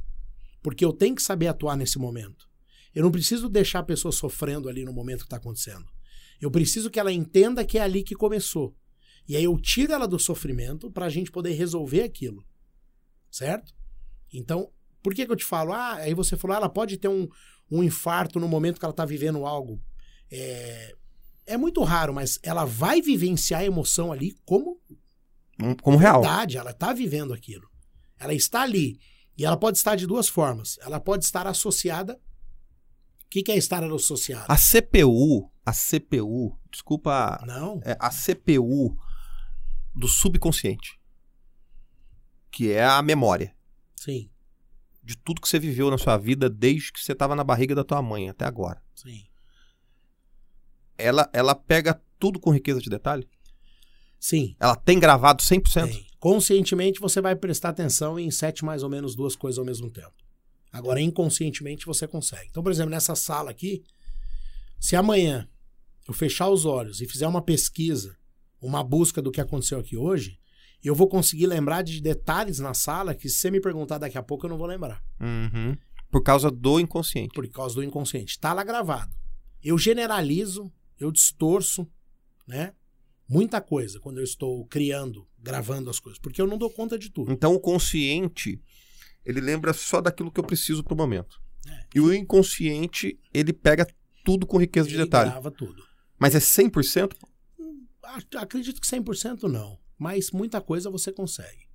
Porque 0.65 0.83
eu 0.83 0.91
tenho 0.91 1.13
que 1.13 1.21
saber 1.21 1.45
atuar 1.45 1.77
nesse 1.77 1.99
momento. 1.99 2.49
Eu 2.91 3.03
não 3.03 3.11
preciso 3.11 3.47
deixar 3.47 3.79
a 3.79 3.83
pessoa 3.83 4.11
sofrendo 4.11 4.67
ali 4.67 4.83
no 4.83 4.91
momento 4.91 5.19
que 5.19 5.25
está 5.25 5.37
acontecendo. 5.37 5.85
Eu 6.41 6.49
preciso 6.49 6.89
que 6.89 6.99
ela 6.99 7.13
entenda 7.13 7.63
que 7.63 7.77
é 7.77 7.81
ali 7.81 8.01
que 8.01 8.15
começou. 8.15 8.75
E 9.27 9.35
aí 9.35 9.43
eu 9.43 9.55
tiro 9.59 9.93
ela 9.93 10.07
do 10.07 10.17
sofrimento 10.17 10.89
para 10.89 11.05
a 11.05 11.09
gente 11.09 11.29
poder 11.31 11.51
resolver 11.53 12.01
aquilo. 12.01 12.43
Certo? 13.29 13.71
Então, 14.33 14.71
por 15.03 15.13
que, 15.13 15.23
que 15.27 15.31
eu 15.31 15.35
te 15.35 15.45
falo? 15.45 15.71
Ah, 15.71 15.97
aí 15.97 16.15
você 16.15 16.35
falou, 16.35 16.55
ah, 16.55 16.57
ela 16.61 16.69
pode 16.69 16.97
ter 16.97 17.09
um, 17.09 17.27
um 17.69 17.83
infarto 17.83 18.39
no 18.39 18.47
momento 18.47 18.79
que 18.79 18.85
ela 18.85 18.91
está 18.91 19.05
vivendo 19.05 19.45
algo. 19.45 19.79
É, 20.31 20.95
é 21.45 21.57
muito 21.57 21.83
raro, 21.83 22.11
mas 22.11 22.39
ela 22.41 22.65
vai 22.65 23.03
vivenciar 23.03 23.61
a 23.61 23.65
emoção 23.65 24.11
ali 24.11 24.35
como 24.43 24.81
Um- 25.61 25.75
Como 25.75 25.97
real. 25.97 26.21
verdade, 26.23 26.57
ela 26.57 26.71
está 26.71 26.91
vivendo 26.91 27.33
aquilo. 27.33 27.69
Ela 28.19 28.33
está 28.33 28.61
ali. 28.63 28.97
E 29.37 29.45
ela 29.45 29.57
pode 29.57 29.77
estar 29.77 29.95
de 29.95 30.07
duas 30.07 30.27
formas. 30.27 30.77
Ela 30.81 30.99
pode 30.99 31.25
estar 31.25 31.45
associada. 31.45 32.13
O 33.25 33.29
que, 33.29 33.43
que 33.43 33.51
é 33.51 33.57
estar 33.57 33.83
associada? 33.83 34.45
A 34.47 34.55
CPU, 34.55 35.51
a 35.65 35.73
CPU, 35.73 36.57
desculpa, 36.71 37.43
Não. 37.45 37.81
é 37.83 37.97
a 37.99 38.09
CPU 38.09 38.97
do 39.93 40.07
subconsciente, 40.07 40.99
que 42.51 42.71
é 42.71 42.85
a 42.85 43.01
memória 43.01 43.53
Sim, 43.95 44.29
de 45.03 45.17
tudo 45.17 45.41
que 45.41 45.49
você 45.49 45.59
viveu 45.59 45.89
na 45.89 45.97
sua 45.97 46.17
vida 46.17 46.49
desde 46.49 46.93
que 46.93 46.99
você 46.99 47.11
estava 47.11 47.35
na 47.35 47.43
barriga 47.43 47.75
da 47.75 47.83
tua 47.83 48.01
mãe 48.01 48.29
até 48.29 48.45
agora. 48.45 48.81
sim. 48.93 49.25
Ela, 50.97 51.29
ela 51.33 51.53
pega 51.53 52.01
tudo 52.17 52.39
com 52.39 52.53
riqueza 52.53 52.79
de 52.79 52.89
detalhe? 52.89 53.27
Sim. 54.17 54.55
Ela 54.59 54.77
tem 54.77 54.97
gravado 54.97 55.43
100%? 55.43 55.87
Tem. 55.91 56.07
Conscientemente 56.25 56.99
você 56.99 57.21
vai 57.21 57.35
prestar 57.35 57.69
atenção 57.69 58.17
em 58.17 58.31
sete 58.31 58.65
mais 58.65 58.81
ou 58.81 58.89
menos 58.89 59.15
duas 59.15 59.35
coisas 59.35 59.59
ao 59.59 59.63
mesmo 59.63 59.91
tempo. 59.91 60.15
Agora, 60.71 60.99
inconscientemente 60.99 61.85
você 61.85 62.07
consegue. 62.07 62.47
Então, 62.49 62.63
por 62.63 62.71
exemplo, 62.71 62.89
nessa 62.89 63.13
sala 63.13 63.51
aqui, 63.51 63.83
se 64.79 64.95
amanhã 64.95 65.47
eu 66.07 66.15
fechar 66.15 66.49
os 66.49 66.65
olhos 66.65 66.99
e 66.99 67.05
fizer 67.05 67.27
uma 67.27 67.43
pesquisa, 67.43 68.17
uma 68.59 68.83
busca 68.83 69.21
do 69.21 69.29
que 69.29 69.39
aconteceu 69.39 69.77
aqui 69.77 69.95
hoje, 69.95 70.39
eu 70.83 70.95
vou 70.95 71.07
conseguir 71.07 71.45
lembrar 71.45 71.83
de 71.83 72.01
detalhes 72.01 72.57
na 72.57 72.73
sala 72.73 73.13
que 73.13 73.29
se 73.29 73.35
você 73.35 73.51
me 73.51 73.61
perguntar 73.61 73.99
daqui 73.99 74.17
a 74.17 74.23
pouco 74.23 74.47
eu 74.47 74.49
não 74.49 74.57
vou 74.57 74.65
lembrar. 74.65 75.03
Uhum. 75.19 75.77
Por 76.09 76.23
causa 76.23 76.49
do 76.49 76.79
inconsciente. 76.79 77.35
por 77.35 77.47
causa 77.49 77.75
do 77.75 77.83
inconsciente. 77.83 78.31
Está 78.31 78.51
lá 78.51 78.63
gravado. 78.63 79.15
Eu 79.63 79.77
generalizo, 79.77 80.73
eu 80.99 81.11
distorço, 81.11 81.87
né? 82.47 82.73
Muita 83.29 83.61
coisa 83.61 83.99
quando 83.99 84.17
eu 84.17 84.23
estou 84.23 84.65
criando, 84.65 85.27
gravando 85.45 85.89
as 85.89 85.99
coisas, 85.99 86.19
porque 86.19 86.41
eu 86.41 86.47
não 86.47 86.57
dou 86.57 86.69
conta 86.71 86.97
de 86.97 87.09
tudo. 87.09 87.31
Então 87.31 87.53
o 87.53 87.59
consciente, 87.59 88.59
ele 89.23 89.39
lembra 89.39 89.71
só 89.73 90.01
daquilo 90.01 90.31
que 90.31 90.39
eu 90.39 90.43
preciso 90.43 90.83
pro 90.83 90.95
momento. 90.95 91.39
É. 91.67 91.85
E 91.95 91.99
o 91.99 92.13
inconsciente, 92.13 93.19
ele 93.33 93.53
pega 93.53 93.87
tudo 94.23 94.45
com 94.47 94.57
riqueza 94.57 94.87
de 94.89 94.95
Ele 94.95 95.03
detalhe. 95.03 95.29
grava 95.29 95.51
tudo. 95.51 95.83
Mas 96.19 96.33
é 96.35 96.39
100%? 96.39 97.13
Ac- 98.03 98.35
Acredito 98.37 98.81
que 98.81 98.87
100% 98.87 99.43
não, 99.43 99.77
mas 99.97 100.31
muita 100.31 100.59
coisa 100.61 100.89
você 100.89 101.11
consegue. 101.11 101.65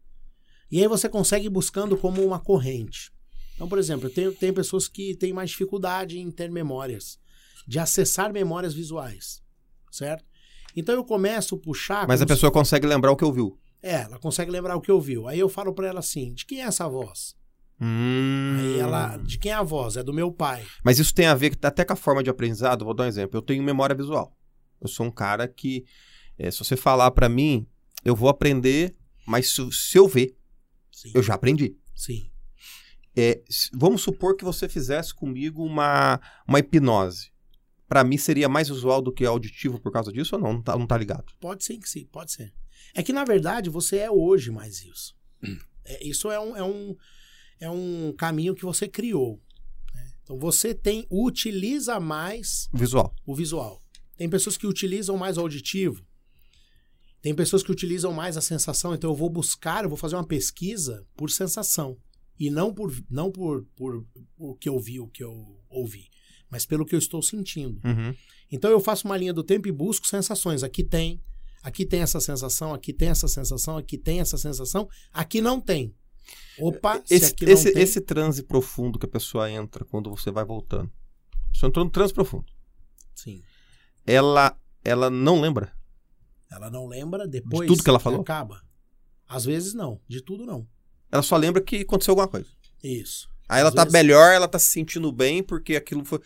E 0.71 0.81
aí 0.81 0.87
você 0.89 1.09
consegue 1.09 1.49
buscando 1.49 1.97
como 1.97 2.25
uma 2.25 2.39
corrente. 2.39 3.11
Então, 3.55 3.69
por 3.69 3.79
exemplo, 3.79 4.07
eu 4.09 4.13
tenho, 4.15 4.33
tem 4.35 4.53
pessoas 4.53 4.89
que 4.89 5.15
têm 5.17 5.33
mais 5.33 5.51
dificuldade 5.51 6.19
em 6.19 6.31
ter 6.31 6.51
memórias, 6.51 7.19
de 7.67 7.79
acessar 7.79 8.33
memórias 8.33 8.73
visuais, 8.75 9.43
certo? 9.91 10.25
Então 10.77 10.95
eu 10.95 11.05
começo 11.05 11.55
a 11.55 11.59
puxar. 11.59 12.07
Mas 12.09 12.21
a 12.21 12.25
como 12.25 12.29
se- 12.29 12.35
pessoa 12.35 12.53
consegue 12.53 12.87
lembrar 12.87 13.11
o 13.13 13.17
que 13.17 13.25
ouviu. 13.25 13.59
É, 13.83 14.03
ela 14.03 14.19
consegue 14.19 14.51
lembrar 14.51 14.77
o 14.77 14.81
que 14.81 14.93
ouviu. 14.93 15.27
Aí 15.27 15.39
eu 15.39 15.49
falo 15.49 15.73
pra 15.73 15.89
ela 15.89 16.01
assim: 16.01 16.33
de 16.35 16.45
quem 16.47 16.61
é 16.63 16.67
essa 16.67 16.89
voz? 16.89 17.35
Hum. 17.81 18.57
Aí 18.59 18.79
ela, 18.79 19.17
de 19.17 19.39
quem 19.39 19.53
é 19.53 19.55
a 19.55 19.63
voz? 19.63 19.97
É 19.97 20.03
do 20.03 20.13
meu 20.13 20.31
pai. 20.31 20.65
Mas 20.85 20.99
isso 20.99 21.15
tem 21.15 21.27
a 21.27 21.35
ver 21.35 21.57
até 21.63 21.85
com 21.85 21.95
a 21.95 21.97
forma 21.97 22.23
de 22.23 22.29
aprendizado. 22.29 22.85
Vou 22.85 22.93
dar 22.95 23.05
um 23.05 23.07
exemplo. 23.07 23.37
Eu 23.39 23.43
tenho 23.43 23.63
memória 23.63 23.95
visual. 23.97 24.37
Eu 24.81 24.89
sou 24.89 25.07
um 25.07 25.11
cara 25.11 25.49
que, 25.49 25.85
é, 26.39 26.51
se 26.51 26.59
você 26.59 26.77
falar 26.77 27.11
pra 27.11 27.29
mim, 27.29 27.67
eu 28.05 28.15
vou 28.15 28.29
aprender, 28.29 28.95
mas 29.27 29.51
se, 29.53 29.67
se 29.73 29.99
eu 29.99 30.07
ver, 30.07 30.37
Sim. 30.93 31.13
eu 31.15 31.23
já 31.23 31.35
aprendi. 31.35 31.75
Sim. 31.95 32.31
É, 33.17 33.41
vamos 33.73 34.03
supor 34.03 34.37
que 34.37 34.45
você 34.45 34.69
fizesse 34.69 35.15
comigo 35.15 35.65
uma, 35.65 36.21
uma 36.47 36.59
hipnose. 36.59 37.31
Pra 37.91 38.05
mim 38.05 38.17
seria 38.17 38.49
mais 38.49 38.69
visual 38.69 39.03
do 39.03 39.13
que 39.13 39.25
auditivo 39.27 39.81
por 39.81 39.91
causa 39.91 40.13
disso 40.13 40.37
ou 40.37 40.41
não? 40.41 40.53
Não 40.53 40.63
tá, 40.63 40.79
não 40.79 40.87
tá 40.87 40.97
ligado? 40.97 41.25
Pode 41.41 41.65
ser 41.65 41.77
que 41.77 41.89
sim, 41.91 42.07
pode 42.07 42.31
ser. 42.31 42.55
É 42.95 43.03
que, 43.03 43.13
na 43.13 43.25
verdade, 43.25 43.69
você 43.69 43.97
é 43.99 44.09
hoje 44.09 44.53
mais 44.53 44.81
isso. 44.85 45.13
É, 45.85 46.07
isso 46.07 46.31
é 46.31 46.39
um, 46.39 46.57
é, 46.57 46.63
um, 46.63 46.97
é 47.59 47.69
um 47.69 48.15
caminho 48.17 48.55
que 48.55 48.65
você 48.65 48.87
criou. 48.87 49.43
né? 49.93 50.09
Então 50.23 50.39
você 50.39 50.73
tem, 50.73 51.05
utiliza 51.11 51.99
mais 51.99 52.69
Visual. 52.73 53.13
o 53.27 53.35
visual. 53.35 53.83
Tem 54.17 54.31
pessoas 54.31 54.57
que 54.57 54.69
utilizam 54.69 55.17
mais 55.17 55.37
o 55.37 55.41
auditivo. 55.41 56.07
Tem 57.21 57.35
pessoas 57.35 57.61
que 57.65 57.73
utilizam 57.73 58.13
mais 58.13 58.37
a 58.37 58.41
sensação. 58.41 58.95
Então 58.95 59.11
eu 59.11 59.17
vou 59.17 59.29
buscar, 59.29 59.83
eu 59.83 59.89
vou 59.91 59.99
fazer 59.99 60.15
uma 60.15 60.25
pesquisa 60.27 61.05
por 61.17 61.29
sensação. 61.29 61.99
E 62.39 62.51
não 62.51 62.73
por 62.73 62.95
não 63.11 63.33
por, 63.33 63.67
por 63.75 64.07
o 64.39 64.55
que 64.55 64.69
eu 64.69 64.79
vi, 64.79 65.01
o 65.01 65.09
que 65.09 65.25
eu 65.25 65.61
ouvi, 65.69 66.09
mas 66.51 66.67
pelo 66.67 66.85
que 66.85 66.95
eu 66.95 66.99
estou 66.99 67.23
sentindo. 67.23 67.81
Uhum. 67.85 68.15
Então 68.51 68.71
eu 68.71 68.81
faço 68.81 69.07
uma 69.07 69.17
linha 69.17 69.33
do 69.33 69.45
tempo 69.45 69.69
e 69.69 69.73
busco 69.73 70.07
sensações. 70.07 70.63
Aqui 70.63 70.83
tem, 70.83 71.23
aqui 71.63 71.87
tem 71.87 72.01
essa 72.01 72.21
sensação, 72.21 72.75
aqui 72.75 72.93
tem 72.93 73.09
essa 73.09 73.29
sensação, 73.29 73.77
aqui 73.77 73.97
tem 73.97 74.21
essa 74.21 74.37
sensação, 74.37 74.89
aqui 75.13 75.41
não 75.41 75.61
tem. 75.61 75.95
Opa, 76.59 77.01
se 77.05 77.15
Esse, 77.15 77.35
esse, 77.45 77.73
tem, 77.73 77.83
esse 77.83 78.01
transe 78.01 78.43
profundo 78.43 78.99
que 78.99 79.07
a 79.07 79.09
pessoa 79.09 79.51
entra 79.51 79.85
quando 79.85 80.11
você 80.11 80.31
vai 80.31 80.45
voltando. 80.45 80.91
Você 81.53 81.67
entrou 81.67 81.85
no 81.85 81.91
transe 81.91 82.13
profundo. 82.13 82.47
sim. 83.15 83.43
Ela, 84.07 84.59
ela 84.83 85.11
não 85.11 85.41
lembra. 85.41 85.73
Ela 86.51 86.71
não 86.71 86.87
lembra 86.87 87.29
depois 87.29 87.69
tudo 87.69 87.83
que 87.83 87.89
ela 87.89 88.01
falou? 88.01 88.23
Acaba. 88.23 88.61
Às 89.29 89.45
vezes 89.45 89.75
não, 89.75 90.01
de 90.09 90.21
tudo 90.21 90.45
não. 90.45 90.67
Ela 91.13 91.23
só 91.23 91.37
lembra 91.37 91.63
que 91.63 91.77
aconteceu 91.77 92.13
alguma 92.13 92.27
coisa. 92.27 92.49
Isso. 92.83 93.29
Aí 93.51 93.61
ela 93.61 93.69
Às 93.71 93.75
tá 93.75 93.85
vezes- 93.85 93.93
melhor, 93.93 94.33
ela 94.33 94.47
tá 94.49 94.59
se 94.59 94.69
sentindo 94.71 95.11
bem 95.11 95.43
porque 95.43 95.77
aquilo 95.77 96.05
foi. 96.05 96.21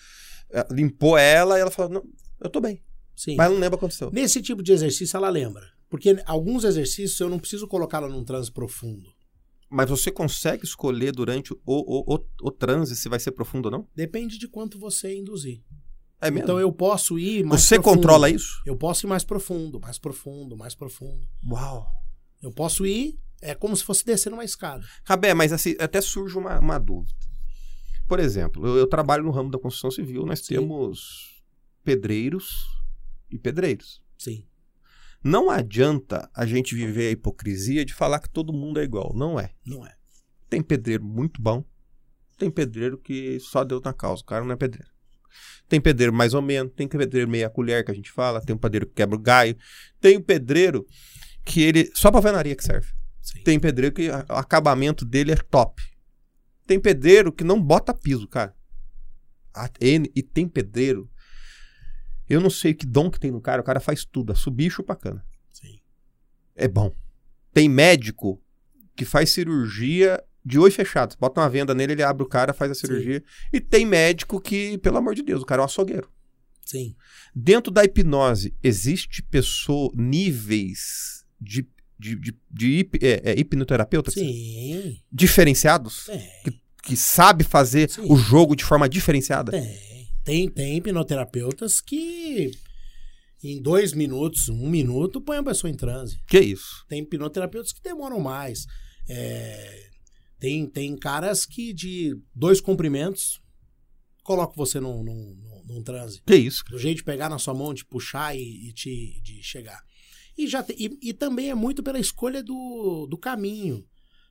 eh, 0.53 0.67
Limpou 0.71 1.17
ela 1.17 1.57
e 1.59 1.61
ela 1.63 1.71
fala: 1.71 1.89
Não, 1.89 2.05
eu 2.41 2.51
tô 2.51 2.61
bem. 2.61 2.83
Sim. 3.17 3.37
Mas 3.37 3.47
ela 3.47 3.55
não 3.55 3.61
lembra 3.61 3.77
o 3.77 3.79
que 3.79 3.85
aconteceu. 3.85 4.11
Nesse 4.13 4.43
tipo 4.43 4.63
de 4.63 4.73
exercício 4.73 5.17
ela 5.17 5.29
lembra. 5.31 5.67
Porque 5.89 6.17
alguns 6.27 6.65
exercícios 6.65 7.19
eu 7.21 7.29
não 7.31 7.39
preciso 7.39 7.67
colocá-la 7.69 8.09
num 8.09 8.25
transe 8.25 8.51
profundo. 8.53 9.13
Mas 9.71 9.89
você 9.89 10.11
consegue 10.11 10.65
escolher 10.65 11.13
durante 11.13 11.53
o, 11.53 11.59
o, 11.65 12.15
o, 12.15 12.25
o 12.43 12.51
transe 12.51 12.95
se 12.97 13.09
vai 13.09 13.19
ser 13.21 13.33
profundo 13.33 13.67
ou 13.67 13.71
não? 13.73 13.89
Depende 13.95 14.39
de 14.39 14.47
quanto 14.49 14.79
você 14.79 15.17
induzir. 15.17 15.63
É 16.21 16.31
mesmo? 16.31 16.45
Então 16.45 16.59
eu 16.61 16.73
posso 16.73 17.19
ir 17.19 17.45
mais 17.45 17.63
você 17.63 17.77
profundo. 17.77 17.95
controla 17.97 18.29
isso? 18.31 18.61
Eu 18.67 18.77
posso 18.77 19.07
ir 19.07 19.09
mais 19.09 19.25
profundo, 19.25 19.81
mais 19.81 19.99
profundo, 19.99 20.57
mais 20.57 20.75
profundo. 20.75 21.27
Uau. 21.49 21.87
Eu 22.43 22.51
posso 22.53 22.85
ir, 22.87 23.19
é 23.45 23.55
como 23.55 23.77
se 23.77 23.85
fosse 23.85 24.05
descer 24.05 24.31
numa 24.31 24.45
escada. 24.45 24.85
Cabé, 25.05 25.35
mas 25.35 25.53
assim, 25.53 25.77
até 25.79 26.01
surge 26.01 26.37
uma, 26.37 26.59
uma 26.59 26.79
dúvida. 26.79 27.15
Por 28.09 28.19
exemplo, 28.19 28.67
eu, 28.67 28.77
eu 28.77 28.87
trabalho 28.87 29.23
no 29.23 29.31
ramo 29.31 29.51
da 29.51 29.59
construção 29.59 29.91
civil, 29.91 30.25
nós 30.25 30.41
Sim. 30.41 30.55
temos 30.55 31.43
pedreiros 31.85 32.67
e 33.31 33.39
pedreiros. 33.39 34.03
Sim. 34.19 34.47
Não 35.23 35.51
adianta 35.51 36.29
a 36.35 36.47
gente 36.47 36.75
viver 36.75 37.09
a 37.09 37.11
hipocrisia 37.11 37.85
de 37.85 37.95
falar 37.95 38.19
que 38.21 38.31
todo 38.31 38.53
mundo 38.53 38.81
é 38.81 38.83
igual. 38.83 39.13
Não 39.15 39.39
é. 39.39 39.51
Não 39.65 39.87
é. 39.87 39.95
Tem 40.49 40.63
pedreiro 40.63 41.05
muito 41.05 41.41
bom, 41.41 41.65
tem 42.39 42.51
pedreiro 42.51 42.99
que 42.99 43.39
só 43.41 43.63
deu 43.63 43.81
na 43.81 43.93
causa, 43.93 44.23
o 44.23 44.27
cara 44.27 44.45
não 44.45 44.53
é 44.53 44.57
pedreiro. 44.57 44.93
Tem 45.69 45.81
pedreiro 45.81 46.13
mais 46.13 46.33
ou 46.33 46.41
menos, 46.41 46.73
tem 46.75 46.87
pedreiro 46.87 47.29
meia 47.29 47.51
colher 47.51 47.85
que 47.85 47.91
a 47.91 47.95
gente 47.95 48.11
fala, 48.11 48.41
tem 48.41 48.55
um 48.55 48.59
pedreiro 48.59 48.87
que 48.87 48.95
quebra 48.95 49.17
o 49.17 49.21
galho, 49.21 49.57
tem 50.01 50.17
um 50.17 50.23
pedreiro 50.23 50.87
que 51.45 51.61
ele 51.63 51.91
só 51.95 52.11
pra 52.11 52.19
alvenaria 52.19 52.55
que 52.55 52.65
serve. 52.65 52.89
Sim. 53.25 53.43
Tem 53.43 53.59
pedreiro 53.59 53.95
que 53.95 54.11
o 54.11 54.35
acabamento 54.35 55.03
dele 55.03 55.33
é 55.33 55.37
top. 55.37 55.83
Tem 56.67 56.79
pedreiro 56.79 57.33
que 57.33 57.43
não 57.43 57.61
bota 57.61 57.95
piso, 57.95 58.29
cara. 58.29 58.55
E 59.81 60.23
tem 60.23 60.47
pedreiro. 60.47 61.11
Eu 62.29 62.39
não 62.39 62.51
sei 62.51 62.75
que 62.75 62.85
dom 62.85 63.11
que 63.11 63.19
tem 63.19 63.31
no 63.31 63.41
cara, 63.41 63.63
o 63.63 63.65
cara 63.65 63.81
faz 63.81 64.05
tudo, 64.05 64.33
a 64.33 64.35
subir 64.35 64.67
e 64.67 64.71
chupa 64.71 64.95
cana. 64.95 65.25
Sim. 65.51 65.81
É 66.55 66.69
bom. 66.69 66.95
Tem 67.53 67.67
médico 67.67 68.43
que 68.95 69.07
faz 69.07 69.31
cirurgia 69.31 70.23
de 70.45 70.59
olho 70.59 70.73
fechado. 70.73 71.17
Bota 71.19 71.41
uma 71.41 71.49
venda 71.49 71.75
nele, 71.75 71.93
ele 71.93 72.03
abre 72.03 72.23
o 72.23 72.29
cara, 72.29 72.53
faz 72.53 72.71
a 72.71 72.75
cirurgia. 72.75 73.25
E 73.51 73.59
tem 73.59 73.87
médico 73.87 74.39
que, 74.39 74.77
pelo 74.79 74.99
amor 74.99 75.15
de 75.15 75.23
Deus, 75.23 75.43
o 75.43 75.47
cara 75.47 75.61
é 75.61 75.63
um 75.63 75.67
açougueiro. 75.67 76.11
Sim. 76.61 76.95
Dentro 77.35 77.73
da 77.73 77.85
hipnose, 77.85 78.55
existe 78.63 79.23
pessoa, 79.23 79.91
níveis 79.95 81.25
de, 81.41 81.67
de, 81.99 82.17
de, 82.17 82.35
de 82.51 82.67
hip- 82.81 82.99
é, 83.03 83.33
é, 83.33 83.39
hipnoterapeuta 83.39 84.11
Sim. 84.11 84.99
diferenciados? 85.11 86.05
Tem. 86.07 86.61
Que 86.83 86.97
sabe 86.97 87.45
fazer 87.45 87.89
Sim. 87.91 88.03
o 88.11 88.17
jogo 88.17 88.55
de 88.55 88.65
forma 88.65 88.89
diferenciada? 88.89 89.53
Tem. 89.53 89.95
Tem, 90.25 90.49
tem 90.51 90.77
hipnoterapeutas 90.79 91.81
que 91.81 92.51
em 93.43 93.61
dois 93.61 93.93
minutos, 93.93 94.49
um 94.49 94.69
minuto, 94.69 95.21
põe 95.21 95.37
a 95.37 95.43
pessoa 95.43 95.71
em 95.71 95.75
transe. 95.77 96.19
Que 96.27 96.41
isso? 96.41 96.85
Tem 96.89 97.03
hipnoterapeutas 97.03 97.73
que 97.73 97.83
demoram 97.83 98.19
mais. 98.21 98.67
É, 99.09 99.91
tem, 100.41 100.67
tem 100.67 100.97
caras 100.97 101.45
que 101.45 101.73
de 101.75 102.17
dois 102.35 102.59
comprimentos 102.61 103.39
colocam 104.23 104.55
você 104.57 104.81
num, 104.81 105.03
num, 105.05 105.37
num, 105.37 105.75
num 105.75 105.83
transe. 105.83 106.23
Que 106.27 106.37
isso? 106.37 106.65
Do 106.71 106.79
jeito 106.79 106.99
de 106.99 107.05
pegar 107.05 107.29
na 107.29 107.39
sua 107.39 107.53
mão, 107.53 107.75
de 107.75 107.85
puxar 107.85 108.35
e, 108.35 108.69
e 108.69 108.73
te 108.73 109.21
de 109.23 109.43
chegar. 109.43 109.79
E, 110.37 110.47
já 110.47 110.63
te- 110.63 110.75
e, 110.79 111.11
e 111.11 111.13
também 111.13 111.51
é 111.51 111.55
muito 111.55 111.83
pela 111.83 111.99
escolha 111.99 112.43
do, 112.43 113.07
do 113.07 113.17
caminho. 113.17 113.87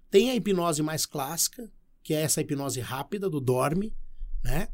Tem 0.10 0.30
a 0.30 0.36
hipnose 0.36 0.82
mais 0.84 1.06
clássica, 1.06 1.72
que 2.04 2.14
é 2.14 2.22
essa 2.22 2.42
hipnose 2.42 2.80
rápida 2.82 3.30
do 3.30 3.40
dorme, 3.40 3.96
né? 4.44 4.68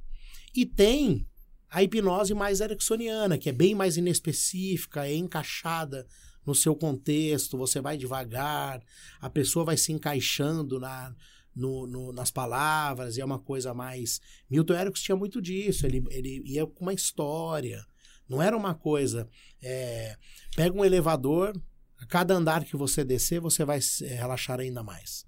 E 0.55 0.65
tem 0.65 1.27
a 1.69 1.83
hipnose 1.83 2.33
mais 2.33 2.59
ericksoniana, 2.61 3.37
que 3.37 3.49
é 3.49 3.53
bem 3.53 3.75
mais 3.75 3.95
inespecífica, 3.97 5.05
é 5.07 5.13
encaixada 5.15 6.07
no 6.45 6.55
seu 6.55 6.75
contexto, 6.75 7.57
você 7.57 7.79
vai 7.79 7.95
devagar, 7.95 8.81
a 9.21 9.29
pessoa 9.29 9.63
vai 9.65 9.77
se 9.77 9.91
encaixando 9.91 10.79
na, 10.79 11.13
no- 11.55 11.85
no- 11.85 12.11
nas 12.11 12.31
palavras, 12.31 13.17
e 13.17 13.21
é 13.21 13.25
uma 13.25 13.37
coisa 13.37 13.71
mais. 13.73 14.19
Milton 14.49 14.73
Erickson 14.73 15.03
tinha 15.05 15.15
muito 15.15 15.39
disso, 15.39 15.85
ele, 15.85 16.03
ele 16.09 16.41
ia 16.45 16.65
com 16.65 16.81
uma 16.85 16.93
história. 16.93 17.85
Não 18.27 18.41
era 18.41 18.55
uma 18.55 18.75
coisa. 18.75 19.27
É, 19.61 20.17
pega 20.55 20.75
um 20.75 20.85
elevador, 20.85 21.53
a 21.97 22.05
cada 22.05 22.33
andar 22.33 22.63
que 22.63 22.77
você 22.77 23.03
descer, 23.03 23.39
você 23.39 23.65
vai 23.65 23.79
é, 24.03 24.15
relaxar 24.15 24.59
ainda 24.59 24.83
mais. 24.83 25.25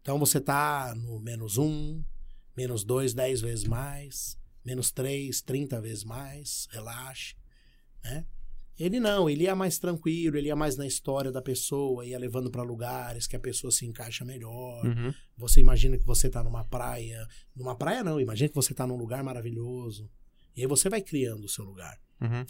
Então 0.00 0.18
você 0.18 0.40
tá 0.40 0.94
no 0.96 1.20
menos 1.20 1.58
um, 1.58 2.02
menos 2.56 2.84
dois, 2.84 3.14
dez 3.14 3.40
vezes 3.40 3.64
mais, 3.64 4.38
menos 4.64 4.90
três, 4.90 5.40
trinta 5.40 5.80
vezes 5.80 6.04
mais, 6.04 6.66
relaxe, 6.70 7.36
né? 8.02 8.26
Ele 8.76 8.98
não, 8.98 9.30
ele 9.30 9.44
ia 9.44 9.54
mais 9.54 9.78
tranquilo, 9.78 10.36
ele 10.36 10.48
ia 10.48 10.56
mais 10.56 10.76
na 10.76 10.84
história 10.84 11.30
da 11.30 11.40
pessoa, 11.40 12.04
ia 12.04 12.18
levando 12.18 12.50
para 12.50 12.62
lugares 12.62 13.24
que 13.24 13.36
a 13.36 13.40
pessoa 13.40 13.70
se 13.70 13.86
encaixa 13.86 14.24
melhor. 14.24 14.84
Uhum. 14.84 15.14
Você 15.36 15.60
imagina 15.60 15.96
que 15.96 16.04
você 16.04 16.28
tá 16.28 16.42
numa 16.42 16.64
praia. 16.64 17.24
Numa 17.54 17.76
praia 17.76 18.02
não, 18.02 18.20
imagina 18.20 18.48
que 18.48 18.54
você 18.54 18.74
tá 18.74 18.84
num 18.84 18.96
lugar 18.96 19.22
maravilhoso. 19.22 20.10
E 20.56 20.62
aí 20.62 20.66
você 20.66 20.88
vai 20.88 21.00
criando 21.00 21.44
o 21.44 21.48
seu 21.48 21.64
lugar. 21.64 21.96
Uhum. 22.20 22.44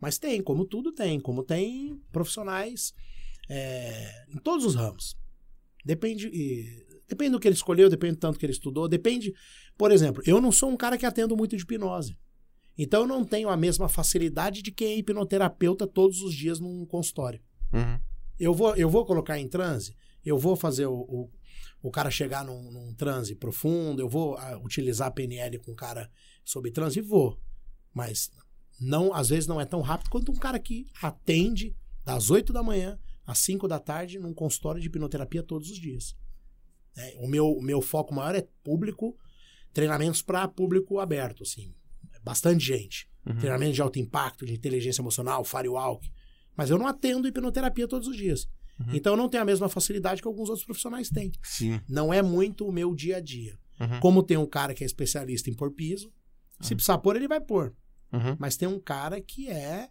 Mas 0.00 0.18
tem, 0.18 0.42
como 0.42 0.64
tudo 0.64 0.92
tem, 0.92 1.18
como 1.20 1.42
tem 1.42 2.00
profissionais 2.12 2.94
é, 3.48 4.26
em 4.28 4.38
todos 4.38 4.64
os 4.64 4.74
ramos. 4.74 5.16
Depende, 5.84 6.28
e- 6.28 6.86
depende 7.08 7.32
do 7.32 7.40
que 7.40 7.48
ele 7.48 7.54
escolheu, 7.54 7.88
depende 7.88 8.14
do 8.14 8.20
tanto 8.20 8.38
que 8.38 8.44
ele 8.46 8.52
estudou, 8.52 8.88
depende. 8.88 9.32
Por 9.76 9.90
exemplo, 9.90 10.22
eu 10.26 10.40
não 10.40 10.52
sou 10.52 10.70
um 10.70 10.76
cara 10.76 10.98
que 10.98 11.06
atendo 11.06 11.36
muito 11.36 11.56
de 11.56 11.62
hipnose. 11.62 12.18
Então 12.76 13.02
eu 13.02 13.08
não 13.08 13.24
tenho 13.24 13.48
a 13.48 13.56
mesma 13.56 13.88
facilidade 13.88 14.62
de 14.62 14.70
quem 14.70 14.92
é 14.92 14.98
hipnoterapeuta 14.98 15.86
todos 15.86 16.22
os 16.22 16.32
dias 16.32 16.60
num 16.60 16.86
consultório. 16.86 17.40
Uhum. 17.72 17.98
Eu 18.38 18.54
vou, 18.54 18.76
eu 18.76 18.88
vou 18.88 19.04
colocar 19.04 19.38
em 19.38 19.48
transe, 19.48 19.96
eu 20.24 20.38
vou 20.38 20.54
fazer 20.54 20.86
o, 20.86 20.94
o, 20.94 21.30
o 21.82 21.90
cara 21.90 22.08
chegar 22.08 22.44
num, 22.44 22.70
num 22.70 22.94
transe 22.94 23.34
profundo, 23.34 24.00
eu 24.00 24.08
vou 24.08 24.36
ah, 24.36 24.56
utilizar 24.62 25.08
a 25.08 25.10
PNL 25.10 25.58
com 25.58 25.72
o 25.72 25.76
cara 25.76 26.08
sob 26.44 26.70
transe, 26.70 27.00
vou. 27.00 27.36
Mas 27.92 28.30
não, 28.80 29.12
às 29.12 29.28
vezes 29.28 29.46
não 29.46 29.60
é 29.60 29.64
tão 29.64 29.80
rápido 29.80 30.10
quanto 30.10 30.32
um 30.32 30.36
cara 30.36 30.58
que 30.58 30.86
atende 31.02 31.74
das 32.04 32.30
8 32.30 32.52
da 32.52 32.62
manhã 32.62 32.98
às 33.26 33.38
5 33.40 33.68
da 33.68 33.78
tarde 33.78 34.18
num 34.18 34.32
consultório 34.32 34.80
de 34.80 34.86
hipnoterapia 34.86 35.42
todos 35.42 35.70
os 35.70 35.78
dias. 35.78 36.16
É, 36.96 37.16
o, 37.18 37.28
meu, 37.28 37.50
o 37.50 37.62
meu 37.62 37.80
foco 37.80 38.14
maior 38.14 38.34
é 38.34 38.46
público, 38.62 39.16
treinamentos 39.72 40.22
para 40.22 40.48
público 40.48 40.98
aberto, 40.98 41.42
assim. 41.42 41.74
Bastante 42.22 42.64
gente. 42.64 43.08
Uhum. 43.26 43.36
Treinamento 43.36 43.74
de 43.74 43.82
alto 43.82 43.98
impacto, 43.98 44.46
de 44.46 44.54
inteligência 44.54 45.00
emocional, 45.00 45.44
firewalk. 45.44 46.10
Mas 46.56 46.70
eu 46.70 46.78
não 46.78 46.86
atendo 46.86 47.28
hipnoterapia 47.28 47.86
todos 47.86 48.08
os 48.08 48.16
dias. 48.16 48.48
Uhum. 48.80 48.94
Então 48.94 49.12
eu 49.12 49.16
não 49.16 49.28
tenho 49.28 49.42
a 49.42 49.46
mesma 49.46 49.68
facilidade 49.68 50.22
que 50.22 50.28
alguns 50.28 50.48
outros 50.48 50.64
profissionais 50.64 51.10
têm. 51.10 51.30
Sim. 51.42 51.80
Não 51.88 52.12
é 52.12 52.22
muito 52.22 52.66
o 52.66 52.72
meu 52.72 52.94
dia 52.94 53.18
a 53.18 53.20
dia. 53.20 53.58
Uhum. 53.80 54.00
Como 54.00 54.22
tem 54.22 54.36
um 54.36 54.46
cara 54.46 54.74
que 54.74 54.82
é 54.82 54.86
especialista 54.86 55.50
em 55.50 55.54
pôr 55.54 55.70
piso, 55.72 56.12
se 56.60 56.74
precisar 56.74 56.98
pôr, 56.98 57.14
ele 57.16 57.28
vai 57.28 57.40
pôr. 57.40 57.74
Uhum. 58.12 58.36
Mas 58.38 58.56
tem 58.56 58.68
um 58.68 58.80
cara 58.80 59.20
que 59.20 59.48
é. 59.48 59.88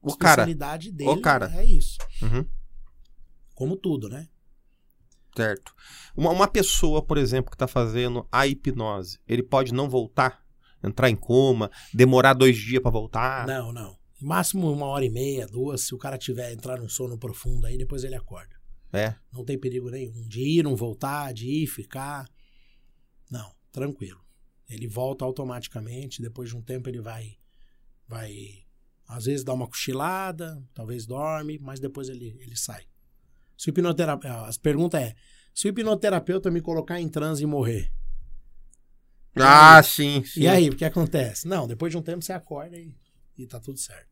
O 0.00 0.16
cara. 0.16 0.42
especialidade 0.42 0.90
dele 0.90 1.10
O 1.10 1.20
cara. 1.20 1.50
é 1.54 1.64
isso. 1.64 1.98
Uhum. 2.20 2.44
Como 3.54 3.76
tudo, 3.76 4.08
né? 4.08 4.28
Certo. 5.36 5.74
Uma, 6.16 6.30
uma 6.30 6.48
pessoa, 6.48 7.00
por 7.02 7.16
exemplo, 7.16 7.50
que 7.50 7.54
está 7.54 7.66
fazendo 7.66 8.26
a 8.30 8.46
hipnose, 8.46 9.18
ele 9.26 9.42
pode 9.42 9.72
não 9.72 9.88
voltar, 9.88 10.44
entrar 10.82 11.08
em 11.08 11.16
coma, 11.16 11.70
demorar 11.94 12.34
dois 12.34 12.56
dias 12.56 12.82
para 12.82 12.90
voltar. 12.90 13.46
Não, 13.46 13.72
não. 13.72 13.96
Máximo 14.20 14.70
uma 14.70 14.86
hora 14.86 15.04
e 15.04 15.10
meia, 15.10 15.46
duas, 15.46 15.82
se 15.82 15.94
o 15.94 15.98
cara 15.98 16.18
tiver 16.18 16.52
entrar 16.52 16.78
num 16.78 16.88
sono 16.88 17.18
profundo 17.18 17.66
aí, 17.66 17.78
depois 17.78 18.04
ele 18.04 18.14
acorda. 18.14 18.54
É. 18.92 19.14
Não 19.32 19.44
tem 19.44 19.58
perigo 19.58 19.90
nenhum. 19.90 20.26
De 20.28 20.40
ir, 20.58 20.62
não 20.62 20.76
voltar, 20.76 21.32
de 21.32 21.46
ir, 21.48 21.66
ficar. 21.66 22.28
Não, 23.30 23.50
tranquilo. 23.72 24.20
Ele 24.68 24.86
volta 24.86 25.24
automaticamente, 25.24 26.22
depois 26.22 26.48
de 26.48 26.56
um 26.56 26.62
tempo 26.62 26.88
ele 26.88 27.00
vai. 27.00 27.36
Vai. 28.08 28.64
Às 29.06 29.26
vezes 29.26 29.44
dá 29.44 29.52
uma 29.52 29.66
cochilada, 29.66 30.62
talvez 30.72 31.06
dorme, 31.06 31.58
mas 31.58 31.80
depois 31.80 32.08
ele, 32.08 32.36
ele 32.40 32.56
sai. 32.56 32.84
Se 33.56 33.68
o 33.68 33.70
hipnoterapeuta. 33.70 34.46
As 34.46 34.56
perguntas 34.56 35.00
é: 35.02 35.14
se 35.54 35.66
o 35.66 35.70
hipnoterapeuta 35.70 36.50
me 36.50 36.60
colocar 36.60 37.00
em 37.00 37.08
transe 37.08 37.42
e 37.42 37.46
morrer, 37.46 37.92
Ah, 39.34 39.82
sim, 39.82 40.22
sim. 40.24 40.40
e 40.42 40.48
aí, 40.48 40.68
o 40.68 40.76
que 40.76 40.84
acontece? 40.84 41.46
Não, 41.48 41.66
depois 41.66 41.90
de 41.92 41.98
um 41.98 42.02
tempo 42.02 42.22
você 42.22 42.32
acorda 42.32 42.76
e, 42.78 42.94
e 43.36 43.46
tá 43.46 43.58
tudo 43.60 43.78
certo. 43.78 44.08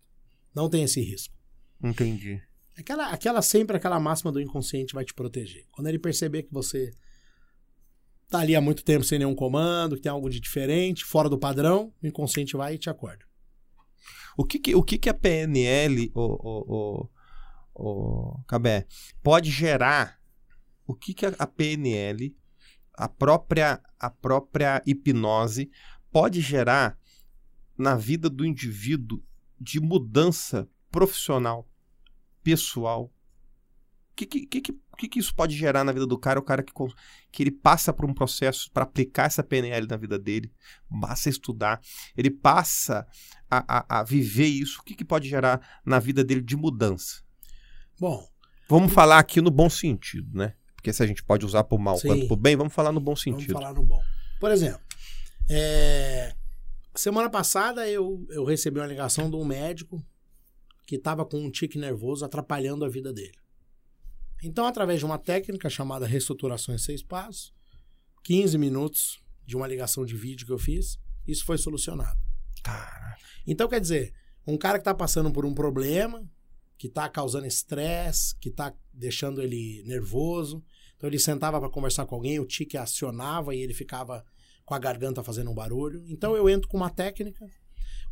Não 0.55 0.69
tem 0.69 0.83
esse 0.85 1.01
risco. 1.01 1.35
Entendi. 1.83 2.43
Aquela, 2.77 3.11
aquela 3.11 3.43
sempre 3.43 3.77
aquela 3.77 4.01
máxima 4.01 4.33
do 4.33 4.41
inconsciente 4.41 4.95
vai 4.95 5.05
te 5.05 5.13
proteger. 5.15 5.67
Quando 5.71 5.89
ele 5.89 5.99
perceber 5.99 6.45
que 6.45 6.53
você 6.53 6.93
tá 8.31 8.39
ali 8.39 8.55
há 8.55 8.61
muito 8.61 8.85
tempo 8.85 9.05
sem 9.05 9.19
nenhum 9.19 9.35
comando, 9.35 9.97
que 9.97 10.03
tem 10.03 10.13
algo 10.13 10.31
de 10.31 10.39
diferente, 10.41 11.05
fora 11.05 11.29
do 11.29 11.39
padrão, 11.39 11.93
o 12.01 12.07
inconsciente 12.07 12.57
vai 12.57 12.75
e 12.75 12.79
te 12.79 12.89
acorda. 12.89 13.25
O 14.37 14.45
que 14.45 14.59
que, 14.59 14.75
o 14.75 14.83
que, 14.83 14.97
que 14.97 15.09
a 15.09 15.15
PNL, 15.15 16.13
o, 16.15 16.23
o, 16.23 17.09
o, 17.75 18.39
o 18.39 18.45
Cabé, 18.45 18.87
pode 19.23 19.51
gerar? 19.51 20.21
O 20.87 20.95
que, 20.95 21.13
que 21.13 21.27
a, 21.27 21.47
PNL, 21.47 22.35
a 22.95 23.09
própria, 23.09 23.81
a 23.99 24.11
própria 24.11 24.83
hipnose, 24.87 25.71
pode 26.11 26.41
gerar 26.41 26.99
na 27.77 27.97
vida 27.97 28.31
do 28.31 28.45
indivíduo 28.45 29.23
de 29.61 29.81
mudança 29.81 30.69
profissional, 30.91 31.69
pessoal, 32.43 33.13
que, 34.15 34.27
que, 34.27 34.61
que, 34.61 35.09
que, 35.09 35.19
isso 35.19 35.35
pode 35.35 35.57
gerar 35.57 35.85
na 35.85 35.93
vida 35.93 36.07
do 36.07 36.19
cara? 36.19 36.39
O 36.39 36.43
cara 36.43 36.63
que, 36.63 36.73
que 37.33 37.43
ele 37.43 37.51
passa 37.51 37.93
por 37.93 38.05
um 38.05 38.13
processo 38.13 38.71
para 38.73 38.83
aplicar 38.83 39.27
essa 39.27 39.43
PNL 39.43 39.87
na 39.87 39.97
vida 39.97 40.19
dele, 40.19 40.53
passa 41.01 41.29
a 41.29 41.31
estudar, 41.31 41.81
ele 42.17 42.31
passa 42.31 43.07
a, 43.51 43.79
a, 43.79 44.01
a 44.01 44.03
viver 44.03 44.47
isso. 44.47 44.81
O 44.81 44.85
que, 44.85 44.95
que 44.95 45.05
pode 45.05 45.29
gerar 45.29 45.81
na 45.85 45.99
vida 45.99 46.23
dele 46.23 46.43
de 46.43 46.57
mudança? 46.57 47.23
Bom, 47.99 48.29
Vamos 48.71 48.93
falar 48.93 49.19
aqui 49.19 49.41
no 49.41 49.51
bom 49.51 49.69
sentido, 49.69 50.31
né? 50.33 50.55
Porque 50.77 50.93
se 50.93 51.03
a 51.03 51.07
gente 51.07 51.25
pode 51.25 51.45
usar 51.45 51.65
pro 51.65 51.77
mal 51.77 51.99
Sim. 51.99 52.07
quanto 52.07 52.27
pro 52.29 52.37
bem, 52.37 52.57
vamos 52.57 52.73
falar 52.73 52.93
no 52.93 53.01
bom 53.01 53.07
vamos 53.07 53.23
sentido. 53.23 53.53
falar 53.53 53.75
no 53.75 53.85
bom. 53.85 54.01
Por 54.39 54.53
exemplo, 54.53 54.81
é, 55.51 56.33
semana 56.95 57.29
passada 57.29 57.89
eu, 57.89 58.25
eu 58.31 58.45
recebi 58.45 58.79
uma 58.79 58.87
ligação 58.87 59.29
de 59.29 59.35
um 59.35 59.45
médico 59.45 60.01
que 60.87 60.95
estava 60.95 61.25
com 61.25 61.37
um 61.37 61.51
tique 61.51 61.77
nervoso 61.79 62.25
atrapalhando 62.25 62.85
a 62.85 62.89
vida 62.89 63.13
dele. 63.13 63.35
Então, 64.43 64.67
através 64.67 64.99
de 64.99 65.05
uma 65.05 65.19
técnica 65.19 65.69
chamada 65.69 66.07
reestruturação 66.07 66.75
em 66.75 66.79
seis 66.79 67.03
passos, 67.03 67.53
15 68.25 68.57
minutos 68.59 69.23
de 69.47 69.57
uma 69.57 69.67
ligação 69.67 70.05
de 70.05 70.17
vídeo 70.17 70.47
que 70.47 70.53
eu 70.53 70.59
fiz, 70.59 70.99
isso 71.27 71.45
foi 71.45 71.59
solucionado. 71.59 72.19
Cara, 72.63 73.17
Então, 73.47 73.69
quer 73.69 73.81
dizer, 73.81 74.13
um 74.47 74.57
cara 74.57 74.79
que 74.79 74.83
está 74.83 74.95
passando 74.95 75.31
por 75.31 75.45
um 75.45 75.55
problema, 75.55 76.29
que 76.79 76.87
está 76.87 77.09
causando 77.09 77.47
estresse, 77.47 78.35
que 78.37 78.49
está 78.49 78.73
deixando 78.93 79.43
ele 79.43 79.83
nervoso. 79.87 80.65
Então, 80.97 81.09
ele 81.09 81.19
sentava 81.19 81.61
para 81.61 81.69
conversar 81.69 82.07
com 82.07 82.15
alguém, 82.15 82.39
o 82.39 82.47
tique 82.47 82.77
acionava 82.77 83.55
e 83.55 83.61
ele 83.61 83.75
ficava 83.75 84.25
com 84.65 84.75
a 84.75 84.79
garganta 84.79 85.23
fazendo 85.23 85.51
um 85.51 85.55
barulho. 85.55 86.03
Então, 86.07 86.35
eu 86.37 86.49
entro 86.49 86.69
com 86.69 86.77
uma 86.77 86.91
técnica. 86.91 87.47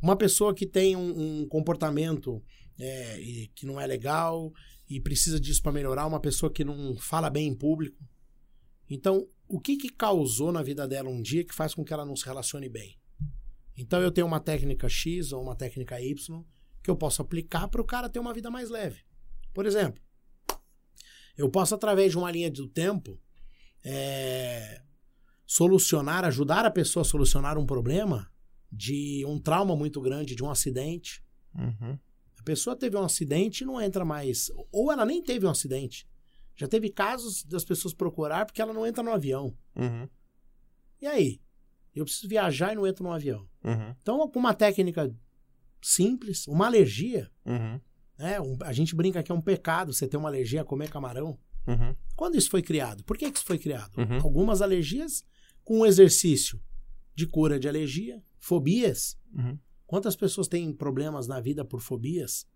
Uma 0.02 0.16
pessoa 0.16 0.54
que 0.54 0.66
tem 0.66 0.96
um, 0.96 1.40
um 1.42 1.48
comportamento 1.48 2.42
é, 2.78 3.48
que 3.54 3.66
não 3.66 3.80
é 3.80 3.86
legal 3.86 4.52
e 4.88 5.00
precisa 5.00 5.38
disso 5.38 5.62
para 5.62 5.72
melhorar, 5.72 6.06
uma 6.06 6.20
pessoa 6.20 6.50
que 6.50 6.64
não 6.64 6.96
fala 6.96 7.28
bem 7.28 7.48
em 7.48 7.54
público. 7.54 8.02
Então, 8.88 9.28
o 9.46 9.60
que, 9.60 9.76
que 9.76 9.88
causou 9.88 10.50
na 10.50 10.62
vida 10.62 10.86
dela 10.88 11.08
um 11.08 11.20
dia 11.20 11.44
que 11.44 11.54
faz 11.54 11.74
com 11.74 11.84
que 11.84 11.92
ela 11.92 12.04
não 12.04 12.16
se 12.16 12.24
relacione 12.24 12.68
bem? 12.68 12.98
Então 13.76 14.00
eu 14.00 14.10
tenho 14.10 14.26
uma 14.26 14.40
técnica 14.40 14.88
X 14.88 15.32
ou 15.32 15.42
uma 15.42 15.54
técnica 15.54 16.00
Y 16.00 16.44
que 16.82 16.90
eu 16.90 16.96
posso 16.96 17.22
aplicar 17.22 17.68
para 17.68 17.80
o 17.80 17.84
cara 17.84 18.08
ter 18.08 18.18
uma 18.18 18.34
vida 18.34 18.50
mais 18.50 18.70
leve. 18.70 19.02
Por 19.54 19.66
exemplo, 19.66 20.02
eu 21.36 21.48
posso, 21.48 21.74
através 21.74 22.10
de 22.10 22.18
uma 22.18 22.30
linha 22.30 22.50
do 22.50 22.66
tempo, 22.68 23.20
é, 23.84 24.82
solucionar, 25.46 26.24
ajudar 26.24 26.66
a 26.66 26.70
pessoa 26.70 27.02
a 27.02 27.04
solucionar 27.04 27.56
um 27.56 27.64
problema 27.64 28.28
de 28.70 29.24
um 29.26 29.38
trauma 29.38 29.76
muito 29.76 30.00
grande, 30.00 30.34
de 30.34 30.42
um 30.42 30.50
acidente. 30.50 31.22
uhum. 31.54 31.98
A 32.38 32.42
pessoa 32.42 32.76
teve 32.76 32.96
um 32.96 33.02
acidente 33.02 33.62
e 33.62 33.66
não 33.66 33.80
entra 33.80 34.04
mais. 34.04 34.50
Ou 34.72 34.92
ela 34.92 35.04
nem 35.04 35.22
teve 35.22 35.44
um 35.46 35.50
acidente. 35.50 36.06
Já 36.56 36.66
teve 36.68 36.88
casos 36.90 37.42
das 37.44 37.64
pessoas 37.64 37.92
procurar 37.94 38.46
porque 38.46 38.60
ela 38.62 38.72
não 38.72 38.86
entra 38.86 39.02
no 39.02 39.12
avião. 39.12 39.56
Uhum. 39.76 40.08
E 41.00 41.06
aí? 41.06 41.40
Eu 41.94 42.04
preciso 42.04 42.28
viajar 42.28 42.72
e 42.72 42.76
não 42.76 42.86
entro 42.86 43.02
no 43.04 43.12
avião. 43.12 43.48
Uhum. 43.64 43.94
Então, 44.00 44.28
com 44.30 44.38
uma 44.38 44.54
técnica 44.54 45.12
simples, 45.82 46.46
uma 46.46 46.66
alergia, 46.66 47.30
Uhum. 47.44 47.80
né? 48.18 48.40
um- 48.40 48.56
a 48.62 48.72
gente 48.72 48.94
brinca 48.94 49.22
que 49.22 49.30
é 49.32 49.34
um 49.34 49.40
pecado 49.40 49.92
você 49.92 50.06
ter 50.08 50.16
uma 50.16 50.28
alergia 50.28 50.62
a 50.62 50.64
comer 50.64 50.90
camarão. 50.90 51.38
Uhum. 51.66 51.94
Quando 52.16 52.36
isso 52.36 52.50
foi 52.50 52.62
criado? 52.62 53.04
Por 53.04 53.16
que, 53.16 53.30
que 53.30 53.36
isso 53.38 53.46
foi 53.46 53.58
criado? 53.58 53.96
Uhum. 53.98 54.16
Algumas 54.22 54.62
alergias 54.62 55.22
com 55.64 55.80
um 55.80 55.86
exercício 55.86 56.60
de 57.14 57.26
cura 57.26 57.58
de 57.58 57.68
alergia, 57.68 58.22
fobias. 58.38 59.16
Quantas 59.88 60.14
pessoas 60.14 60.46
têm 60.46 60.72
problemas 60.72 61.26
na 61.26 61.40
vida 61.40 61.64
por 61.64 61.80
fobias, 61.80 62.46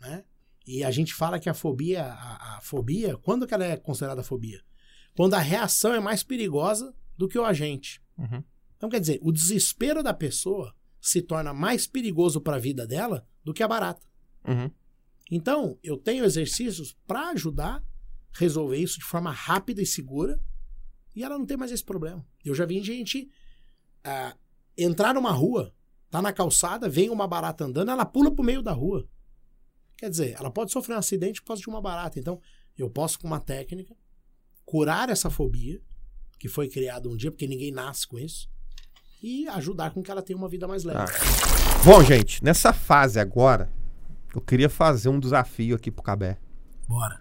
né? 0.00 0.24
E 0.64 0.84
a 0.84 0.90
gente 0.90 1.12
fala 1.12 1.40
que 1.40 1.48
a 1.48 1.54
fobia, 1.54 2.04
a, 2.04 2.56
a 2.56 2.60
fobia, 2.60 3.16
quando 3.16 3.46
que 3.46 3.52
ela 3.52 3.64
é 3.64 3.76
considerada 3.76 4.22
fobia? 4.22 4.62
Quando 5.16 5.34
a 5.34 5.38
reação 5.38 5.92
é 5.92 5.98
mais 5.98 6.22
perigosa 6.22 6.94
do 7.16 7.26
que 7.26 7.38
o 7.38 7.44
agente. 7.44 8.00
Uhum. 8.16 8.44
Então, 8.76 8.88
quer 8.88 9.00
dizer, 9.00 9.18
o 9.22 9.32
desespero 9.32 10.02
da 10.02 10.14
pessoa 10.14 10.72
se 11.00 11.20
torna 11.20 11.52
mais 11.52 11.86
perigoso 11.86 12.40
para 12.40 12.56
a 12.56 12.60
vida 12.60 12.86
dela 12.86 13.26
do 13.42 13.52
que 13.52 13.62
a 13.62 13.68
barata. 13.68 14.06
Uhum. 14.46 14.70
Então, 15.30 15.78
eu 15.82 15.96
tenho 15.96 16.24
exercícios 16.24 16.96
para 17.06 17.30
ajudar 17.30 17.76
a 17.76 17.82
resolver 18.38 18.78
isso 18.78 19.00
de 19.00 19.04
forma 19.04 19.32
rápida 19.32 19.82
e 19.82 19.86
segura 19.86 20.40
e 21.16 21.24
ela 21.24 21.36
não 21.36 21.44
tem 21.44 21.56
mais 21.56 21.72
esse 21.72 21.84
problema. 21.84 22.24
Eu 22.44 22.54
já 22.54 22.64
vi 22.64 22.80
gente 22.80 23.28
ah, 24.04 24.36
entrar 24.76 25.12
numa 25.12 25.32
rua, 25.32 25.74
tá 26.10 26.22
na 26.22 26.32
calçada, 26.32 26.88
vem 26.88 27.10
uma 27.10 27.26
barata 27.26 27.64
andando, 27.64 27.90
ela 27.90 28.04
pula 28.04 28.30
pro 28.34 28.44
meio 28.44 28.62
da 28.62 28.72
rua. 28.72 29.08
Quer 29.96 30.10
dizer, 30.10 30.36
ela 30.38 30.50
pode 30.50 30.72
sofrer 30.72 30.94
um 30.94 30.98
acidente 30.98 31.40
por 31.42 31.48
causa 31.48 31.62
de 31.62 31.68
uma 31.68 31.80
barata. 31.80 32.18
Então, 32.18 32.40
eu 32.76 32.88
posso, 32.88 33.18
com 33.18 33.26
uma 33.26 33.40
técnica, 33.40 33.94
curar 34.64 35.08
essa 35.08 35.28
fobia 35.28 35.80
que 36.38 36.48
foi 36.48 36.68
criada 36.68 37.08
um 37.08 37.16
dia, 37.16 37.30
porque 37.30 37.46
ninguém 37.46 37.72
nasce 37.72 38.06
com 38.06 38.18
isso, 38.18 38.48
e 39.20 39.48
ajudar 39.48 39.90
com 39.90 40.02
que 40.02 40.10
ela 40.10 40.22
tenha 40.22 40.36
uma 40.36 40.48
vida 40.48 40.68
mais 40.68 40.84
leve. 40.84 40.98
Tá. 40.98 41.12
Bom, 41.84 42.02
gente, 42.04 42.42
nessa 42.44 42.72
fase 42.72 43.18
agora, 43.18 43.72
eu 44.32 44.40
queria 44.40 44.68
fazer 44.68 45.08
um 45.08 45.18
desafio 45.18 45.74
aqui 45.74 45.90
pro 45.90 46.02
Cabé. 46.02 46.38
Bora. 46.86 47.20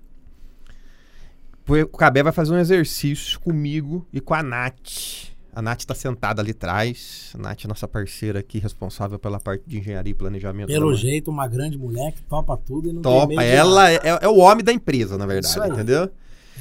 O 1.67 1.97
Cabé 1.97 2.23
vai 2.23 2.31
fazer 2.31 2.53
um 2.53 2.59
exercício 2.59 3.39
comigo 3.39 4.07
e 4.13 4.21
com 4.21 4.33
a 4.33 4.43
Nath. 4.43 5.35
A 5.57 5.61
Nath 5.63 5.85
tá 5.85 5.95
sentada 5.95 6.39
ali 6.39 6.51
atrás. 6.51 7.31
A 7.33 7.39
Nath 7.39 7.65
é 7.65 7.67
nossa 7.67 7.87
parceira 7.87 8.37
aqui, 8.37 8.59
responsável 8.59 9.17
pela 9.17 9.39
parte 9.39 9.63
de 9.65 9.79
engenharia 9.79 10.11
e 10.11 10.13
planejamento. 10.13 10.67
Pelo 10.67 10.93
jeito, 10.93 11.31
uma 11.31 11.47
grande 11.47 11.79
mulher 11.79 12.11
que 12.11 12.21
topa 12.21 12.55
tudo 12.55 12.89
e 12.89 12.93
não 12.93 13.01
tem 13.01 13.11
Topa. 13.11 13.27
medo 13.27 13.41
de 13.41 13.47
Ela 13.47 13.91
é, 13.91 13.99
é 14.21 14.27
o 14.27 14.37
homem 14.37 14.63
da 14.63 14.71
empresa, 14.71 15.17
na 15.17 15.23
Isso 15.25 15.33
verdade, 15.33 15.61
aí. 15.61 15.71
entendeu? 15.71 16.11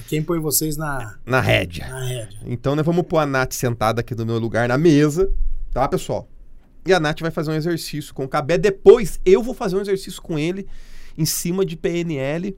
Quem 0.09 0.23
põe 0.23 0.39
vocês 0.41 0.79
na, 0.79 1.15
Na 1.27 1.43
rédea. 1.43 1.87
na 1.89 2.05
rédea? 2.07 2.39
Então 2.47 2.75
nós 2.75 2.87
vamos 2.87 3.03
pôr 3.07 3.19
a 3.19 3.27
Nath 3.27 3.53
sentada 3.53 4.01
aqui 4.01 4.15
no 4.15 4.25
meu 4.25 4.39
lugar 4.39 4.67
na 4.67 4.79
mesa, 4.79 5.31
tá, 5.75 5.87
pessoal? 5.87 6.27
E 6.87 6.95
a 6.95 6.99
Nath 6.99 7.21
vai 7.21 7.31
fazer 7.31 7.51
um 7.51 7.55
exercício 7.55 8.15
com 8.15 8.25
o 8.25 8.29
Cabé. 8.29 8.57
Depois 8.57 9.21
eu 9.27 9.43
vou 9.43 9.53
fazer 9.53 9.77
um 9.77 9.81
exercício 9.83 10.23
com 10.23 10.39
ele 10.39 10.67
em 11.19 11.27
cima 11.27 11.67
de 11.67 11.77
PNL. 11.77 12.57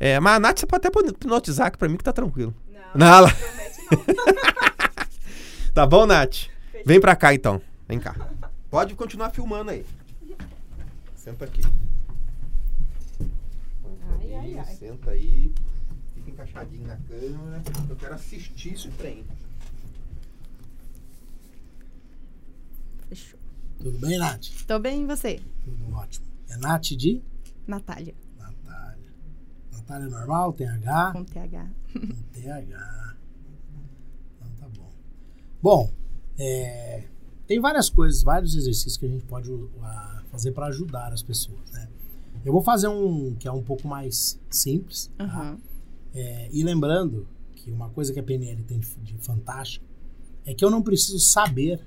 É, 0.00 0.18
mas 0.18 0.36
a 0.36 0.40
Nath 0.40 0.60
você 0.60 0.66
pode 0.66 0.86
até 0.86 0.98
hipnotizar, 1.10 1.70
que 1.70 1.76
pra 1.76 1.90
mim 1.90 1.98
que 1.98 2.04
tá 2.04 2.12
tranquilo. 2.12 2.54
Não, 2.94 3.06
Não, 3.06 3.06
ela- 3.18 3.30
promete 3.30 3.80
não. 3.90 4.64
Tá 5.74 5.84
bom, 5.84 6.06
Nath? 6.06 6.46
Vem 6.86 7.00
pra 7.00 7.16
cá 7.16 7.34
então. 7.34 7.60
Vem 7.88 7.98
cá. 7.98 8.14
Pode 8.70 8.94
continuar 8.94 9.30
filmando 9.30 9.72
aí. 9.72 9.84
Senta 11.16 11.46
aqui. 11.46 11.62
Ai, 14.20 14.34
ai, 14.34 14.58
ai. 14.58 14.74
Senta 14.76 15.10
aí. 15.10 15.52
Fica 16.14 16.30
encaixadinho 16.30 16.86
na 16.86 16.96
câmera. 16.96 17.62
Eu 17.88 17.96
quero 17.96 18.14
assistir 18.14 18.74
esse 18.74 18.88
trem. 18.90 19.24
Fechou. 23.08 23.40
Tudo 23.80 23.98
bem, 23.98 24.16
Nath? 24.16 24.46
Tô 24.68 24.78
bem, 24.78 25.02
e 25.02 25.06
você? 25.06 25.40
Tudo 25.64 25.92
ótimo. 25.92 26.24
É 26.50 26.56
Nath 26.56 26.90
de 26.96 27.20
Natália, 27.66 28.14
Natália. 28.38 29.12
Natália 29.72 30.08
normal, 30.08 30.52
tem 30.52 30.68
H, 30.68 31.12
com 31.12 31.24
TH. 31.24 31.66
tem 32.32 32.50
H. 32.50 33.03
Tá 35.64 35.70
bom. 35.70 35.90
É, 36.38 37.04
tem 37.46 37.58
várias 37.58 37.88
coisas, 37.88 38.22
vários 38.22 38.54
exercícios 38.54 38.96
que 38.98 39.06
a 39.06 39.08
gente 39.08 39.24
pode 39.24 39.50
uh, 39.50 39.68
fazer 40.30 40.52
para 40.52 40.66
ajudar 40.66 41.10
as 41.12 41.22
pessoas, 41.22 41.70
né? 41.72 41.88
Eu 42.44 42.52
vou 42.52 42.62
fazer 42.62 42.88
um 42.88 43.34
que 43.36 43.48
é 43.48 43.52
um 43.52 43.62
pouco 43.62 43.88
mais 43.88 44.38
simples, 44.50 45.10
tá? 45.16 45.24
Aham. 45.24 45.58
É, 46.14 46.48
e 46.52 46.62
lembrando 46.62 47.26
que 47.56 47.70
uma 47.70 47.88
coisa 47.88 48.12
que 48.12 48.20
a 48.20 48.22
PNL 48.22 48.62
tem 48.64 48.78
de 49.02 49.14
fantástico 49.18 49.84
é 50.44 50.52
que 50.52 50.62
eu 50.64 50.70
não 50.70 50.82
preciso 50.82 51.18
saber 51.18 51.80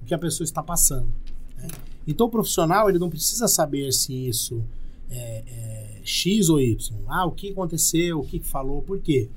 o 0.00 0.04
que 0.06 0.14
a 0.14 0.18
pessoa 0.18 0.44
está 0.44 0.62
passando. 0.62 1.12
né? 1.58 1.68
Então 2.06 2.26
o 2.26 2.30
profissional 2.30 2.88
ele 2.88 2.98
não 2.98 3.10
precisa 3.10 3.46
saber 3.46 3.92
se 3.92 4.12
isso 4.28 4.64
é, 5.10 5.44
é 5.46 6.00
X 6.04 6.48
ou 6.48 6.58
Y. 6.60 6.76
Ah, 7.08 7.26
o 7.26 7.32
que 7.32 7.50
aconteceu, 7.50 8.20
o 8.20 8.26
que 8.26 8.40
falou, 8.40 8.80
por 8.82 8.98
quê? 9.00 9.28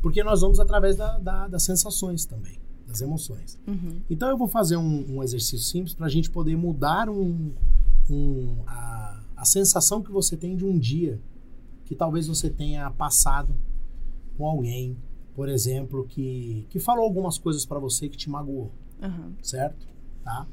Porque 0.00 0.22
nós 0.22 0.40
vamos 0.40 0.60
através 0.60 0.96
da- 0.96 1.18
da- 1.18 1.48
das 1.48 1.64
sensações 1.64 2.24
também, 2.24 2.58
das 2.88 3.00
emoções. 3.02 3.58
Uhum. 3.68 4.00
Então 4.08 4.28
eu 4.30 4.36
vou 4.38 4.48
fazer 4.48 4.76
um, 4.78 5.16
um 5.18 5.22
exercício 5.22 5.58
simples 5.66 5.94
para 5.94 6.06
a 6.06 6.08
gente 6.10 6.30
poder 6.30 6.56
mudar 6.56 7.08
um, 7.10 7.52
um- 8.10 8.56
a, 8.66 9.20
a 9.36 9.44
sensação 9.44 10.02
que 10.02 10.10
você 10.10 10.36
tem 10.36 10.56
de 10.56 10.64
um 10.64 10.76
dia 10.78 11.20
que 11.84 11.94
talvez 11.94 12.26
você 12.26 12.48
tenha 12.50 12.90
passado 12.90 13.54
com 14.36 14.46
alguém, 14.46 14.96
por 15.34 15.48
exemplo, 15.48 16.04
que, 16.08 16.66
que 16.70 16.78
falou 16.78 17.04
algumas 17.04 17.36
coisas 17.38 17.64
para 17.66 17.78
você 17.78 18.08
que 18.08 18.16
te 18.16 18.28
magoou, 18.30 18.70
Aham. 19.02 19.32
certo? 19.42 19.86
Tá? 20.24 20.46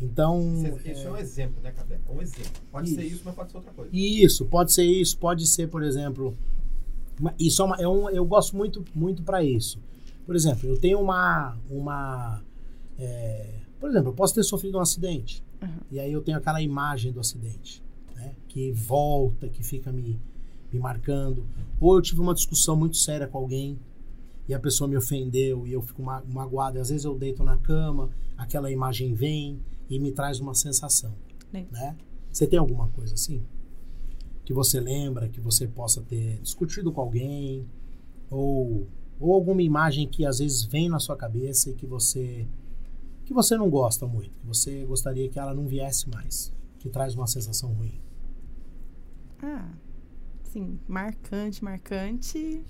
Então. 0.00 0.40
Isso 0.84 1.06
é 1.06 1.10
um 1.10 1.16
exemplo, 1.16 1.62
né, 1.62 1.70
Cabé? 1.72 1.98
É 2.08 2.12
um 2.12 2.20
exemplo. 2.20 2.50
Pode 2.70 2.90
ser 2.90 3.02
Isso. 3.04 3.14
isso, 3.16 3.22
mas 3.24 3.34
pode 3.34 3.50
ser 3.50 3.56
outra 3.58 3.72
coisa. 3.72 3.90
Isso, 3.92 4.44
pode 4.46 4.72
ser 4.72 4.84
isso, 4.84 5.16
pode 5.18 5.46
ser, 5.46 5.68
por 5.68 5.82
exemplo. 5.82 6.36
Isso 7.38 7.62
é, 7.62 7.64
uma, 7.64 7.76
é 7.76 7.86
um, 7.88 8.10
eu 8.10 8.24
gosto 8.24 8.56
muito, 8.56 8.84
muito 8.94 9.22
para 9.22 9.44
isso. 9.44 9.78
Por 10.26 10.34
exemplo, 10.36 10.68
eu 10.68 10.78
tenho 10.78 11.00
uma. 11.00 11.56
uma 11.70 12.42
é, 12.98 13.60
por 13.80 13.90
exemplo, 13.90 14.10
eu 14.10 14.14
posso 14.14 14.34
ter 14.34 14.42
sofrido 14.44 14.78
um 14.78 14.80
acidente. 14.80 15.42
Uhum. 15.60 15.68
E 15.90 15.98
aí 16.00 16.12
eu 16.12 16.22
tenho 16.22 16.38
aquela 16.38 16.60
imagem 16.60 17.12
do 17.12 17.20
acidente, 17.20 17.82
né? 18.14 18.34
Que 18.48 18.70
volta, 18.72 19.48
que 19.48 19.62
fica 19.62 19.92
me, 19.92 20.20
me 20.72 20.78
marcando. 20.78 21.44
Ou 21.80 21.96
eu 21.96 22.02
tive 22.02 22.20
uma 22.20 22.34
discussão 22.34 22.76
muito 22.76 22.96
séria 22.96 23.26
com 23.26 23.38
alguém 23.38 23.78
e 24.48 24.54
a 24.54 24.60
pessoa 24.60 24.88
me 24.88 24.96
ofendeu 24.96 25.66
e 25.66 25.72
eu 25.72 25.82
fico 25.82 26.02
ma- 26.02 26.22
magoado. 26.28 26.78
E 26.78 26.80
às 26.80 26.88
vezes 26.90 27.04
eu 27.04 27.18
deito 27.18 27.42
na 27.42 27.56
cama, 27.56 28.10
aquela 28.36 28.70
imagem 28.70 29.14
vem 29.14 29.60
e 29.88 29.98
me 29.98 30.12
traz 30.12 30.40
uma 30.40 30.54
sensação. 30.54 31.12
Né. 31.52 31.66
Né? 31.70 31.96
Você 32.30 32.46
tem 32.46 32.58
alguma 32.58 32.88
coisa 32.88 33.14
assim? 33.14 33.42
Que 34.44 34.52
você 34.52 34.80
lembra, 34.80 35.28
que 35.28 35.40
você 35.40 35.66
possa 35.68 36.00
ter 36.02 36.38
discutido 36.40 36.90
com 36.92 37.00
alguém? 37.00 37.66
Ou, 38.30 38.86
ou 39.22 39.32
alguma 39.34 39.62
imagem 39.62 40.06
que 40.08 40.24
às 40.26 40.38
vezes 40.38 40.64
vem 40.64 40.88
na 40.88 40.98
sua 40.98 41.16
cabeça 41.16 41.70
e 41.70 41.74
que 41.74 41.86
você 41.86 42.46
que 43.24 43.32
você 43.32 43.56
não 43.56 43.70
gosta 43.70 44.06
muito, 44.06 44.36
que 44.38 44.46
você 44.46 44.84
gostaria 44.84 45.28
que 45.28 45.38
ela 45.38 45.54
não 45.54 45.66
viesse 45.66 46.08
mais, 46.10 46.52
que 46.78 46.88
traz 46.90 47.14
uma 47.14 47.26
sensação 47.26 47.72
ruim. 47.72 48.00
Ah, 49.42 49.70
sim, 50.44 50.78
marcante, 50.88 51.62
marcante. 51.64 52.62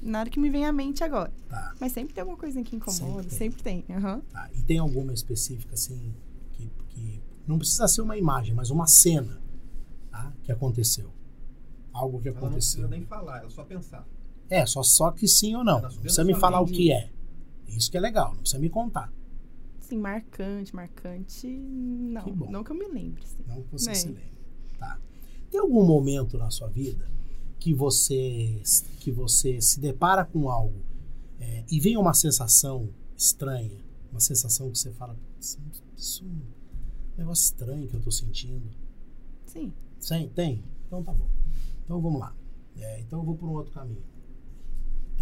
Nada 0.00 0.28
que 0.28 0.40
me 0.40 0.50
vem 0.50 0.66
à 0.66 0.72
mente 0.72 1.04
agora. 1.04 1.32
Tá, 1.48 1.74
Mas 1.80 1.92
sempre 1.92 2.12
tem 2.12 2.20
alguma 2.20 2.36
coisinha 2.36 2.64
que 2.64 2.74
incomoda, 2.74 3.22
Sempre 3.28 3.28
tem. 3.28 3.38
sempre 3.38 3.62
tem. 3.62 3.96
aham. 3.96 4.20
tá. 4.32 4.50
E 4.52 4.62
tem 4.62 4.78
alguma 4.78 5.12
específica 5.12 5.74
assim 5.74 6.12
que, 6.52 6.68
que 6.88 7.22
não 7.46 7.56
precisa 7.58 7.86
ser 7.86 8.02
uma 8.02 8.16
imagem, 8.16 8.52
mas 8.54 8.70
uma 8.70 8.86
cena, 8.88 9.40
tá? 10.10 10.32
Que 10.42 10.50
aconteceu. 10.50 11.12
Algo 11.92 12.20
que 12.20 12.28
Ela 12.28 12.40
não 12.40 12.46
aconteceu. 12.48 12.80
precisa 12.80 12.88
nem 12.88 13.06
falar, 13.06 13.44
é 13.44 13.48
só 13.48 13.62
pensar. 13.64 14.04
É, 14.52 14.66
só 14.66 14.82
só 14.82 15.10
que 15.10 15.26
sim 15.26 15.54
ou 15.54 15.64
não. 15.64 15.80
Não 15.80 15.88
precisa 15.96 16.24
me 16.24 16.34
falar 16.34 16.60
o 16.60 16.66
que 16.66 16.92
é. 16.92 17.10
Isso 17.68 17.90
que 17.90 17.96
é 17.96 18.00
legal, 18.00 18.28
não 18.34 18.40
precisa 18.40 18.58
me 18.60 18.68
contar. 18.68 19.10
Sim, 19.80 19.96
marcante, 19.98 20.74
marcante. 20.76 21.46
Não, 21.46 22.22
Que 22.22 22.32
bom. 22.32 22.50
não 22.50 22.62
que 22.62 22.70
eu 22.70 22.76
me 22.76 22.86
lembre. 22.86 23.22
Sim. 23.26 23.38
Não 23.46 23.62
que 23.62 23.72
você 23.72 23.90
É. 23.90 23.94
se 23.94 24.06
lembre. 24.08 24.32
Tá. 24.78 24.98
Tem 25.50 25.58
algum 25.60 25.84
momento 25.86 26.36
na 26.36 26.50
sua 26.50 26.68
vida 26.68 27.10
que 27.58 27.72
você 27.72 28.60
que 29.00 29.10
você 29.10 29.58
se 29.60 29.80
depara 29.80 30.24
com 30.24 30.50
algo 30.50 30.82
é, 31.40 31.64
e 31.70 31.80
vem 31.80 31.96
uma 31.96 32.12
sensação 32.12 32.88
estranha, 33.16 33.80
uma 34.10 34.20
sensação 34.20 34.70
que 34.70 34.78
você 34.78 34.90
fala, 34.92 35.16
isso, 35.40 35.58
isso 35.96 36.24
é 36.24 36.26
um 37.14 37.18
negócio 37.18 37.44
estranho 37.44 37.88
que 37.88 37.94
eu 37.94 38.00
tô 38.02 38.10
sentindo. 38.10 38.68
Sim. 39.46 39.72
Sim, 39.98 40.30
tem? 40.34 40.62
Então 40.86 41.02
tá 41.02 41.12
bom. 41.12 41.26
Então 41.84 42.00
vamos 42.02 42.20
lá. 42.20 42.34
É, 42.76 43.00
então 43.00 43.20
eu 43.20 43.24
vou 43.24 43.34
por 43.36 43.48
um 43.48 43.52
outro 43.52 43.72
caminho. 43.72 44.02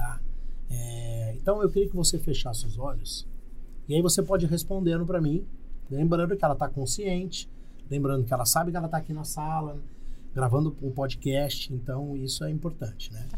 Tá? 0.00 0.18
É, 0.70 1.34
então 1.36 1.60
eu 1.62 1.68
queria 1.68 1.90
que 1.90 1.94
você 1.94 2.18
fechasse 2.18 2.64
os 2.64 2.78
olhos 2.78 3.28
e 3.86 3.94
aí 3.94 4.00
você 4.00 4.22
pode 4.22 4.46
ir 4.46 4.48
respondendo 4.48 5.04
para 5.04 5.20
mim, 5.20 5.46
lembrando 5.90 6.34
que 6.34 6.42
ela 6.42 6.56
tá 6.56 6.68
consciente, 6.68 7.50
lembrando 7.90 8.24
que 8.24 8.32
ela 8.32 8.46
sabe 8.46 8.70
que 8.70 8.78
ela 8.78 8.88
tá 8.88 8.96
aqui 8.96 9.12
na 9.12 9.24
sala, 9.24 9.78
gravando 10.34 10.74
o 10.80 10.90
podcast, 10.90 11.70
então 11.74 12.16
isso 12.16 12.42
é 12.44 12.50
importante, 12.50 13.12
né? 13.12 13.28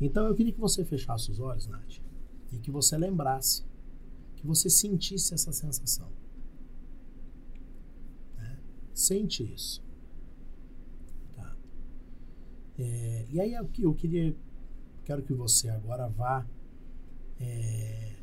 Então 0.00 0.26
eu 0.26 0.34
queria 0.34 0.52
que 0.52 0.60
você 0.60 0.82
fechasse 0.82 1.30
os 1.30 1.40
olhos, 1.40 1.66
Nath, 1.66 1.98
e 2.52 2.58
que 2.58 2.70
você 2.70 2.96
lembrasse, 2.96 3.64
que 4.36 4.46
você 4.46 4.70
sentisse 4.70 5.34
essa 5.34 5.52
sensação. 5.52 6.08
né? 8.38 8.56
Sente 8.94 9.42
isso. 9.42 9.82
Tá. 11.36 11.54
É, 12.78 13.26
e 13.28 13.40
aí 13.40 13.52
eu, 13.52 13.68
eu 13.78 13.94
queria, 13.94 14.34
quero 15.08 15.22
que 15.22 15.32
você 15.32 15.70
agora 15.70 16.06
vá, 16.06 16.46
é, 17.40 18.14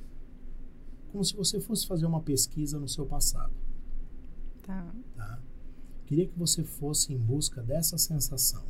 como 1.12 1.26
se 1.26 1.36
você 1.36 1.60
fosse 1.60 1.88
fazer 1.88 2.06
uma 2.06 2.22
pesquisa 2.22 2.80
no 2.80 2.88
seu 2.88 3.08
passado. 3.08 3.52
Tá. 4.62 4.94
Tá? 5.16 5.42
Queria 6.06 6.28
que 6.28 6.38
você 6.38 6.64
fosse 6.64 7.12
em 7.12 7.18
busca 7.18 7.64
dessa 7.64 7.98
sensação. 7.98 8.64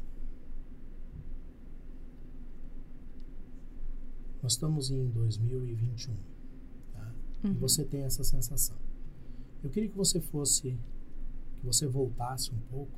Nós 4.41 4.53
estamos 4.53 4.89
em 4.91 5.09
2021. 5.09 6.16
Tá? 6.93 7.13
E 7.43 7.47
Uhum. 7.47 7.53
você 7.55 7.84
tem 7.84 8.03
essa 8.03 8.24
sensação. 8.24 8.78
Eu 9.61 9.70
queria 9.70 9.89
que 9.89 9.97
você 9.97 10.22
fosse, 10.22 10.80
que 11.57 11.66
você 11.66 11.86
voltasse 11.86 12.49
um 12.53 12.59
pouco 12.72 12.97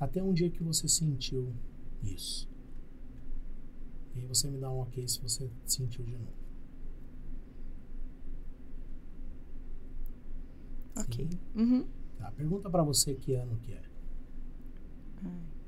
até 0.00 0.20
um 0.20 0.34
dia 0.34 0.50
que 0.50 0.62
você 0.64 0.88
sentiu 0.88 1.54
isso. 2.02 2.48
E 4.18 4.26
você 4.26 4.48
me 4.50 4.58
dá 4.58 4.70
um 4.70 4.80
ok 4.80 5.06
se 5.08 5.20
você 5.20 5.50
sentiu 5.66 6.04
de 6.04 6.16
novo. 6.16 6.32
Ok. 10.96 11.28
Uhum. 11.54 11.86
Tá? 12.18 12.30
Pergunta 12.32 12.68
pra 12.68 12.82
você 12.82 13.14
que 13.14 13.34
ano 13.34 13.56
que 13.58 13.72
é. 13.72 13.82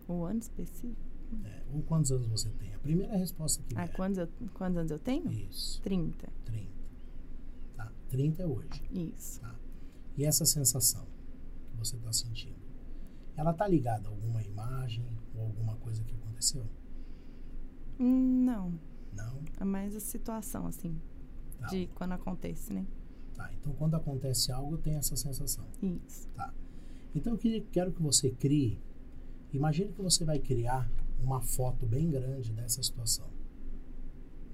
O 0.08 0.24
ano 0.24 0.40
específico? 0.40 0.96
É, 1.44 1.62
ou 1.72 1.82
quantos 1.82 2.10
anos 2.10 2.26
você 2.26 2.50
tem? 2.50 2.74
A 2.74 2.78
primeira 2.80 3.16
resposta 3.16 3.62
que 3.62 3.76
Ah, 3.76 3.84
vier. 3.84 3.94
quantos, 3.96 4.18
eu, 4.18 4.28
quantos 4.54 4.76
anos 4.78 4.90
eu 4.90 4.98
tenho? 4.98 5.30
Isso, 5.30 5.80
30. 5.82 6.28
30. 6.44 6.70
Tá? 7.76 7.92
30 8.08 8.42
é 8.42 8.46
hoje. 8.46 8.82
Isso. 8.90 9.40
E 10.16 10.24
essa 10.24 10.44
sensação 10.44 11.06
que 11.70 11.76
você 11.76 11.94
está 11.96 12.12
sentindo, 12.12 12.58
ela 13.36 13.52
tá 13.54 13.68
ligada 13.68 14.08
a 14.08 14.10
alguma 14.10 14.42
imagem 14.42 15.06
ou 15.36 15.42
alguma 15.42 15.76
coisa 15.76 16.02
que 16.02 16.12
aconteceu? 16.14 16.66
Não. 18.02 18.72
Não? 19.14 19.40
É 19.58 19.64
mais 19.64 19.94
a 19.94 20.00
situação, 20.00 20.66
assim, 20.66 20.98
Tá. 21.58 21.66
de 21.66 21.86
quando 21.94 22.12
acontece, 22.12 22.72
né? 22.72 22.86
Tá, 23.34 23.50
então 23.54 23.72
quando 23.74 23.94
acontece 23.94 24.50
algo, 24.52 24.78
tem 24.78 24.94
essa 24.94 25.14
sensação. 25.16 25.64
Isso. 25.82 26.28
Então 27.14 27.32
eu 27.34 27.38
queria, 27.38 27.60
quero 27.72 27.92
que 27.92 28.02
você 28.02 28.30
crie, 28.30 28.80
imagine 29.52 29.92
que 29.92 30.00
você 30.00 30.24
vai 30.24 30.38
criar 30.38 30.90
uma 31.22 31.40
foto 31.40 31.84
bem 31.86 32.08
grande 32.08 32.52
dessa 32.52 32.82
situação. 32.82 33.28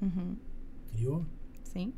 Uhum. 0.02 0.36
Criou? 0.90 1.24
Sim. 1.64 1.92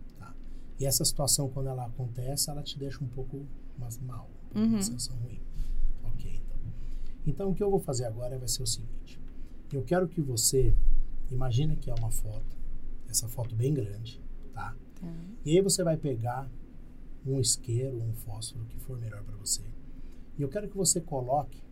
E 0.78 0.84
essa 0.86 1.04
situação, 1.04 1.48
quando 1.48 1.68
ela 1.68 1.86
acontece, 1.86 2.48
ela 2.50 2.62
te 2.62 2.78
deixa 2.78 3.02
um 3.02 3.08
pouco 3.08 3.44
mais 3.76 3.98
mal, 3.98 4.28
um 4.28 4.44
pouco 4.44 4.58
Uhum. 4.60 4.66
uma 4.74 4.82
sensação 4.82 5.16
ruim. 5.18 5.40
Ok, 6.04 6.30
então. 6.34 6.58
Então, 7.26 7.50
o 7.50 7.54
que 7.54 7.62
eu 7.62 7.70
vou 7.70 7.80
fazer 7.80 8.04
agora 8.04 8.38
vai 8.38 8.46
ser 8.48 8.62
o 8.62 8.66
seguinte. 8.66 9.18
Eu 9.72 9.82
quero 9.82 10.06
que 10.08 10.20
você 10.20 10.74
imagine 11.30 11.76
que 11.76 11.90
é 11.90 11.94
uma 11.94 12.10
foto, 12.10 12.56
essa 13.08 13.28
foto 13.28 13.54
bem 13.54 13.72
grande, 13.72 14.20
tá? 14.52 14.74
Tá. 15.00 15.14
E 15.44 15.56
aí 15.56 15.60
você 15.62 15.82
vai 15.82 15.96
pegar 15.96 16.50
um 17.26 17.40
isqueiro, 17.40 18.02
um 18.02 18.12
fósforo, 18.12 18.64
que 18.66 18.78
for 18.78 18.98
melhor 18.98 19.22
para 19.22 19.36
você. 19.36 19.62
E 20.38 20.42
eu 20.42 20.48
quero 20.48 20.68
que 20.68 20.76
você 20.76 21.00
coloque 21.00 21.62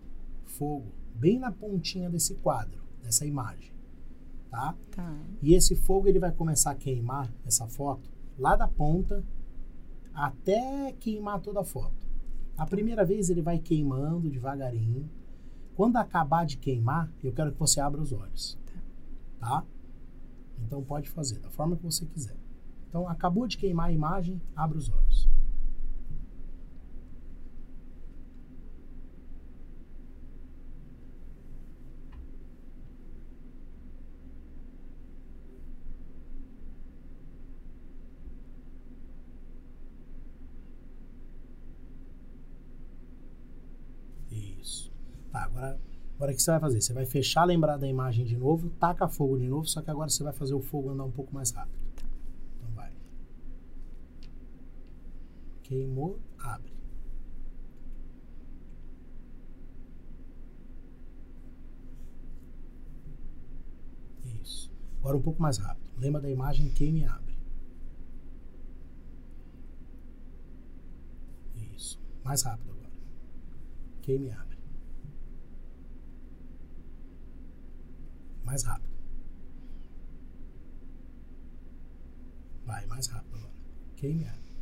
fogo 0.44 0.92
bem 1.14 1.38
na 1.38 1.50
pontinha 1.52 2.10
desse 2.10 2.34
quadro, 2.36 2.82
dessa 3.02 3.24
imagem, 3.24 3.72
tá? 4.50 4.76
Tá. 4.90 5.16
E 5.42 5.54
esse 5.54 5.74
fogo 5.74 6.08
ele 6.08 6.18
vai 6.18 6.32
começar 6.32 6.72
a 6.72 6.74
queimar 6.74 7.32
essa 7.44 7.66
foto 7.66 8.10
lá 8.38 8.56
da 8.56 8.68
ponta 8.68 9.24
até 10.12 10.92
queimar 10.98 11.40
toda 11.40 11.60
a 11.60 11.64
foto. 11.64 12.06
A 12.56 12.66
primeira 12.66 13.04
vez 13.04 13.28
ele 13.28 13.42
vai 13.42 13.58
queimando 13.58 14.30
devagarinho. 14.30 15.08
Quando 15.74 15.96
acabar 15.96 16.46
de 16.46 16.56
queimar, 16.56 17.12
eu 17.22 17.32
quero 17.32 17.52
que 17.52 17.58
você 17.58 17.80
abra 17.80 18.00
os 18.00 18.12
olhos. 18.12 18.58
Tá? 19.38 19.64
Então 20.58 20.82
pode 20.82 21.08
fazer 21.10 21.38
da 21.38 21.50
forma 21.50 21.76
que 21.76 21.82
você 21.82 22.06
quiser. 22.06 22.36
Então 22.88 23.08
acabou 23.08 23.46
de 23.46 23.56
queimar 23.56 23.88
a 23.88 23.92
imagem, 23.92 24.40
abre 24.54 24.78
os 24.78 24.88
olhos. 24.88 25.28
Isso. 44.30 44.92
Tá, 45.30 45.78
o 46.32 46.36
que 46.36 46.42
você 46.42 46.50
vai 46.52 46.60
fazer? 46.60 46.80
Você 46.80 46.92
vai 46.92 47.04
fechar, 47.04 47.44
lembrar 47.44 47.76
da 47.76 47.86
imagem 47.86 48.24
de 48.24 48.36
novo, 48.36 48.70
taca 48.70 49.08
fogo 49.08 49.38
de 49.38 49.46
novo, 49.48 49.66
só 49.66 49.82
que 49.82 49.90
agora 49.90 50.08
você 50.08 50.22
vai 50.22 50.32
fazer 50.32 50.54
o 50.54 50.60
fogo 50.60 50.90
andar 50.90 51.04
um 51.04 51.10
pouco 51.10 51.34
mais 51.34 51.50
rápido. 51.50 51.78
Então 52.56 52.70
vai. 52.74 52.92
Queimou, 55.62 56.18
abre. 56.38 56.72
Isso. 64.42 64.72
Agora 65.00 65.16
um 65.16 65.22
pouco 65.22 65.40
mais 65.40 65.58
rápido. 65.58 65.86
Lembra 65.98 66.20
da 66.20 66.30
imagem, 66.30 66.70
queime 66.70 67.00
e 67.00 67.04
abre. 67.04 67.36
Isso. 71.74 72.00
Mais 72.24 72.42
rápido 72.42 72.70
agora. 72.70 72.90
Queime 74.02 74.26
e 74.26 74.30
abre. 74.30 74.55
Mais 78.46 78.62
rápido. 78.62 78.94
Vai, 82.64 82.86
mais 82.86 83.06
rápido 83.08 83.34
agora. 83.36 83.52
Queime 83.96 84.24
abre. 84.26 84.52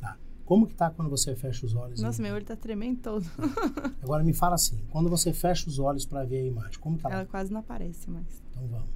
Tá. 0.00 0.18
Como 0.44 0.66
que 0.66 0.74
tá 0.74 0.90
quando 0.90 1.08
você 1.10 1.34
fecha 1.34 1.64
os 1.66 1.74
olhos? 1.74 2.00
Nossa, 2.00 2.22
meu 2.22 2.34
olho 2.34 2.44
tá 2.44 2.56
tremendo 2.56 3.00
todo. 3.00 3.24
Agora 4.02 4.22
me 4.22 4.32
fala 4.34 4.54
assim, 4.54 4.78
quando 4.90 5.08
você 5.08 5.32
fecha 5.32 5.68
os 5.68 5.78
olhos 5.78 6.04
para 6.06 6.24
ver 6.24 6.38
a 6.40 6.44
imagem, 6.46 6.78
como 6.78 6.98
que 6.98 7.06
ela 7.06 7.14
Ela 7.16 7.26
quase 7.26 7.52
não 7.52 7.60
aparece 7.60 8.10
mais. 8.10 8.42
Então 8.50 8.66
vamos. 8.68 8.90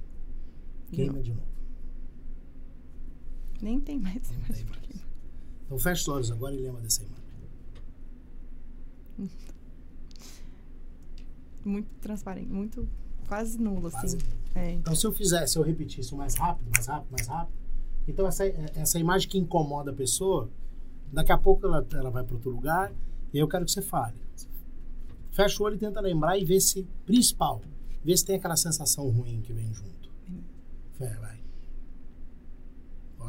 Queima 0.91 1.21
de 1.21 1.33
novo. 1.33 1.47
Nem 3.61 3.79
tem 3.79 3.99
mais 3.99 4.29
Não 4.29 4.37
imagem. 4.37 4.65
tem 4.65 4.65
mais. 4.65 5.05
Então 5.65 5.79
fecha 5.79 6.01
os 6.01 6.07
olhos 6.07 6.31
agora 6.31 6.53
e 6.55 6.59
lembra 6.59 6.81
dessa 6.81 7.01
imagem. 7.03 7.23
Muito 11.65 11.87
transparente, 12.01 12.49
muito 12.51 12.87
quase 13.27 13.57
nulo, 13.59 13.89
Quase. 13.89 14.17
assim. 14.17 14.25
É. 14.55 14.71
Então 14.73 14.93
se 14.95 15.05
eu 15.07 15.11
fizesse, 15.11 15.53
se 15.53 15.59
eu 15.59 15.63
repetisse 15.63 16.13
o 16.13 16.17
mais 16.17 16.35
rápido, 16.35 16.69
mais 16.73 16.85
rápido, 16.87 17.11
mais 17.11 17.27
rápido, 17.27 17.53
então 18.07 18.27
essa, 18.27 18.45
essa 18.45 18.99
imagem 18.99 19.29
que 19.29 19.37
incomoda 19.37 19.91
a 19.91 19.93
pessoa, 19.93 20.49
daqui 21.11 21.31
a 21.31 21.37
pouco 21.37 21.65
ela, 21.65 21.85
ela 21.93 22.09
vai 22.09 22.23
para 22.23 22.35
outro 22.35 22.51
lugar 22.51 22.91
e 23.33 23.37
eu 23.39 23.47
quero 23.47 23.65
que 23.65 23.71
você 23.71 23.81
fale. 23.81 24.15
Fecha 25.31 25.63
o 25.63 25.65
olho 25.65 25.75
e 25.75 25.79
tenta 25.79 25.99
lembrar 25.99 26.37
e 26.37 26.45
ver 26.45 26.59
se, 26.59 26.83
principal, 27.05 27.61
ver 28.03 28.15
se 28.17 28.25
tem 28.25 28.35
aquela 28.35 28.55
sensação 28.57 29.09
ruim 29.09 29.41
que 29.41 29.51
vem 29.53 29.73
junto. 29.73 30.09
Fé, 30.97 31.09
vai. 31.19 31.39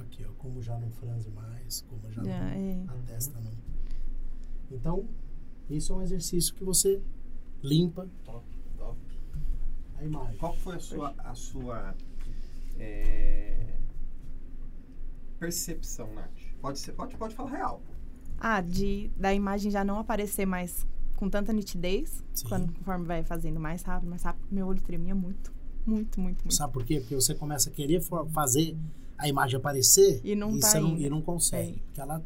Aqui, 0.01 0.25
ó, 0.29 0.33
como 0.37 0.61
já 0.61 0.79
não 0.79 0.91
franze 0.91 1.31
mais, 1.31 1.83
como 1.89 2.03
já 2.13 2.23
Já, 2.23 2.39
não, 2.41 2.47
é. 2.49 2.85
a 2.89 2.93
testa 3.07 3.41
não. 3.41 3.53
Então, 4.71 5.05
isso 5.71 5.93
é 5.93 5.97
um 5.97 6.03
exercício 6.03 6.55
que 6.55 6.63
você 6.65 7.01
limpa 7.65 8.07
Top, 8.25 8.45
top. 8.77 8.99
a 9.97 10.05
imagem. 10.05 10.37
Qual 10.37 10.55
foi 10.57 10.77
a 10.77 10.79
sua, 10.79 11.15
a 11.19 11.35
sua 11.35 11.95
é, 12.79 13.79
percepção, 15.39 16.13
Nath? 16.15 16.31
Pode, 16.61 16.79
ser, 16.79 16.93
pode, 16.93 17.17
pode 17.17 17.35
falar 17.35 17.51
real. 17.51 17.83
Ah, 18.39 18.61
de 18.61 19.11
da 19.17 19.33
imagem 19.33 19.71
já 19.71 19.83
não 19.83 19.99
aparecer 19.99 20.45
mais 20.47 20.87
com 21.17 21.31
tanta 21.31 21.53
nitidez, 21.53 22.23
Sim. 22.35 22.49
quando, 22.49 22.73
conforme 22.75 23.07
vai 23.07 23.23
fazendo 23.23 23.59
mais 23.59 23.83
rápido, 23.83 24.11
mais 24.11 24.23
rápido, 24.23 24.47
meu 24.51 24.67
olho 24.67 24.83
tremia 24.83 25.15
muito. 25.15 25.53
Muito, 25.87 26.21
muito, 26.21 26.43
muito. 26.45 26.55
Sabe 26.55 26.73
por 26.73 26.85
quê? 26.85 27.01
Porque 27.01 27.15
você 27.15 27.35
começa 27.35 27.69
a 27.71 27.73
querer 27.73 28.03
fazer 28.33 28.77
a 29.19 29.29
imagem 29.29 29.57
aparecer 29.59 30.21
E 30.25 30.35
não 30.35 30.59
tá 30.59 30.67
você 30.67 30.81
não, 30.81 30.97
e 30.97 31.09
não 31.11 31.21
consegue. 31.23 31.73
É. 31.73 31.83
Porque 31.85 32.01
ela, 32.01 32.23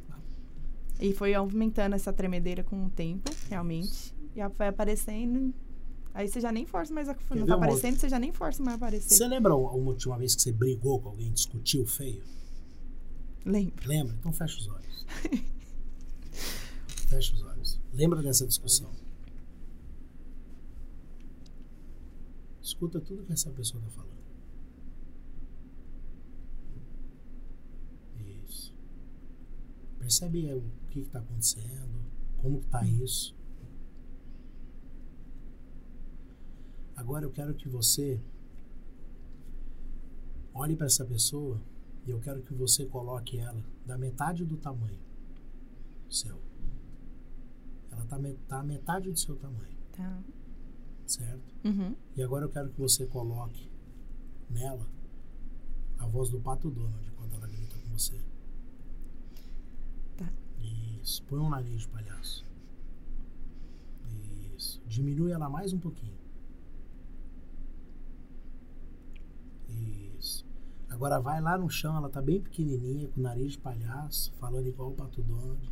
E 1.00 1.12
foi 1.12 1.34
aumentando 1.34 1.94
essa 1.94 2.12
tremedeira 2.12 2.62
com 2.62 2.86
o 2.86 2.90
tempo, 2.90 3.30
realmente. 3.50 4.14
A- 4.40 4.48
vai 4.48 4.68
aparecendo. 4.68 5.52
Aí 6.14 6.26
você 6.28 6.40
já 6.40 6.50
nem 6.50 6.66
força 6.66 6.92
mais 6.92 7.08
a. 7.08 7.12
Não 7.30 7.46
tá 7.46 7.56
uma 7.56 7.66
aparecendo, 7.66 7.96
você 7.98 8.08
já 8.08 8.18
nem 8.18 8.32
força 8.32 8.62
mais 8.62 8.74
a 8.74 8.76
aparecer. 8.76 9.14
você 9.16 9.26
lembra 9.28 9.52
a 9.52 9.56
última 9.56 10.18
vez 10.18 10.34
que 10.34 10.42
você 10.42 10.52
brigou 10.52 11.00
com 11.00 11.10
alguém, 11.10 11.30
discutiu 11.32 11.86
feio? 11.86 12.22
Lembro. 13.44 13.88
Lembra? 13.88 14.16
Então 14.18 14.32
fecha 14.32 14.58
os 14.58 14.68
olhos. 14.68 15.06
fecha 17.08 17.34
os 17.34 17.42
olhos. 17.42 17.80
Lembra 17.92 18.20
dessa 18.22 18.46
discussão. 18.46 18.90
Escuta 22.62 23.00
tudo 23.00 23.24
que 23.24 23.32
essa 23.32 23.50
pessoa 23.50 23.80
está 23.82 23.90
falando. 24.02 24.18
Isso. 28.44 28.74
Percebe 29.98 30.52
o 30.52 30.62
que 30.90 31.00
está 31.00 31.18
acontecendo, 31.20 32.02
como 32.42 32.58
está 32.58 32.84
isso. 32.84 33.34
Agora 36.98 37.24
eu 37.24 37.30
quero 37.30 37.54
que 37.54 37.68
você 37.68 38.20
olhe 40.52 40.74
para 40.74 40.86
essa 40.86 41.04
pessoa 41.04 41.60
e 42.04 42.10
eu 42.10 42.18
quero 42.18 42.42
que 42.42 42.52
você 42.52 42.84
coloque 42.86 43.38
ela 43.38 43.62
da 43.86 43.96
metade 43.96 44.44
do 44.44 44.56
tamanho 44.56 44.98
seu. 46.10 46.36
Ela 47.92 48.04
tá 48.48 48.58
a 48.58 48.62
metade 48.64 49.12
do 49.12 49.16
seu 49.18 49.36
tamanho, 49.36 49.76
Tá. 49.92 50.20
certo? 51.06 51.54
Uhum. 51.64 51.94
E 52.16 52.22
agora 52.22 52.46
eu 52.46 52.48
quero 52.50 52.68
que 52.70 52.80
você 52.80 53.06
coloque 53.06 53.70
nela 54.50 54.84
a 56.00 56.06
voz 56.08 56.30
do 56.30 56.40
Pato 56.40 56.68
Donald 56.68 57.12
quando 57.16 57.32
ela 57.34 57.46
grita 57.46 57.76
com 57.78 57.96
você. 57.96 58.20
Tá. 60.16 60.28
Isso. 61.00 61.22
Põe 61.28 61.38
um 61.38 61.48
nariz 61.48 61.82
de 61.82 61.88
palhaço. 61.88 62.44
Isso. 64.56 64.82
Diminui 64.88 65.30
ela 65.30 65.48
mais 65.48 65.72
um 65.72 65.78
pouquinho. 65.78 66.17
Isso. 69.68 70.46
Agora 70.88 71.20
vai 71.20 71.40
lá 71.40 71.58
no 71.58 71.68
chão, 71.68 71.96
ela 71.96 72.08
tá 72.08 72.20
bem 72.20 72.40
pequenininha, 72.40 73.08
com 73.08 73.20
o 73.20 73.22
nariz 73.22 73.52
de 73.52 73.58
palhaço, 73.58 74.32
falando 74.40 74.66
igual 74.66 74.90
o 74.90 74.94
Pato 74.94 75.22
Donald. 75.22 75.70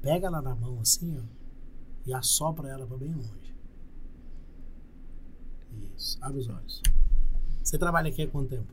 Pega 0.00 0.26
ela 0.26 0.42
na 0.42 0.54
mão 0.54 0.78
assim, 0.80 1.18
ó, 1.18 1.22
e 2.06 2.12
assopra 2.12 2.68
ela 2.68 2.86
para 2.86 2.98
bem 2.98 3.14
longe. 3.14 3.54
Isso. 5.96 6.18
Abre 6.20 6.40
os 6.40 6.48
olhos. 6.48 6.82
Você 7.62 7.78
trabalha 7.78 8.10
aqui 8.10 8.22
há 8.22 8.28
quanto 8.28 8.50
tempo? 8.50 8.72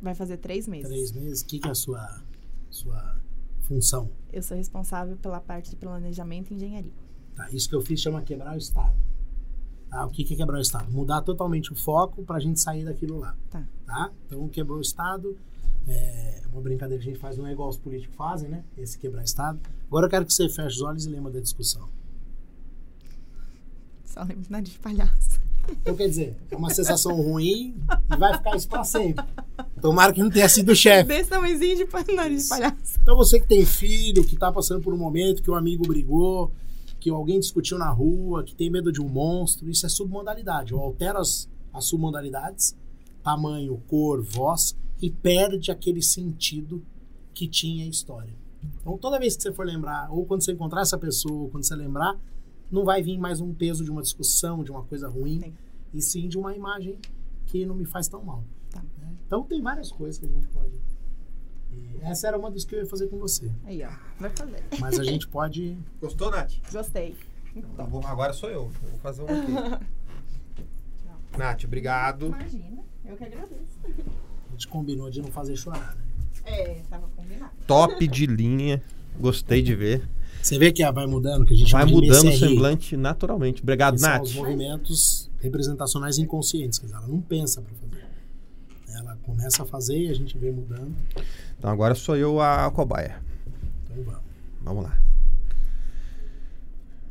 Vai 0.00 0.14
fazer 0.14 0.38
três 0.38 0.66
meses. 0.66 0.88
Três 0.88 1.12
meses. 1.12 1.42
O 1.42 1.46
que, 1.46 1.58
que 1.58 1.68
é 1.68 1.70
a 1.70 1.74
sua, 1.74 2.22
sua 2.70 3.20
função? 3.60 4.10
Eu 4.32 4.42
sou 4.42 4.56
responsável 4.56 5.16
pela 5.16 5.40
parte 5.40 5.70
de 5.70 5.76
planejamento 5.76 6.50
e 6.50 6.56
engenharia. 6.56 6.92
Tá, 7.34 7.50
isso 7.50 7.68
que 7.68 7.74
eu 7.74 7.80
fiz 7.80 8.00
chama 8.00 8.22
quebrar 8.22 8.54
o 8.54 8.58
estado. 8.58 8.96
Tá, 9.94 10.04
o 10.06 10.10
que, 10.10 10.24
que 10.24 10.34
é 10.34 10.36
quebrar 10.36 10.58
o 10.58 10.60
estado? 10.60 10.90
Mudar 10.90 11.22
totalmente 11.22 11.72
o 11.72 11.76
foco 11.76 12.24
para 12.24 12.34
a 12.34 12.40
gente 12.40 12.58
sair 12.58 12.84
daquilo 12.84 13.16
lá. 13.20 13.36
Tá. 13.48 13.62
Tá? 13.86 14.10
Então, 14.26 14.48
quebrou 14.48 14.78
o 14.78 14.80
estado. 14.80 15.38
É 15.86 16.42
uma 16.52 16.60
brincadeira 16.60 17.00
que 17.00 17.08
a 17.08 17.12
gente 17.12 17.20
faz, 17.20 17.38
não 17.38 17.46
é 17.46 17.52
igual 17.52 17.68
os 17.68 17.76
políticos 17.76 18.16
fazem, 18.16 18.48
né? 18.48 18.64
Esse 18.76 18.98
quebrar 18.98 19.22
estado. 19.22 19.60
Agora 19.86 20.06
eu 20.06 20.10
quero 20.10 20.26
que 20.26 20.32
você 20.32 20.48
feche 20.48 20.78
os 20.78 20.82
olhos 20.82 21.06
e 21.06 21.10
lembra 21.10 21.30
da 21.30 21.38
discussão. 21.38 21.88
Só 24.04 24.22
lembro 24.22 24.42
de 24.42 24.50
nariz 24.50 24.70
de 24.70 24.78
palhaço. 24.80 25.40
Então, 25.70 25.94
quer 25.94 26.08
dizer, 26.08 26.36
é 26.50 26.56
uma 26.56 26.70
sensação 26.70 27.14
ruim 27.14 27.76
e 28.12 28.16
vai 28.16 28.36
ficar 28.36 28.56
isso 28.56 28.68
para 28.68 28.82
sempre. 28.82 29.24
Tomara 29.80 30.12
que 30.12 30.20
não 30.20 30.30
tenha 30.30 30.48
sido 30.48 30.72
o 30.72 30.74
chefe. 30.74 31.06
Desse 31.06 31.30
tamanhozinho 31.30 31.76
de 31.76 32.12
nariz 32.14 32.42
de 32.42 32.48
palhaço. 32.48 32.98
Então 33.00 33.16
você 33.16 33.38
que 33.38 33.46
tem 33.46 33.64
filho, 33.64 34.24
que 34.24 34.36
tá 34.36 34.50
passando 34.50 34.82
por 34.82 34.92
um 34.92 34.98
momento 34.98 35.40
que 35.40 35.50
um 35.50 35.54
amigo 35.54 35.86
brigou, 35.86 36.52
que 37.04 37.10
alguém 37.10 37.38
discutiu 37.38 37.76
na 37.76 37.90
rua, 37.90 38.42
que 38.42 38.54
tem 38.54 38.70
medo 38.70 38.90
de 38.90 38.98
um 38.98 39.06
monstro, 39.06 39.68
isso 39.68 39.84
é 39.84 39.90
submodalidade. 39.90 40.72
Eu 40.72 40.80
altero 40.80 41.18
as, 41.18 41.46
as 41.70 41.84
submodalidades, 41.84 42.74
tamanho, 43.22 43.76
cor, 43.86 44.22
voz, 44.22 44.74
e 45.02 45.10
perde 45.10 45.70
aquele 45.70 46.00
sentido 46.00 46.82
que 47.34 47.46
tinha 47.46 47.84
a 47.84 47.88
história. 47.88 48.32
Então 48.80 48.96
toda 48.96 49.18
vez 49.18 49.36
que 49.36 49.42
você 49.42 49.52
for 49.52 49.66
lembrar, 49.66 50.10
ou 50.10 50.24
quando 50.24 50.42
você 50.42 50.52
encontrar 50.52 50.80
essa 50.80 50.96
pessoa, 50.96 51.42
ou 51.42 51.50
quando 51.50 51.64
você 51.64 51.76
lembrar, 51.76 52.18
não 52.72 52.86
vai 52.86 53.02
vir 53.02 53.18
mais 53.18 53.38
um 53.38 53.52
peso 53.52 53.84
de 53.84 53.90
uma 53.90 54.00
discussão, 54.00 54.64
de 54.64 54.70
uma 54.70 54.82
coisa 54.84 55.06
ruim, 55.06 55.40
Sim. 55.40 55.54
e 55.92 56.00
sim 56.00 56.26
de 56.26 56.38
uma 56.38 56.56
imagem 56.56 56.98
que 57.44 57.66
não 57.66 57.74
me 57.74 57.84
faz 57.84 58.08
tão 58.08 58.24
mal. 58.24 58.42
Tá. 58.70 58.82
né? 58.96 59.14
Então 59.26 59.42
tem 59.42 59.60
várias 59.60 59.92
coisas 59.92 60.18
que 60.18 60.24
a 60.24 60.28
gente 60.30 60.48
pode. 60.48 60.72
Essa 62.02 62.28
era 62.28 62.38
uma 62.38 62.50
das 62.50 62.64
que 62.64 62.74
eu 62.74 62.80
ia 62.80 62.86
fazer 62.86 63.08
com 63.08 63.18
você. 63.18 63.50
Aí, 63.64 63.82
ó. 63.82 63.90
Vai 64.18 64.30
fazer. 64.30 64.62
Mas 64.78 64.98
a 64.98 65.04
gente 65.04 65.26
pode. 65.28 65.76
Gostou, 66.00 66.30
Nath? 66.30 66.52
Gostei. 66.72 67.16
Então, 67.56 67.86
vou- 67.86 68.04
agora 68.06 68.32
sou 68.32 68.48
eu. 68.50 68.70
Eu 68.82 68.90
Vou 68.90 68.98
fazer 69.00 69.22
um 69.22 69.26
aqui. 69.26 69.84
Nath, 71.38 71.64
obrigado. 71.64 72.26
Imagina. 72.26 72.82
Eu 73.04 73.16
que 73.16 73.24
agradeço. 73.24 73.78
A 73.86 74.52
gente 74.52 74.68
combinou 74.68 75.10
de 75.10 75.20
não 75.20 75.30
fazer 75.30 75.56
chorar. 75.56 75.96
Né? 75.96 76.02
É, 76.46 76.82
tava 76.88 77.08
combinado. 77.16 77.52
Top 77.66 78.06
de 78.06 78.26
linha. 78.26 78.82
Gostei 79.18 79.62
de 79.62 79.74
ver. 79.74 80.08
Você 80.42 80.58
vê 80.58 80.72
que 80.72 80.82
ah, 80.82 80.90
vai 80.90 81.06
mudando, 81.06 81.46
que 81.46 81.54
a 81.54 81.56
gente 81.56 81.72
Vai 81.72 81.86
mudando 81.86 82.28
o 82.28 82.32
semblante 82.36 82.96
naturalmente. 82.96 83.62
Obrigado, 83.62 83.94
que 83.94 84.00
são 84.00 84.10
Nath. 84.10 84.22
os 84.24 84.34
movimentos 84.34 85.30
representacionais 85.40 86.18
inconscientes. 86.18 86.80
Dizer, 86.80 86.94
ela 86.94 87.06
não 87.06 87.20
pensa 87.20 87.62
para 87.62 87.72
fazer. 87.74 88.04
Ela 88.94 89.16
começa 89.24 89.62
a 89.62 89.66
fazer 89.66 89.98
e 89.98 90.08
a 90.10 90.14
gente 90.14 90.36
vê 90.38 90.50
mudando. 90.50 90.94
Então 91.58 91.70
agora 91.70 91.94
sou 91.94 92.16
eu 92.16 92.40
a 92.40 92.70
cobaia. 92.70 93.20
Então 93.84 94.02
vamos. 94.04 94.22
Vamos 94.62 94.84
lá. 94.84 94.98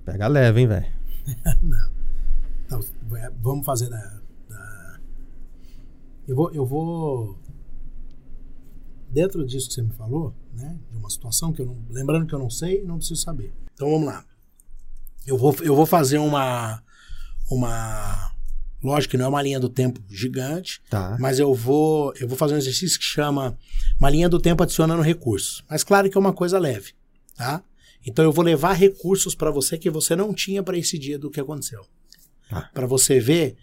Pega 0.06 0.28
leve, 0.28 0.62
hein, 0.62 0.68
velho. 0.68 0.86
não. 1.64 1.90
Então, 2.66 2.80
vai- 3.04 3.30
vamos 3.42 3.66
fazer 3.66 3.90
da. 3.90 3.98
da- 4.50 5.00
Eu, 6.28 6.36
vou, 6.36 6.52
eu 6.52 6.66
vou. 6.66 7.38
Dentro 9.10 9.46
disso 9.46 9.68
que 9.68 9.76
você 9.76 9.82
me 9.82 9.92
falou, 9.94 10.34
né? 10.54 10.78
De 10.92 10.98
uma 10.98 11.10
situação 11.10 11.54
que 11.54 11.62
eu 11.62 11.66
não. 11.68 11.78
Lembrando 11.90 12.26
que 12.26 12.34
eu 12.34 12.40
não 12.40 12.50
sei, 12.50 12.84
não 12.84 12.98
preciso 12.98 13.22
saber. 13.22 13.54
Então 13.74 13.90
vamos 13.92 14.08
lá. 14.08 14.26
Eu 15.26 15.38
vou, 15.38 15.56
eu 15.62 15.76
vou 15.76 15.86
fazer 15.86 16.18
uma. 16.18 16.82
Uma. 17.50 18.33
Lógico 18.84 19.12
que 19.12 19.18
não 19.18 19.26
é 19.26 19.30
uma 19.30 19.42
linha 19.42 19.60
do 19.60 19.70
tempo 19.70 20.04
gigante, 20.10 20.82
Tá. 20.90 21.16
mas 21.20 21.40
eu 21.40 21.54
vou, 21.56 22.14
eu 22.20 22.28
vou 22.28 22.38
fazer 22.38 22.54
um 22.54 22.58
exercício 22.58 23.00
que 23.00 23.06
chama 23.06 23.58
uma 23.98 24.10
linha 24.10 24.28
do 24.28 24.40
tempo 24.40 24.62
adicionando 24.62 25.02
recursos. 25.02 25.64
Mas 25.70 25.84
claro 25.84 26.10
que 26.10 26.18
é 26.18 26.20
uma 26.20 26.34
coisa 26.34 26.60
leve, 26.60 26.94
tá? 27.36 27.64
Então 28.06 28.26
eu 28.26 28.32
vou 28.34 28.44
levar 28.44 28.74
recursos 28.74 29.34
para 29.34 29.50
você 29.50 29.78
que 29.78 29.90
você 29.90 30.16
não 30.18 30.34
tinha 30.34 30.62
para 30.62 30.78
esse 30.78 31.00
dia 31.00 31.18
do 31.18 31.32
que 31.32 31.40
aconteceu. 31.40 31.86
Tá. 32.50 32.70
Para 32.74 32.86
você 32.86 33.20
ver 33.22 33.56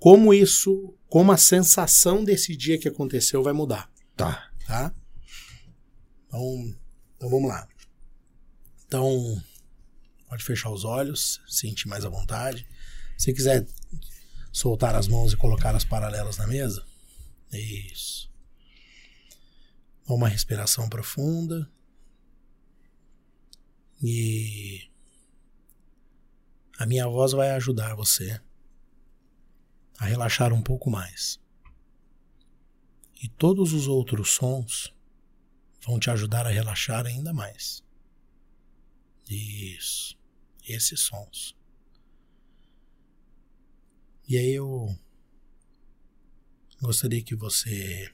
como 0.00 0.34
isso, 0.34 0.92
como 1.08 1.30
a 1.30 1.36
sensação 1.36 2.24
desse 2.24 2.56
dia 2.56 2.76
que 2.78 2.88
aconteceu 2.88 3.42
vai 3.44 3.52
mudar, 3.52 3.88
Tá. 4.16 4.48
tá? 4.66 4.92
Então, 6.26 6.74
então 7.16 7.30
vamos 7.30 7.48
lá. 7.48 7.68
Então, 8.86 9.40
pode 10.28 10.42
fechar 10.44 10.70
os 10.70 10.84
olhos, 10.84 11.40
sentir 11.46 11.86
mais 11.88 12.04
à 12.04 12.08
vontade. 12.08 12.66
Se 13.16 13.32
quiser 13.32 13.64
soltar 14.56 14.94
as 14.94 15.06
mãos 15.06 15.34
e 15.34 15.36
colocar 15.36 15.76
as 15.76 15.84
paralelas 15.84 16.38
na 16.38 16.46
mesa. 16.46 16.82
Isso. 17.52 18.32
Uma 20.08 20.30
respiração 20.30 20.88
profunda. 20.88 21.70
E 24.02 24.90
a 26.78 26.86
minha 26.86 27.06
voz 27.06 27.32
vai 27.32 27.50
ajudar 27.50 27.94
você 27.94 28.40
a 29.98 30.06
relaxar 30.06 30.54
um 30.54 30.62
pouco 30.62 30.88
mais. 30.90 31.38
E 33.22 33.28
todos 33.28 33.74
os 33.74 33.88
outros 33.88 34.30
sons 34.30 34.90
vão 35.86 35.98
te 35.98 36.08
ajudar 36.08 36.46
a 36.46 36.50
relaxar 36.50 37.04
ainda 37.04 37.30
mais. 37.34 37.84
Isso. 39.28 40.16
Esses 40.66 41.00
sons. 41.00 41.55
E 44.28 44.36
aí 44.36 44.54
eu 44.54 44.98
gostaria 46.80 47.22
que 47.22 47.34
você 47.34 48.12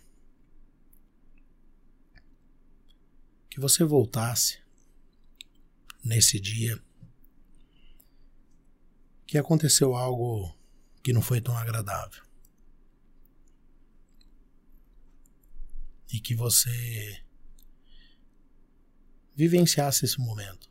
que 3.48 3.60
você 3.60 3.84
voltasse 3.84 4.60
nesse 6.04 6.38
dia 6.40 6.82
que 9.26 9.38
aconteceu 9.38 9.94
algo 9.94 10.54
que 11.02 11.12
não 11.12 11.22
foi 11.22 11.40
tão 11.40 11.56
agradável. 11.56 12.22
E 16.12 16.20
que 16.20 16.34
você 16.34 17.24
vivenciasse 19.34 20.04
esse 20.04 20.18
momento. 20.18 20.70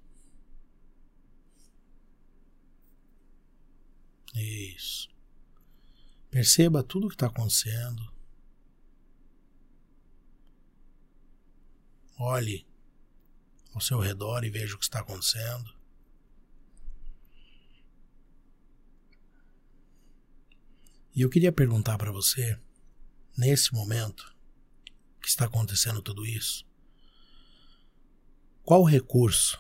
Isso. 4.36 5.10
Perceba 6.32 6.82
tudo 6.82 7.08
o 7.08 7.10
que 7.10 7.16
está 7.16 7.28
acontecendo. 7.28 8.10
Olhe 12.18 12.66
ao 13.74 13.82
seu 13.82 14.00
redor 14.00 14.46
e 14.46 14.50
veja 14.50 14.76
o 14.76 14.78
que 14.78 14.86
está 14.86 15.02
acontecendo. 15.02 15.76
E 21.14 21.22
eu 21.22 21.30
queria 21.30 21.52
perguntar 21.52 21.98
para 21.98 22.14
você, 22.14 22.58
nesse 23.38 23.74
momento 23.74 24.34
que 25.22 25.28
está 25.28 25.46
acontecendo 25.46 26.02
tudo 26.02 26.26
isso, 26.26 26.66
qual 28.64 28.82
o 28.82 28.88
recurso 28.88 29.60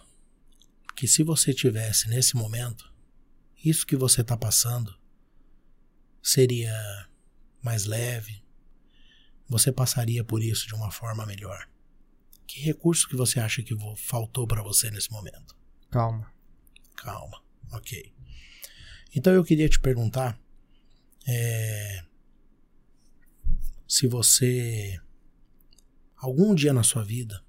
que, 0.95 1.05
se 1.05 1.22
você 1.22 1.53
tivesse 1.53 2.07
nesse 2.07 2.38
momento, 2.38 2.89
isso 3.61 3.86
que 3.86 3.97
você 3.97 4.22
está 4.22 4.38
passando 4.38 5.01
seria 6.22 6.74
mais 7.61 7.86
leve, 7.86 8.43
você 9.47 9.72
passaria 9.72 10.24
por 10.24 10.41
isso 10.41 10.67
de 10.67 10.74
uma 10.76 10.91
forma 10.91 11.26
melhor. 11.26 11.67
Que 12.47 12.59
recurso 12.61 13.07
que 13.07 13.15
você 13.15 13.39
acha 13.39 13.61
que 13.63 13.76
faltou 13.97 14.47
para 14.47 14.61
você 14.63 14.89
nesse 14.91 15.11
momento? 15.11 15.55
Calma. 15.89 16.32
Calma, 16.95 17.41
ok. 17.72 18.13
Então 19.15 19.34
eu 19.34 19.43
queria 19.43 19.67
te 19.69 19.80
perguntar 19.80 20.39
é, 21.28 22.03
se 23.88 24.07
você 24.07 24.99
algum 26.17 26.53
dia 26.55 26.74
na 26.74 26.84
sua 26.84 27.03
vida 27.03 27.43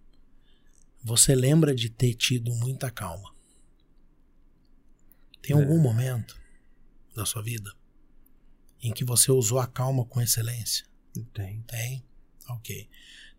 você 1.04 1.34
lembra 1.34 1.74
de 1.74 1.90
ter 1.90 2.14
tido 2.14 2.54
muita 2.54 2.90
calma. 2.90 3.34
Tem 5.40 5.56
algum 5.56 5.78
É. 5.78 5.82
momento 5.82 6.40
da 7.14 7.26
sua 7.26 7.42
vida 7.42 7.72
em 8.82 8.92
que 8.92 9.04
você 9.04 9.30
usou 9.30 9.58
a 9.60 9.66
calma 9.66 10.04
com 10.04 10.20
excelência? 10.20 10.86
Tem. 11.32 11.62
Tem? 11.62 12.04
Ok. 12.48 12.88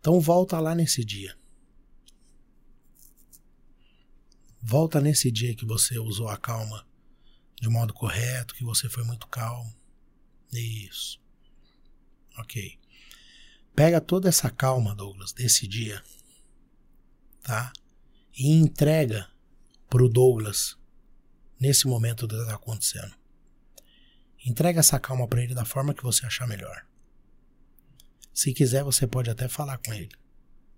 Então 0.00 0.20
volta 0.20 0.58
lá 0.58 0.74
nesse 0.74 1.04
dia. 1.04 1.36
Volta 4.60 5.00
nesse 5.00 5.30
dia 5.30 5.54
que 5.54 5.66
você 5.66 5.98
usou 5.98 6.28
a 6.28 6.38
calma 6.38 6.86
de 7.60 7.68
modo 7.68 7.92
correto, 7.92 8.54
que 8.54 8.64
você 8.64 8.88
foi 8.88 9.04
muito 9.04 9.26
calmo. 9.28 9.74
Isso. 10.52 11.20
Ok. 12.38 12.78
Pega 13.74 14.00
toda 14.00 14.28
essa 14.28 14.50
calma, 14.50 14.94
Douglas, 14.94 15.32
desse 15.32 15.66
dia, 15.66 16.02
tá? 17.42 17.72
E 18.36 18.52
entrega 18.52 19.28
pro 19.88 20.08
Douglas 20.08 20.78
nesse 21.58 21.86
momento 21.86 22.28
que 22.28 22.34
está 22.34 22.54
acontecendo. 22.54 23.14
Entrega 24.44 24.80
essa 24.80 25.00
calma 25.00 25.26
para 25.26 25.42
ele 25.42 25.54
da 25.54 25.64
forma 25.64 25.94
que 25.94 26.02
você 26.02 26.26
achar 26.26 26.46
melhor. 26.46 26.86
Se 28.32 28.52
quiser, 28.52 28.82
você 28.84 29.06
pode 29.06 29.30
até 29.30 29.48
falar 29.48 29.78
com 29.78 29.94
ele. 29.94 30.14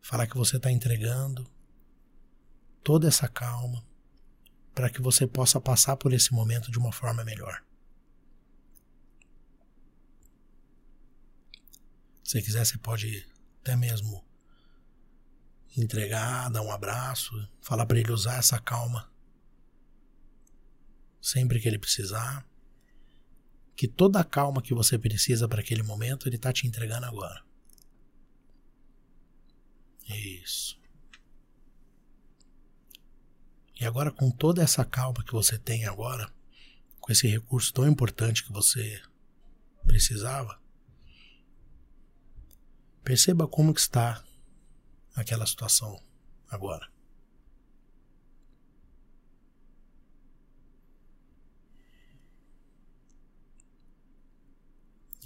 Falar 0.01 0.27
que 0.27 0.37
você 0.37 0.57
está 0.57 0.71
entregando 0.71 1.51
toda 2.85 3.09
essa 3.09 3.27
calma 3.27 3.85
para 4.73 4.89
que 4.89 5.03
você 5.03 5.27
possa 5.27 5.61
passar 5.61 5.97
por 5.97 6.12
esse 6.12 6.33
momento 6.33 6.71
de 6.71 6.79
uma 6.79 6.93
forma 6.93 7.25
melhor. 7.25 7.64
Se 12.23 12.41
quiser, 12.43 12.64
você 12.64 12.79
pode 12.79 13.27
até 13.62 13.75
mesmo 13.75 14.25
entregar, 15.77 16.51
dar 16.51 16.62
um 16.62 16.71
abraço, 16.71 17.33
falar 17.61 17.87
para 17.87 17.99
ele 17.99 18.12
usar 18.12 18.39
essa 18.39 18.61
calma 18.61 19.11
sempre 21.21 21.59
que 21.59 21.67
ele 21.67 21.79
precisar. 21.79 22.47
Que 23.77 23.87
toda 23.87 24.18
a 24.18 24.24
calma 24.24 24.62
que 24.62 24.74
você 24.74 24.99
precisa 24.99 25.47
para 25.47 25.61
aquele 25.61 25.83
momento, 25.83 26.29
ele 26.29 26.37
está 26.37 26.53
te 26.53 26.66
entregando 26.66 27.07
agora. 27.07 27.45
Isso. 30.09 30.79
E 33.79 33.85
agora, 33.85 34.11
com 34.11 34.31
toda 34.31 34.62
essa 34.62 34.85
calma 34.85 35.22
que 35.22 35.33
você 35.33 35.59
tem 35.59 35.85
agora, 35.85 36.33
com 36.99 37.12
esse 37.12 37.29
recurso 37.29 37.72
tão 37.72 37.87
importante 37.87 38.43
que 38.43 38.53
você 38.53 39.03
precisava, 39.87 40.59
perceba 43.05 43.47
como 43.47 43.74
que 43.74 43.81
está 43.81 44.24
aquela 45.14 45.47
situação 45.47 46.03
agora. 46.49 46.95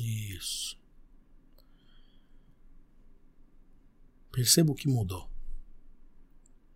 Isso. 0.01 0.81
Perceba 4.33 4.73
o 4.73 4.75
que 4.75 4.89
mudou. 4.89 5.31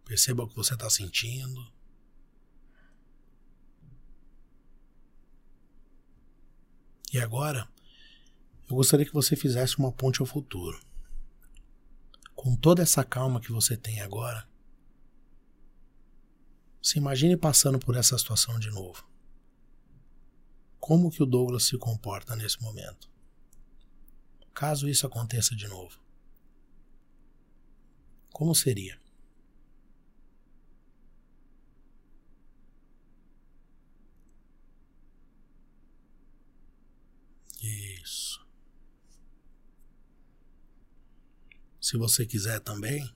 Perceba 0.05 0.43
o 0.43 0.49
que 0.49 0.57
você 0.57 0.75
está 0.75 0.91
sentindo. 0.91 1.73
E 7.13 7.19
agora, 7.19 7.67
eu 8.69 8.77
gostaria 8.77 9.07
que 9.07 9.15
você 9.15 9.37
fizesse 9.37 9.79
uma 9.79 9.93
ponte 9.93 10.21
ao 10.21 10.27
futuro. 10.27 10.79
Com 12.35 12.57
toda 12.57 12.83
essa 12.83 13.05
calma 13.05 13.41
que 13.41 13.53
você 13.53 13.77
tem 13.77 14.01
agora, 14.01 14.47
se 16.83 16.99
imagine 16.99 17.37
passando 17.37 17.79
por 17.79 17.97
essa 17.97 18.19
situação 18.19 18.59
de 18.59 18.69
novo. 18.71 19.09
Como 20.79 21.11
que 21.11 21.23
o 21.23 21.27
Douglas 21.27 21.63
se 21.63 21.79
comporta 21.79 22.37
nesse 22.37 22.61
momento? 22.61 23.14
Caso 24.55 24.89
isso 24.89 25.07
aconteça 25.07 25.55
de 25.57 25.67
novo. 25.67 25.99
Como 28.33 28.55
seria? 28.55 29.01
Isso. 37.61 38.47
Se 41.81 41.97
você 41.97 42.25
quiser 42.25 42.61
também, 42.61 43.15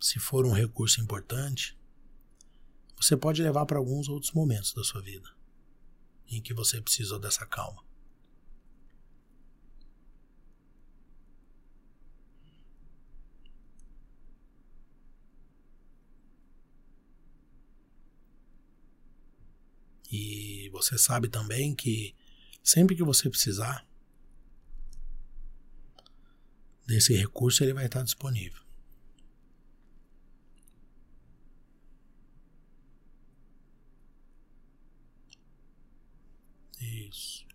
se 0.00 0.18
for 0.18 0.46
um 0.46 0.52
recurso 0.52 1.00
importante, 1.00 1.78
você 2.96 3.16
pode 3.16 3.42
levar 3.42 3.66
para 3.66 3.78
alguns 3.78 4.08
outros 4.08 4.32
momentos 4.32 4.72
da 4.72 4.82
sua 4.82 5.02
vida 5.02 5.28
em 6.28 6.40
que 6.40 6.54
você 6.54 6.80
precisou 6.80 7.18
dessa 7.18 7.44
calma. 7.46 7.84
você 20.76 20.98
sabe 20.98 21.28
também 21.28 21.74
que 21.74 22.14
sempre 22.62 22.94
que 22.94 23.02
você 23.02 23.30
precisar 23.30 23.86
desse 26.86 27.14
recurso, 27.14 27.64
ele 27.64 27.72
vai 27.74 27.86
estar 27.86 28.02
disponível. 28.02 28.62
Isso. 36.78 37.46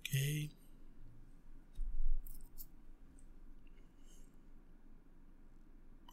Ok. 0.00 0.50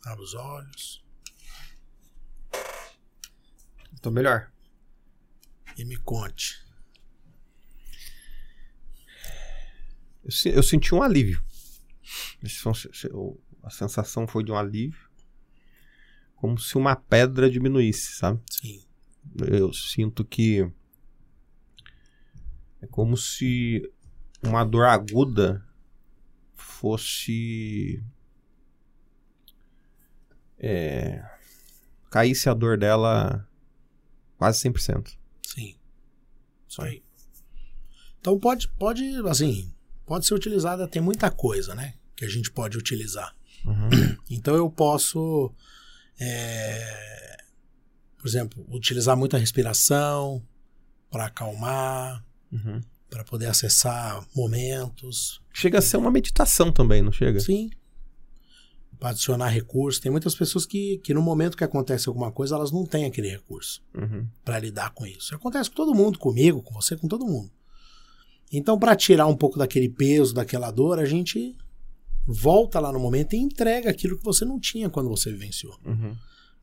Abra 0.05 0.23
os 0.23 0.33
olhos. 0.33 1.02
Tô 4.01 4.11
melhor. 4.11 4.51
e 5.77 5.85
me 5.85 5.97
conte. 5.97 6.63
Eu, 10.23 10.51
eu 10.53 10.63
senti 10.63 10.93
um 10.93 11.01
alívio. 11.01 11.43
A 13.63 13.69
sensação 13.69 14.27
foi 14.27 14.43
de 14.43 14.51
um 14.51 14.57
alívio. 14.57 15.09
Como 16.35 16.59
se 16.59 16.77
uma 16.77 16.95
pedra 16.95 17.49
diminuísse, 17.49 18.17
sabe? 18.17 18.41
Sim. 18.49 18.85
Eu 19.47 19.71
sinto 19.73 20.25
que. 20.25 20.69
É 22.81 22.87
como 22.87 23.15
se 23.15 23.89
uma 24.43 24.65
dor 24.65 24.85
aguda 24.85 25.65
fosse. 26.55 28.03
É, 30.59 31.23
caísse 32.09 32.49
a 32.49 32.53
dor 32.53 32.77
dela 32.77 33.47
quase 34.43 34.59
100%. 34.69 35.15
Sim. 35.47 35.75
Isso 36.67 36.81
aí. 36.81 37.01
Então 38.19 38.37
pode, 38.37 38.67
pode, 38.77 39.03
assim, 39.27 39.71
pode 40.05 40.25
ser 40.25 40.33
utilizada, 40.33 40.85
tem 40.87 41.01
muita 41.01 41.31
coisa, 41.31 41.73
né? 41.73 41.93
Que 42.15 42.25
a 42.25 42.29
gente 42.29 42.51
pode 42.51 42.77
utilizar. 42.77 43.33
Então 44.29 44.55
eu 44.55 44.69
posso, 44.69 45.53
é, 46.19 47.37
por 48.17 48.27
exemplo, 48.27 48.65
utilizar 48.69 49.15
muita 49.15 49.37
respiração 49.37 50.43
para 51.09 51.25
acalmar, 51.27 52.25
Uhum. 52.51 52.81
para 53.09 53.23
poder 53.23 53.47
acessar 53.47 54.25
momentos. 54.35 55.41
Chega 55.53 55.79
a 55.79 55.81
ser 55.81 55.97
uma 55.97 56.11
meditação 56.11 56.71
também, 56.71 57.01
não 57.01 57.11
chega? 57.11 57.39
Sim. 57.39 57.69
Para 59.03 59.09
adicionar 59.11 59.49
recursos. 59.49 59.99
Tem 59.99 60.09
muitas 60.09 60.33
pessoas 60.33 60.65
que, 60.65 60.97
que 61.03 61.13
no 61.13 61.21
momento 61.21 61.57
que 61.57 61.63
acontece 61.65 62.07
alguma 62.07 62.31
coisa, 62.31 62.55
elas 62.55 62.71
não 62.71 62.85
têm 62.85 63.03
aquele 63.03 63.27
recurso. 63.27 63.83
Uhum. 63.93 64.25
para 64.45 64.57
lidar 64.59 64.91
com 64.93 65.05
isso. 65.05 65.35
Acontece 65.35 65.69
com 65.69 65.75
todo 65.75 65.93
mundo, 65.93 66.17
comigo, 66.17 66.61
com 66.61 66.73
você, 66.73 66.95
com 66.95 67.07
todo 67.09 67.25
mundo. 67.25 67.51
Então, 68.49 68.79
para 68.79 68.95
tirar 68.95 69.27
um 69.27 69.35
pouco 69.35 69.59
daquele 69.59 69.89
peso, 69.89 70.33
daquela 70.33 70.71
dor, 70.71 70.99
a 70.99 71.05
gente 71.05 71.53
volta 72.25 72.79
lá 72.79 72.93
no 72.93 72.99
momento 72.99 73.33
e 73.33 73.37
entrega 73.39 73.89
aquilo 73.89 74.17
que 74.17 74.23
você 74.23 74.45
não 74.45 74.57
tinha 74.57 74.89
quando 74.89 75.09
você 75.09 75.31
vivenciou. 75.31 75.77
Uhum. 75.85 76.15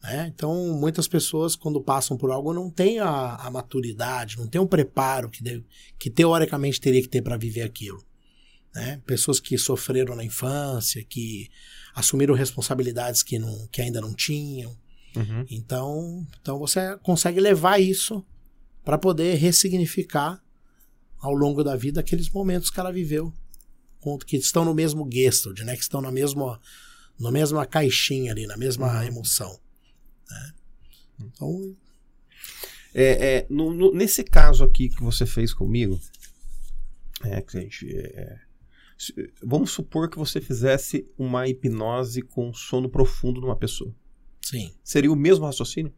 né? 0.02 0.32
Então, 0.34 0.72
muitas 0.78 1.06
pessoas, 1.06 1.54
quando 1.54 1.78
passam 1.82 2.16
por 2.16 2.30
algo, 2.30 2.54
não 2.54 2.70
têm 2.70 3.00
a, 3.00 3.34
a 3.36 3.50
maturidade, 3.50 4.38
não 4.38 4.46
têm 4.46 4.60
o 4.60 4.66
preparo 4.66 5.28
que, 5.28 5.42
deve- 5.42 5.66
que 5.98 6.08
teoricamente 6.08 6.80
teria 6.80 7.02
que 7.02 7.08
ter 7.08 7.20
para 7.20 7.36
viver 7.36 7.62
aquilo. 7.62 8.02
né? 8.74 8.98
Pessoas 9.04 9.38
que 9.40 9.58
sofreram 9.58 10.16
na 10.16 10.24
infância, 10.24 11.04
que 11.04 11.50
assumiram 11.94 12.34
responsabilidades 12.34 13.22
que, 13.22 13.38
não, 13.38 13.66
que 13.68 13.80
ainda 13.82 14.00
não 14.00 14.14
tinham. 14.14 14.76
Uhum. 15.16 15.44
Então, 15.50 16.26
então 16.40 16.58
você 16.58 16.96
consegue 16.98 17.40
levar 17.40 17.80
isso 17.80 18.24
para 18.84 18.96
poder 18.98 19.34
ressignificar 19.36 20.42
ao 21.18 21.34
longo 21.34 21.62
da 21.64 21.76
vida 21.76 22.00
aqueles 22.00 22.30
momentos 22.30 22.70
que 22.70 22.78
ela 22.80 22.92
viveu, 22.92 23.32
que 24.26 24.36
estão 24.36 24.64
no 24.64 24.74
mesmo 24.74 25.08
gestalt, 25.12 25.60
né? 25.60 25.76
Que 25.76 25.82
estão 25.82 26.00
na 26.00 26.10
mesma, 26.10 26.58
na 27.18 27.30
mesma 27.30 27.66
caixinha 27.66 28.32
ali, 28.32 28.46
na 28.46 28.56
mesma 28.56 29.04
emoção. 29.06 29.58
né? 30.30 30.52
Então, 31.20 31.76
É, 32.92 33.36
é, 33.36 33.46
no- 33.48 33.72
no- 33.72 33.92
nesse 33.94 34.24
caso 34.24 34.64
aqui 34.64 34.88
que 34.88 35.00
você 35.02 35.24
fez 35.24 35.52
comigo, 35.54 36.00
é, 37.22 37.40
que 37.40 37.56
a 37.56 37.60
gente, 37.60 37.88
é, 37.96 38.36
vamos 39.42 39.70
supor 39.70 40.08
que 40.10 40.18
você 40.18 40.40
fizesse 40.40 41.08
uma 41.18 41.48
hipnose 41.48 42.22
com 42.22 42.52
sono 42.52 42.88
profundo 42.88 43.40
numa 43.40 43.56
pessoa. 43.56 43.94
sim, 44.42 44.72
Seria 44.82 45.10
o 45.12 45.16
mesmo 45.16 45.44
raciocínio? 45.46 45.92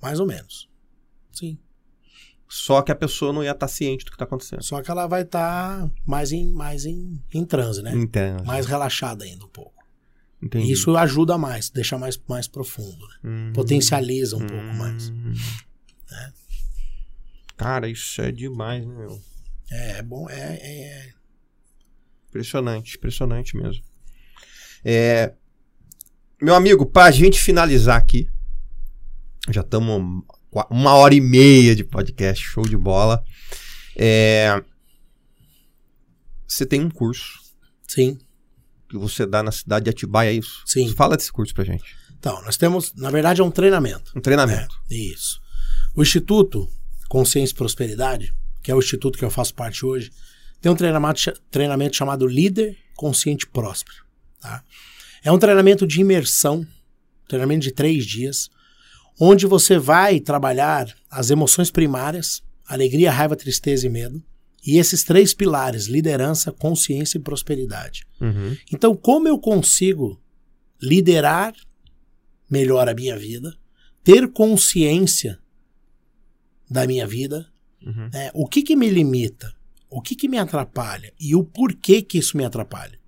mais 0.00 0.20
ou 0.20 0.26
menos. 0.26 0.68
Sim. 1.32 1.58
Só 2.48 2.80
que 2.80 2.90
a 2.90 2.94
pessoa 2.94 3.32
não 3.32 3.44
ia 3.44 3.50
estar 3.50 3.68
ciente 3.68 4.04
do 4.04 4.10
que 4.10 4.14
está 4.14 4.24
acontecendo. 4.24 4.62
Só 4.62 4.80
que 4.80 4.90
ela 4.90 5.06
vai 5.06 5.22
estar 5.22 5.90
mais 6.06 6.32
em 6.32 6.50
mais 6.50 6.86
em, 6.86 7.22
em 7.34 7.44
transe, 7.44 7.82
né? 7.82 7.92
Entendo. 7.92 8.44
Mais 8.44 8.64
relaxada 8.64 9.24
ainda 9.24 9.44
um 9.44 9.48
pouco. 9.48 9.84
Entendi. 10.40 10.72
Isso 10.72 10.96
ajuda 10.96 11.36
mais, 11.36 11.68
deixa 11.68 11.98
mais, 11.98 12.18
mais 12.28 12.46
profundo, 12.46 13.06
né? 13.08 13.16
Hum, 13.24 13.52
potencializa 13.52 14.36
um 14.36 14.46
pouco 14.46 14.54
hum. 14.54 14.74
mais. 14.74 15.12
Cara, 17.56 17.88
isso 17.88 18.22
é 18.22 18.30
demais, 18.30 18.86
né, 18.86 18.94
meu? 18.94 19.20
É, 19.70 19.98
é 19.98 20.02
bom, 20.02 20.30
é, 20.30 20.54
é 20.62 21.12
Impressionante, 22.28 22.96
impressionante 22.96 23.56
mesmo. 23.56 23.82
É, 24.84 25.32
meu 26.40 26.54
amigo, 26.54 26.86
pra 26.86 27.10
gente 27.10 27.40
finalizar 27.40 27.96
aqui, 27.96 28.28
já 29.50 29.62
estamos 29.62 30.24
uma 30.70 30.94
hora 30.94 31.14
e 31.14 31.20
meia 31.20 31.74
de 31.74 31.84
podcast, 31.84 32.44
show 32.44 32.64
de 32.64 32.76
bola. 32.76 33.22
É, 33.96 34.62
você 36.46 36.64
tem 36.64 36.80
um 36.80 36.90
curso 36.90 37.40
Sim. 37.86 38.18
que 38.88 38.96
você 38.96 39.26
dá 39.26 39.42
na 39.42 39.52
cidade 39.52 39.84
de 39.84 39.90
Atibaia, 39.90 40.30
é 40.30 40.34
isso? 40.34 40.62
Sim. 40.66 40.94
Fala 40.94 41.16
desse 41.16 41.32
curso 41.32 41.54
pra 41.54 41.64
gente. 41.64 41.96
Então, 42.18 42.42
nós 42.42 42.56
temos, 42.56 42.92
na 42.94 43.10
verdade, 43.10 43.40
é 43.40 43.44
um 43.44 43.50
treinamento. 43.50 44.12
Um 44.16 44.20
treinamento. 44.20 44.74
É, 44.90 44.94
isso. 44.94 45.40
O 45.94 46.02
Instituto 46.02 46.68
Consciência 47.08 47.52
e 47.52 47.56
Prosperidade, 47.56 48.34
que 48.62 48.70
é 48.70 48.74
o 48.74 48.78
instituto 48.78 49.18
que 49.18 49.24
eu 49.24 49.30
faço 49.30 49.54
parte 49.54 49.84
hoje, 49.86 50.10
tem 50.60 50.70
um 50.70 50.76
treinamento, 50.76 51.32
treinamento 51.50 51.96
chamado 51.96 52.26
Líder 52.26 52.76
Consciente 52.96 53.46
Próspero. 53.46 54.04
Tá? 54.40 54.62
É 55.22 55.30
um 55.32 55.38
treinamento 55.38 55.86
de 55.86 56.00
imersão, 56.00 56.66
treinamento 57.28 57.62
de 57.62 57.72
três 57.72 58.04
dias, 58.06 58.48
onde 59.20 59.46
você 59.46 59.78
vai 59.78 60.20
trabalhar 60.20 60.94
as 61.10 61.30
emoções 61.30 61.70
primárias, 61.70 62.42
alegria, 62.66 63.10
raiva, 63.10 63.36
tristeza 63.36 63.86
e 63.86 63.90
medo, 63.90 64.22
e 64.66 64.78
esses 64.78 65.02
três 65.04 65.32
pilares, 65.32 65.86
liderança, 65.86 66.52
consciência 66.52 67.18
e 67.18 67.20
prosperidade. 67.22 68.04
Uhum. 68.20 68.56
Então, 68.72 68.94
como 68.96 69.26
eu 69.28 69.38
consigo 69.38 70.20
liderar 70.80 71.54
melhor 72.50 72.88
a 72.88 72.94
minha 72.94 73.16
vida, 73.16 73.56
ter 74.04 74.28
consciência 74.32 75.38
da 76.70 76.86
minha 76.86 77.06
vida, 77.06 77.46
Uhum. 77.80 78.10
né? 78.12 78.30
o 78.34 78.46
que, 78.46 78.62
que 78.62 78.74
me 78.74 78.90
limita, 78.90 79.54
o 79.90 80.00
que, 80.00 80.14
que 80.14 80.28
me 80.28 80.38
atrapalha 80.38 81.12
e 81.18 81.34
o 81.34 81.44
porquê 81.44 82.02
que 82.02 82.18
isso 82.18 82.36
me 82.36 82.44
atrapalha. 82.44 82.98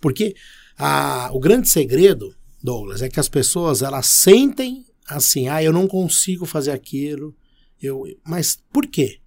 Porque 0.00 0.34
a- 0.78 1.30
o 1.32 1.38
grande 1.40 1.68
segredo, 1.68 2.34
Douglas, 2.62 3.02
é 3.02 3.08
que 3.08 3.20
as 3.20 3.28
pessoas 3.28 3.82
elas 3.82 4.06
sentem 4.06 4.84
assim, 5.06 5.48
ah, 5.48 5.62
eu 5.62 5.72
não 5.72 5.86
consigo 5.86 6.44
fazer 6.46 6.72
aquilo, 6.72 7.34
eu, 7.80 8.02
mas 8.24 8.58
por 8.72 8.86
quê? 8.86 9.20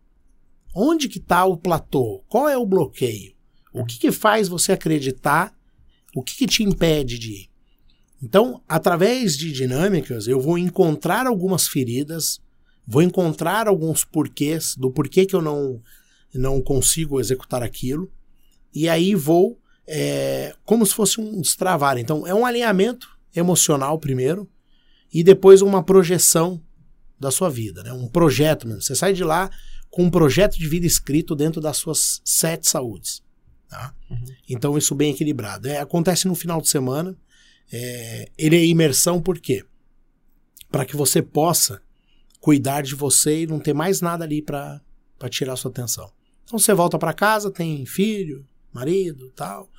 Onde 0.75 1.07
que 1.07 1.17
está 1.19 1.45
o 1.45 1.57
platô? 1.57 2.23
Qual 2.27 2.47
é 2.49 2.57
o 2.57 2.65
bloqueio? 2.65 3.33
O 3.73 3.85
que, 3.85 3.97
que 3.97 4.11
faz 4.11 4.47
você 4.47 4.71
acreditar? 4.71 5.53
O 6.15 6.23
que, 6.23 6.35
que 6.35 6.47
te 6.47 6.63
impede 6.63 7.17
de 7.17 7.31
ir? 7.31 7.49
Então, 8.21 8.61
através 8.67 9.37
de 9.37 9.51
dinâmicas, 9.51 10.27
eu 10.27 10.39
vou 10.41 10.57
encontrar 10.57 11.25
algumas 11.25 11.67
feridas, 11.67 12.39
vou 12.85 13.01
encontrar 13.01 13.67
alguns 13.67 14.03
porquês 14.03 14.75
do 14.75 14.91
porquê 14.91 15.25
que 15.25 15.35
eu 15.35 15.41
não, 15.41 15.81
não 16.37 16.61
consigo 16.61 17.19
executar 17.19 17.63
aquilo, 17.63 18.11
e 18.73 18.87
aí 18.87 19.15
vou, 19.15 19.59
é, 19.87 20.55
como 20.63 20.85
se 20.85 20.93
fosse 20.93 21.19
um 21.19 21.41
destravar. 21.41 21.97
Então, 21.97 22.27
é 22.27 22.33
um 22.33 22.45
alinhamento 22.45 23.09
emocional 23.35 23.97
primeiro, 23.99 24.49
e 25.11 25.23
depois 25.23 25.61
uma 25.61 25.83
projeção 25.83 26.61
da 27.19 27.31
sua 27.31 27.49
vida, 27.49 27.83
né? 27.83 27.91
um 27.91 28.07
projeto 28.07 28.67
mesmo. 28.67 28.81
Você 28.81 28.95
sai 28.95 29.13
de 29.13 29.23
lá 29.23 29.49
com 29.89 30.03
um 30.03 30.09
projeto 30.09 30.57
de 30.57 30.67
vida 30.67 30.85
escrito 30.85 31.35
dentro 31.35 31.59
das 31.59 31.77
suas 31.77 32.21
sete 32.23 32.69
saúdes. 32.69 33.23
Tá? 33.67 33.93
Então, 34.47 34.77
isso 34.77 34.95
bem 34.95 35.11
equilibrado. 35.11 35.67
É, 35.67 35.79
acontece 35.79 36.27
no 36.27 36.35
final 36.35 36.61
de 36.61 36.69
semana. 36.69 37.17
É, 37.71 38.31
ele 38.37 38.55
é 38.55 38.65
imersão 38.65 39.21
por 39.21 39.39
quê? 39.39 39.63
Para 40.71 40.85
que 40.85 40.95
você 40.95 41.21
possa 41.21 41.81
cuidar 42.39 42.81
de 42.81 42.95
você 42.95 43.43
e 43.43 43.47
não 43.47 43.59
ter 43.59 43.73
mais 43.73 44.01
nada 44.01 44.23
ali 44.23 44.41
para 44.41 44.81
tirar 45.29 45.55
sua 45.55 45.69
atenção. 45.69 46.11
Então, 46.49 46.57
você 46.57 46.73
volta 46.73 46.97
para 46.97 47.13
casa, 47.13 47.51
tem 47.51 47.85
filho, 47.85 48.43
marido 48.73 49.31
tal. 49.35 49.69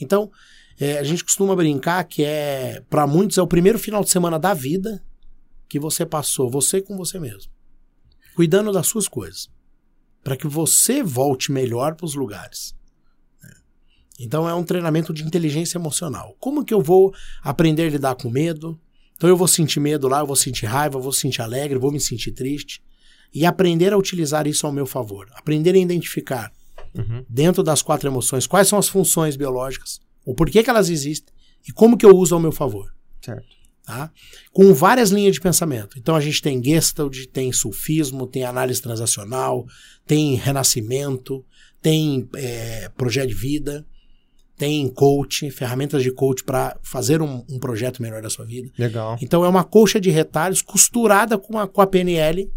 Então, 0.00 0.30
é, 0.78 0.96
a 0.98 1.02
gente 1.02 1.24
costuma 1.24 1.56
brincar 1.56 2.04
que 2.04 2.22
é, 2.22 2.80
para 2.88 3.08
muitos, 3.08 3.38
é 3.38 3.42
o 3.42 3.46
primeiro 3.46 3.76
final 3.76 4.04
de 4.04 4.10
semana 4.10 4.38
da 4.38 4.54
vida 4.54 5.02
que 5.68 5.80
você 5.80 6.06
passou, 6.06 6.48
você 6.48 6.80
com 6.80 6.96
você 6.96 7.18
mesmo, 7.18 7.50
cuidando 8.36 8.70
das 8.70 8.86
suas 8.86 9.08
coisas, 9.08 9.50
para 10.22 10.36
que 10.36 10.46
você 10.46 11.02
volte 11.02 11.50
melhor 11.50 11.96
para 11.96 12.06
os 12.06 12.14
lugares. 12.14 12.72
né? 13.42 13.50
Então 14.20 14.48
é 14.48 14.54
um 14.54 14.62
treinamento 14.62 15.12
de 15.12 15.24
inteligência 15.24 15.76
emocional. 15.76 16.36
Como 16.38 16.64
que 16.64 16.72
eu 16.72 16.80
vou 16.80 17.12
aprender 17.42 17.88
a 17.88 17.90
lidar 17.90 18.14
com 18.14 18.30
medo? 18.30 18.80
Então 19.16 19.28
eu 19.28 19.36
vou 19.36 19.48
sentir 19.48 19.80
medo 19.80 20.06
lá, 20.06 20.20
eu 20.20 20.26
vou 20.26 20.36
sentir 20.36 20.66
raiva, 20.66 20.98
eu 20.98 21.02
vou 21.02 21.12
sentir 21.12 21.42
alegre, 21.42 21.74
eu 21.78 21.80
vou 21.80 21.90
me 21.90 22.00
sentir 22.00 22.30
triste. 22.30 22.80
E 23.34 23.46
aprender 23.46 23.92
a 23.92 23.98
utilizar 23.98 24.46
isso 24.46 24.66
ao 24.66 24.72
meu 24.72 24.86
favor. 24.86 25.28
Aprender 25.34 25.74
a 25.74 25.78
identificar 25.78 26.52
Uhum. 26.94 27.24
dentro 27.26 27.62
das 27.62 27.80
quatro 27.80 28.06
emoções 28.06 28.46
quais 28.46 28.68
são 28.68 28.78
as 28.78 28.86
funções 28.86 29.34
biológicas, 29.34 29.98
o 30.26 30.34
porquê 30.34 30.62
que 30.62 30.68
elas 30.68 30.90
existem 30.90 31.32
e 31.66 31.72
como 31.72 31.96
que 31.96 32.04
eu 32.04 32.14
uso 32.14 32.34
ao 32.34 32.40
meu 32.40 32.52
favor. 32.52 32.92
Certo. 33.22 33.46
Tá? 33.84 34.10
Com 34.52 34.72
várias 34.74 35.10
linhas 35.10 35.34
de 35.34 35.40
pensamento. 35.40 35.98
Então 35.98 36.14
a 36.14 36.20
gente 36.20 36.40
tem 36.42 36.62
Gestalt, 36.62 37.26
tem 37.32 37.50
Sulfismo, 37.52 38.26
tem 38.26 38.44
análise 38.44 38.80
transacional, 38.80 39.66
tem 40.06 40.34
renascimento, 40.34 41.44
tem 41.80 42.28
é, 42.36 42.90
projeto 42.90 43.28
de 43.28 43.34
vida, 43.34 43.84
tem 44.56 44.88
coach, 44.88 45.50
ferramentas 45.50 46.02
de 46.02 46.12
coach 46.12 46.44
para 46.44 46.78
fazer 46.82 47.20
um, 47.20 47.44
um 47.48 47.58
projeto 47.58 48.00
melhor 48.00 48.22
da 48.22 48.30
sua 48.30 48.44
vida. 48.44 48.70
Legal. 48.78 49.16
Então 49.20 49.44
é 49.44 49.48
uma 49.48 49.64
colcha 49.64 50.00
de 50.00 50.10
retalhos 50.10 50.62
costurada 50.62 51.36
com 51.36 51.58
a, 51.58 51.66
com 51.66 51.80
a 51.80 51.86
PNL 51.86 52.48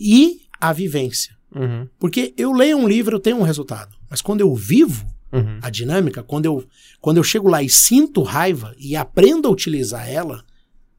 e 0.00 0.40
a 0.58 0.72
vivência. 0.72 1.36
Uhum. 1.54 1.86
Porque 1.98 2.32
eu 2.36 2.52
leio 2.52 2.78
um 2.78 2.88
livro, 2.88 3.16
eu 3.16 3.20
tenho 3.20 3.36
um 3.36 3.42
resultado. 3.42 3.94
Mas 4.08 4.22
quando 4.22 4.40
eu 4.40 4.54
vivo 4.54 5.06
Uhum. 5.32 5.60
a 5.62 5.70
dinâmica, 5.70 6.24
quando 6.24 6.46
eu, 6.46 6.66
quando 7.00 7.18
eu 7.18 7.22
chego 7.22 7.48
lá 7.48 7.62
e 7.62 7.68
sinto 7.68 8.20
raiva 8.22 8.74
e 8.76 8.96
aprendo 8.96 9.46
a 9.46 9.50
utilizar 9.52 10.08
ela, 10.08 10.44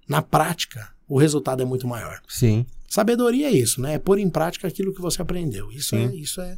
na 0.07 0.21
prática, 0.21 0.89
o 1.05 1.17
resultado 1.19 1.61
é 1.61 1.65
muito 1.65 1.85
maior. 1.85 2.21
Sim. 2.29 2.65
Sabedoria 2.87 3.47
é 3.47 3.51
isso, 3.51 3.81
né? 3.81 3.95
É 3.95 3.99
pôr 3.99 4.19
em 4.19 4.29
prática 4.29 4.67
aquilo 4.69 4.93
que 4.93 5.01
você 5.01 5.21
aprendeu. 5.21 5.69
Isso 5.71 5.95
é, 5.97 6.15
isso 6.15 6.39
é. 6.39 6.57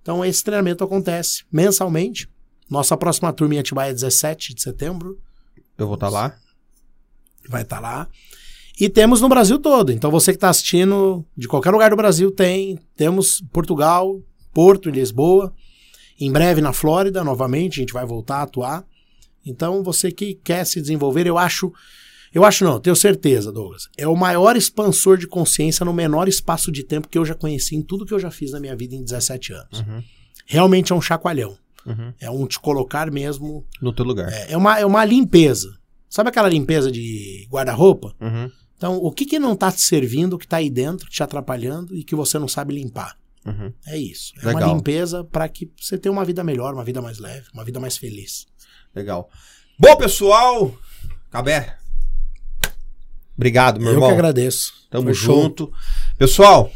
Então, 0.00 0.24
esse 0.24 0.42
treinamento 0.42 0.82
acontece 0.82 1.44
mensalmente. 1.52 2.26
Nossa 2.70 2.96
próxima 2.96 3.30
turma 3.34 3.54
em 3.54 3.58
Atibaia 3.58 3.90
é 3.90 3.94
17 3.94 4.54
de 4.54 4.62
setembro. 4.62 5.20
Eu 5.76 5.86
vou 5.86 5.94
estar 5.94 6.08
lá. 6.08 6.34
vai 7.48 7.62
estar 7.62 7.80
lá. 7.80 8.08
E 8.80 8.88
temos 8.88 9.20
no 9.20 9.28
Brasil 9.28 9.58
todo. 9.58 9.92
Então 9.92 10.10
você 10.10 10.32
que 10.32 10.38
está 10.38 10.48
assistindo 10.48 11.24
de 11.36 11.46
qualquer 11.46 11.70
lugar 11.70 11.90
do 11.90 11.96
Brasil 11.96 12.30
tem. 12.30 12.78
Temos 12.96 13.42
Portugal, 13.52 14.22
Porto 14.54 14.88
e 14.88 14.92
Lisboa. 14.92 15.52
Em 16.18 16.32
breve 16.32 16.62
na 16.62 16.72
Flórida, 16.72 17.22
novamente, 17.22 17.74
a 17.74 17.82
gente 17.82 17.92
vai 17.92 18.06
voltar 18.06 18.36
a 18.36 18.42
atuar. 18.42 18.84
Então 19.44 19.82
você 19.82 20.10
que 20.10 20.34
quer 20.34 20.64
se 20.64 20.80
desenvolver, 20.80 21.26
eu 21.26 21.36
acho. 21.36 21.70
Eu 22.32 22.44
acho 22.44 22.64
não, 22.64 22.78
tenho 22.78 22.94
certeza, 22.94 23.50
Douglas. 23.50 23.88
É 23.98 24.06
o 24.06 24.14
maior 24.14 24.56
expansor 24.56 25.18
de 25.18 25.26
consciência 25.26 25.84
no 25.84 25.92
menor 25.92 26.28
espaço 26.28 26.70
de 26.70 26.84
tempo 26.84 27.08
que 27.08 27.18
eu 27.18 27.24
já 27.24 27.34
conheci 27.34 27.74
em 27.74 27.82
tudo 27.82 28.06
que 28.06 28.14
eu 28.14 28.20
já 28.20 28.30
fiz 28.30 28.52
na 28.52 28.60
minha 28.60 28.76
vida 28.76 28.94
em 28.94 29.02
17 29.02 29.52
anos. 29.52 29.80
Uhum. 29.80 30.02
Realmente 30.46 30.92
é 30.92 30.94
um 30.94 31.02
chacoalhão. 31.02 31.58
Uhum. 31.84 32.12
É 32.20 32.30
um 32.30 32.46
te 32.46 32.60
colocar 32.60 33.10
mesmo. 33.10 33.66
No 33.82 33.92
teu 33.92 34.04
lugar. 34.04 34.32
É, 34.32 34.52
é 34.52 34.56
uma, 34.56 34.78
é 34.78 34.86
uma 34.86 35.04
limpeza. 35.04 35.68
Sabe 36.08 36.28
aquela 36.28 36.48
limpeza 36.48 36.90
de 36.90 37.46
guarda-roupa? 37.50 38.14
Uhum. 38.20 38.50
Então, 38.80 38.96
o 38.96 39.12
que, 39.12 39.26
que 39.26 39.38
não 39.38 39.54
tá 39.54 39.70
te 39.70 39.82
servindo, 39.82 40.38
que 40.38 40.48
tá 40.48 40.56
aí 40.56 40.70
dentro, 40.70 41.06
te 41.10 41.22
atrapalhando 41.22 41.94
e 41.94 42.02
que 42.02 42.14
você 42.14 42.38
não 42.38 42.48
sabe 42.48 42.72
limpar? 42.72 43.14
Uhum. 43.44 43.70
É 43.86 43.98
isso. 43.98 44.32
É 44.40 44.46
Legal. 44.46 44.70
uma 44.70 44.74
limpeza 44.74 45.22
para 45.22 45.46
que 45.50 45.70
você 45.78 45.98
tenha 45.98 46.10
uma 46.10 46.24
vida 46.24 46.42
melhor, 46.42 46.72
uma 46.72 46.82
vida 46.82 47.02
mais 47.02 47.18
leve, 47.18 47.46
uma 47.52 47.62
vida 47.62 47.78
mais 47.78 47.98
feliz. 47.98 48.46
Legal. 48.96 49.28
Bom, 49.78 49.94
pessoal. 49.98 50.74
Cabé. 51.30 51.76
Obrigado, 53.36 53.78
meu 53.80 53.88
Eu 53.88 53.94
irmão. 53.96 54.08
que 54.08 54.14
agradeço. 54.14 54.72
Tamo 54.88 55.04
Foi 55.04 55.14
show. 55.14 55.42
junto. 55.42 55.72
Pessoal, 56.16 56.72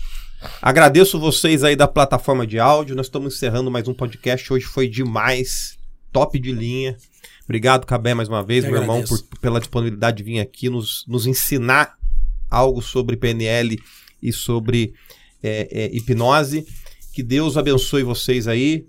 agradeço 0.61 1.19
vocês 1.19 1.65
aí 1.65 1.75
da 1.75 1.89
plataforma 1.89 2.47
de 2.47 2.59
áudio. 2.59 2.95
Nós 2.95 3.07
estamos 3.07 3.35
encerrando 3.35 3.71
mais 3.71 3.89
um 3.89 3.95
podcast. 3.95 4.53
Hoje 4.53 4.67
foi 4.67 4.87
demais. 4.89 5.79
Top 6.13 6.39
de 6.39 6.53
linha. 6.53 6.99
Obrigado, 7.45 7.87
Cabé, 7.87 8.15
mais 8.15 8.29
uma 8.29 8.43
vez, 8.43 8.65
Eu 8.65 8.71
meu 8.73 8.81
irmão, 8.81 8.97
agradeço. 8.97 9.25
por- 9.27 9.39
pela 9.39 9.61
disponibilidade 9.61 10.17
de 10.19 10.23
vir 10.23 10.41
aqui 10.41 10.69
nos, 10.71 11.05
nos 11.07 11.27
ensinar 11.27 11.95
algo 12.51 12.81
sobre 12.81 13.17
PNL 13.17 13.79
e 14.23 14.33
sobre 14.33 14.95
é, 15.43 15.69
é, 15.71 15.95
hipnose. 15.97 16.67
Que 17.13 17.23
Deus 17.23 17.57
abençoe 17.57 18.03
vocês 18.03 18.49
aí. 18.49 18.87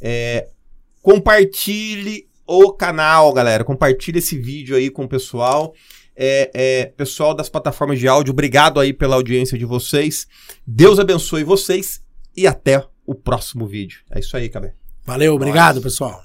É, 0.00 0.48
compartilhe 1.02 2.28
o 2.46 2.72
canal, 2.72 3.32
galera. 3.32 3.64
Compartilhe 3.64 4.18
esse 4.18 4.38
vídeo 4.38 4.76
aí 4.76 4.88
com 4.90 5.04
o 5.04 5.08
pessoal. 5.08 5.74
É, 6.14 6.50
é, 6.54 6.86
pessoal 6.86 7.34
das 7.34 7.48
plataformas 7.48 7.98
de 7.98 8.08
áudio, 8.08 8.32
obrigado 8.32 8.80
aí 8.80 8.92
pela 8.92 9.16
audiência 9.16 9.58
de 9.58 9.64
vocês. 9.64 10.26
Deus 10.66 10.98
abençoe 10.98 11.44
vocês 11.44 12.00
e 12.36 12.46
até 12.46 12.82
o 13.04 13.14
próximo 13.14 13.66
vídeo. 13.66 13.98
É 14.10 14.20
isso 14.20 14.36
aí, 14.36 14.48
Cabé. 14.48 14.72
Valeu, 15.04 15.34
obrigado, 15.34 15.80
pessoal. 15.82 16.22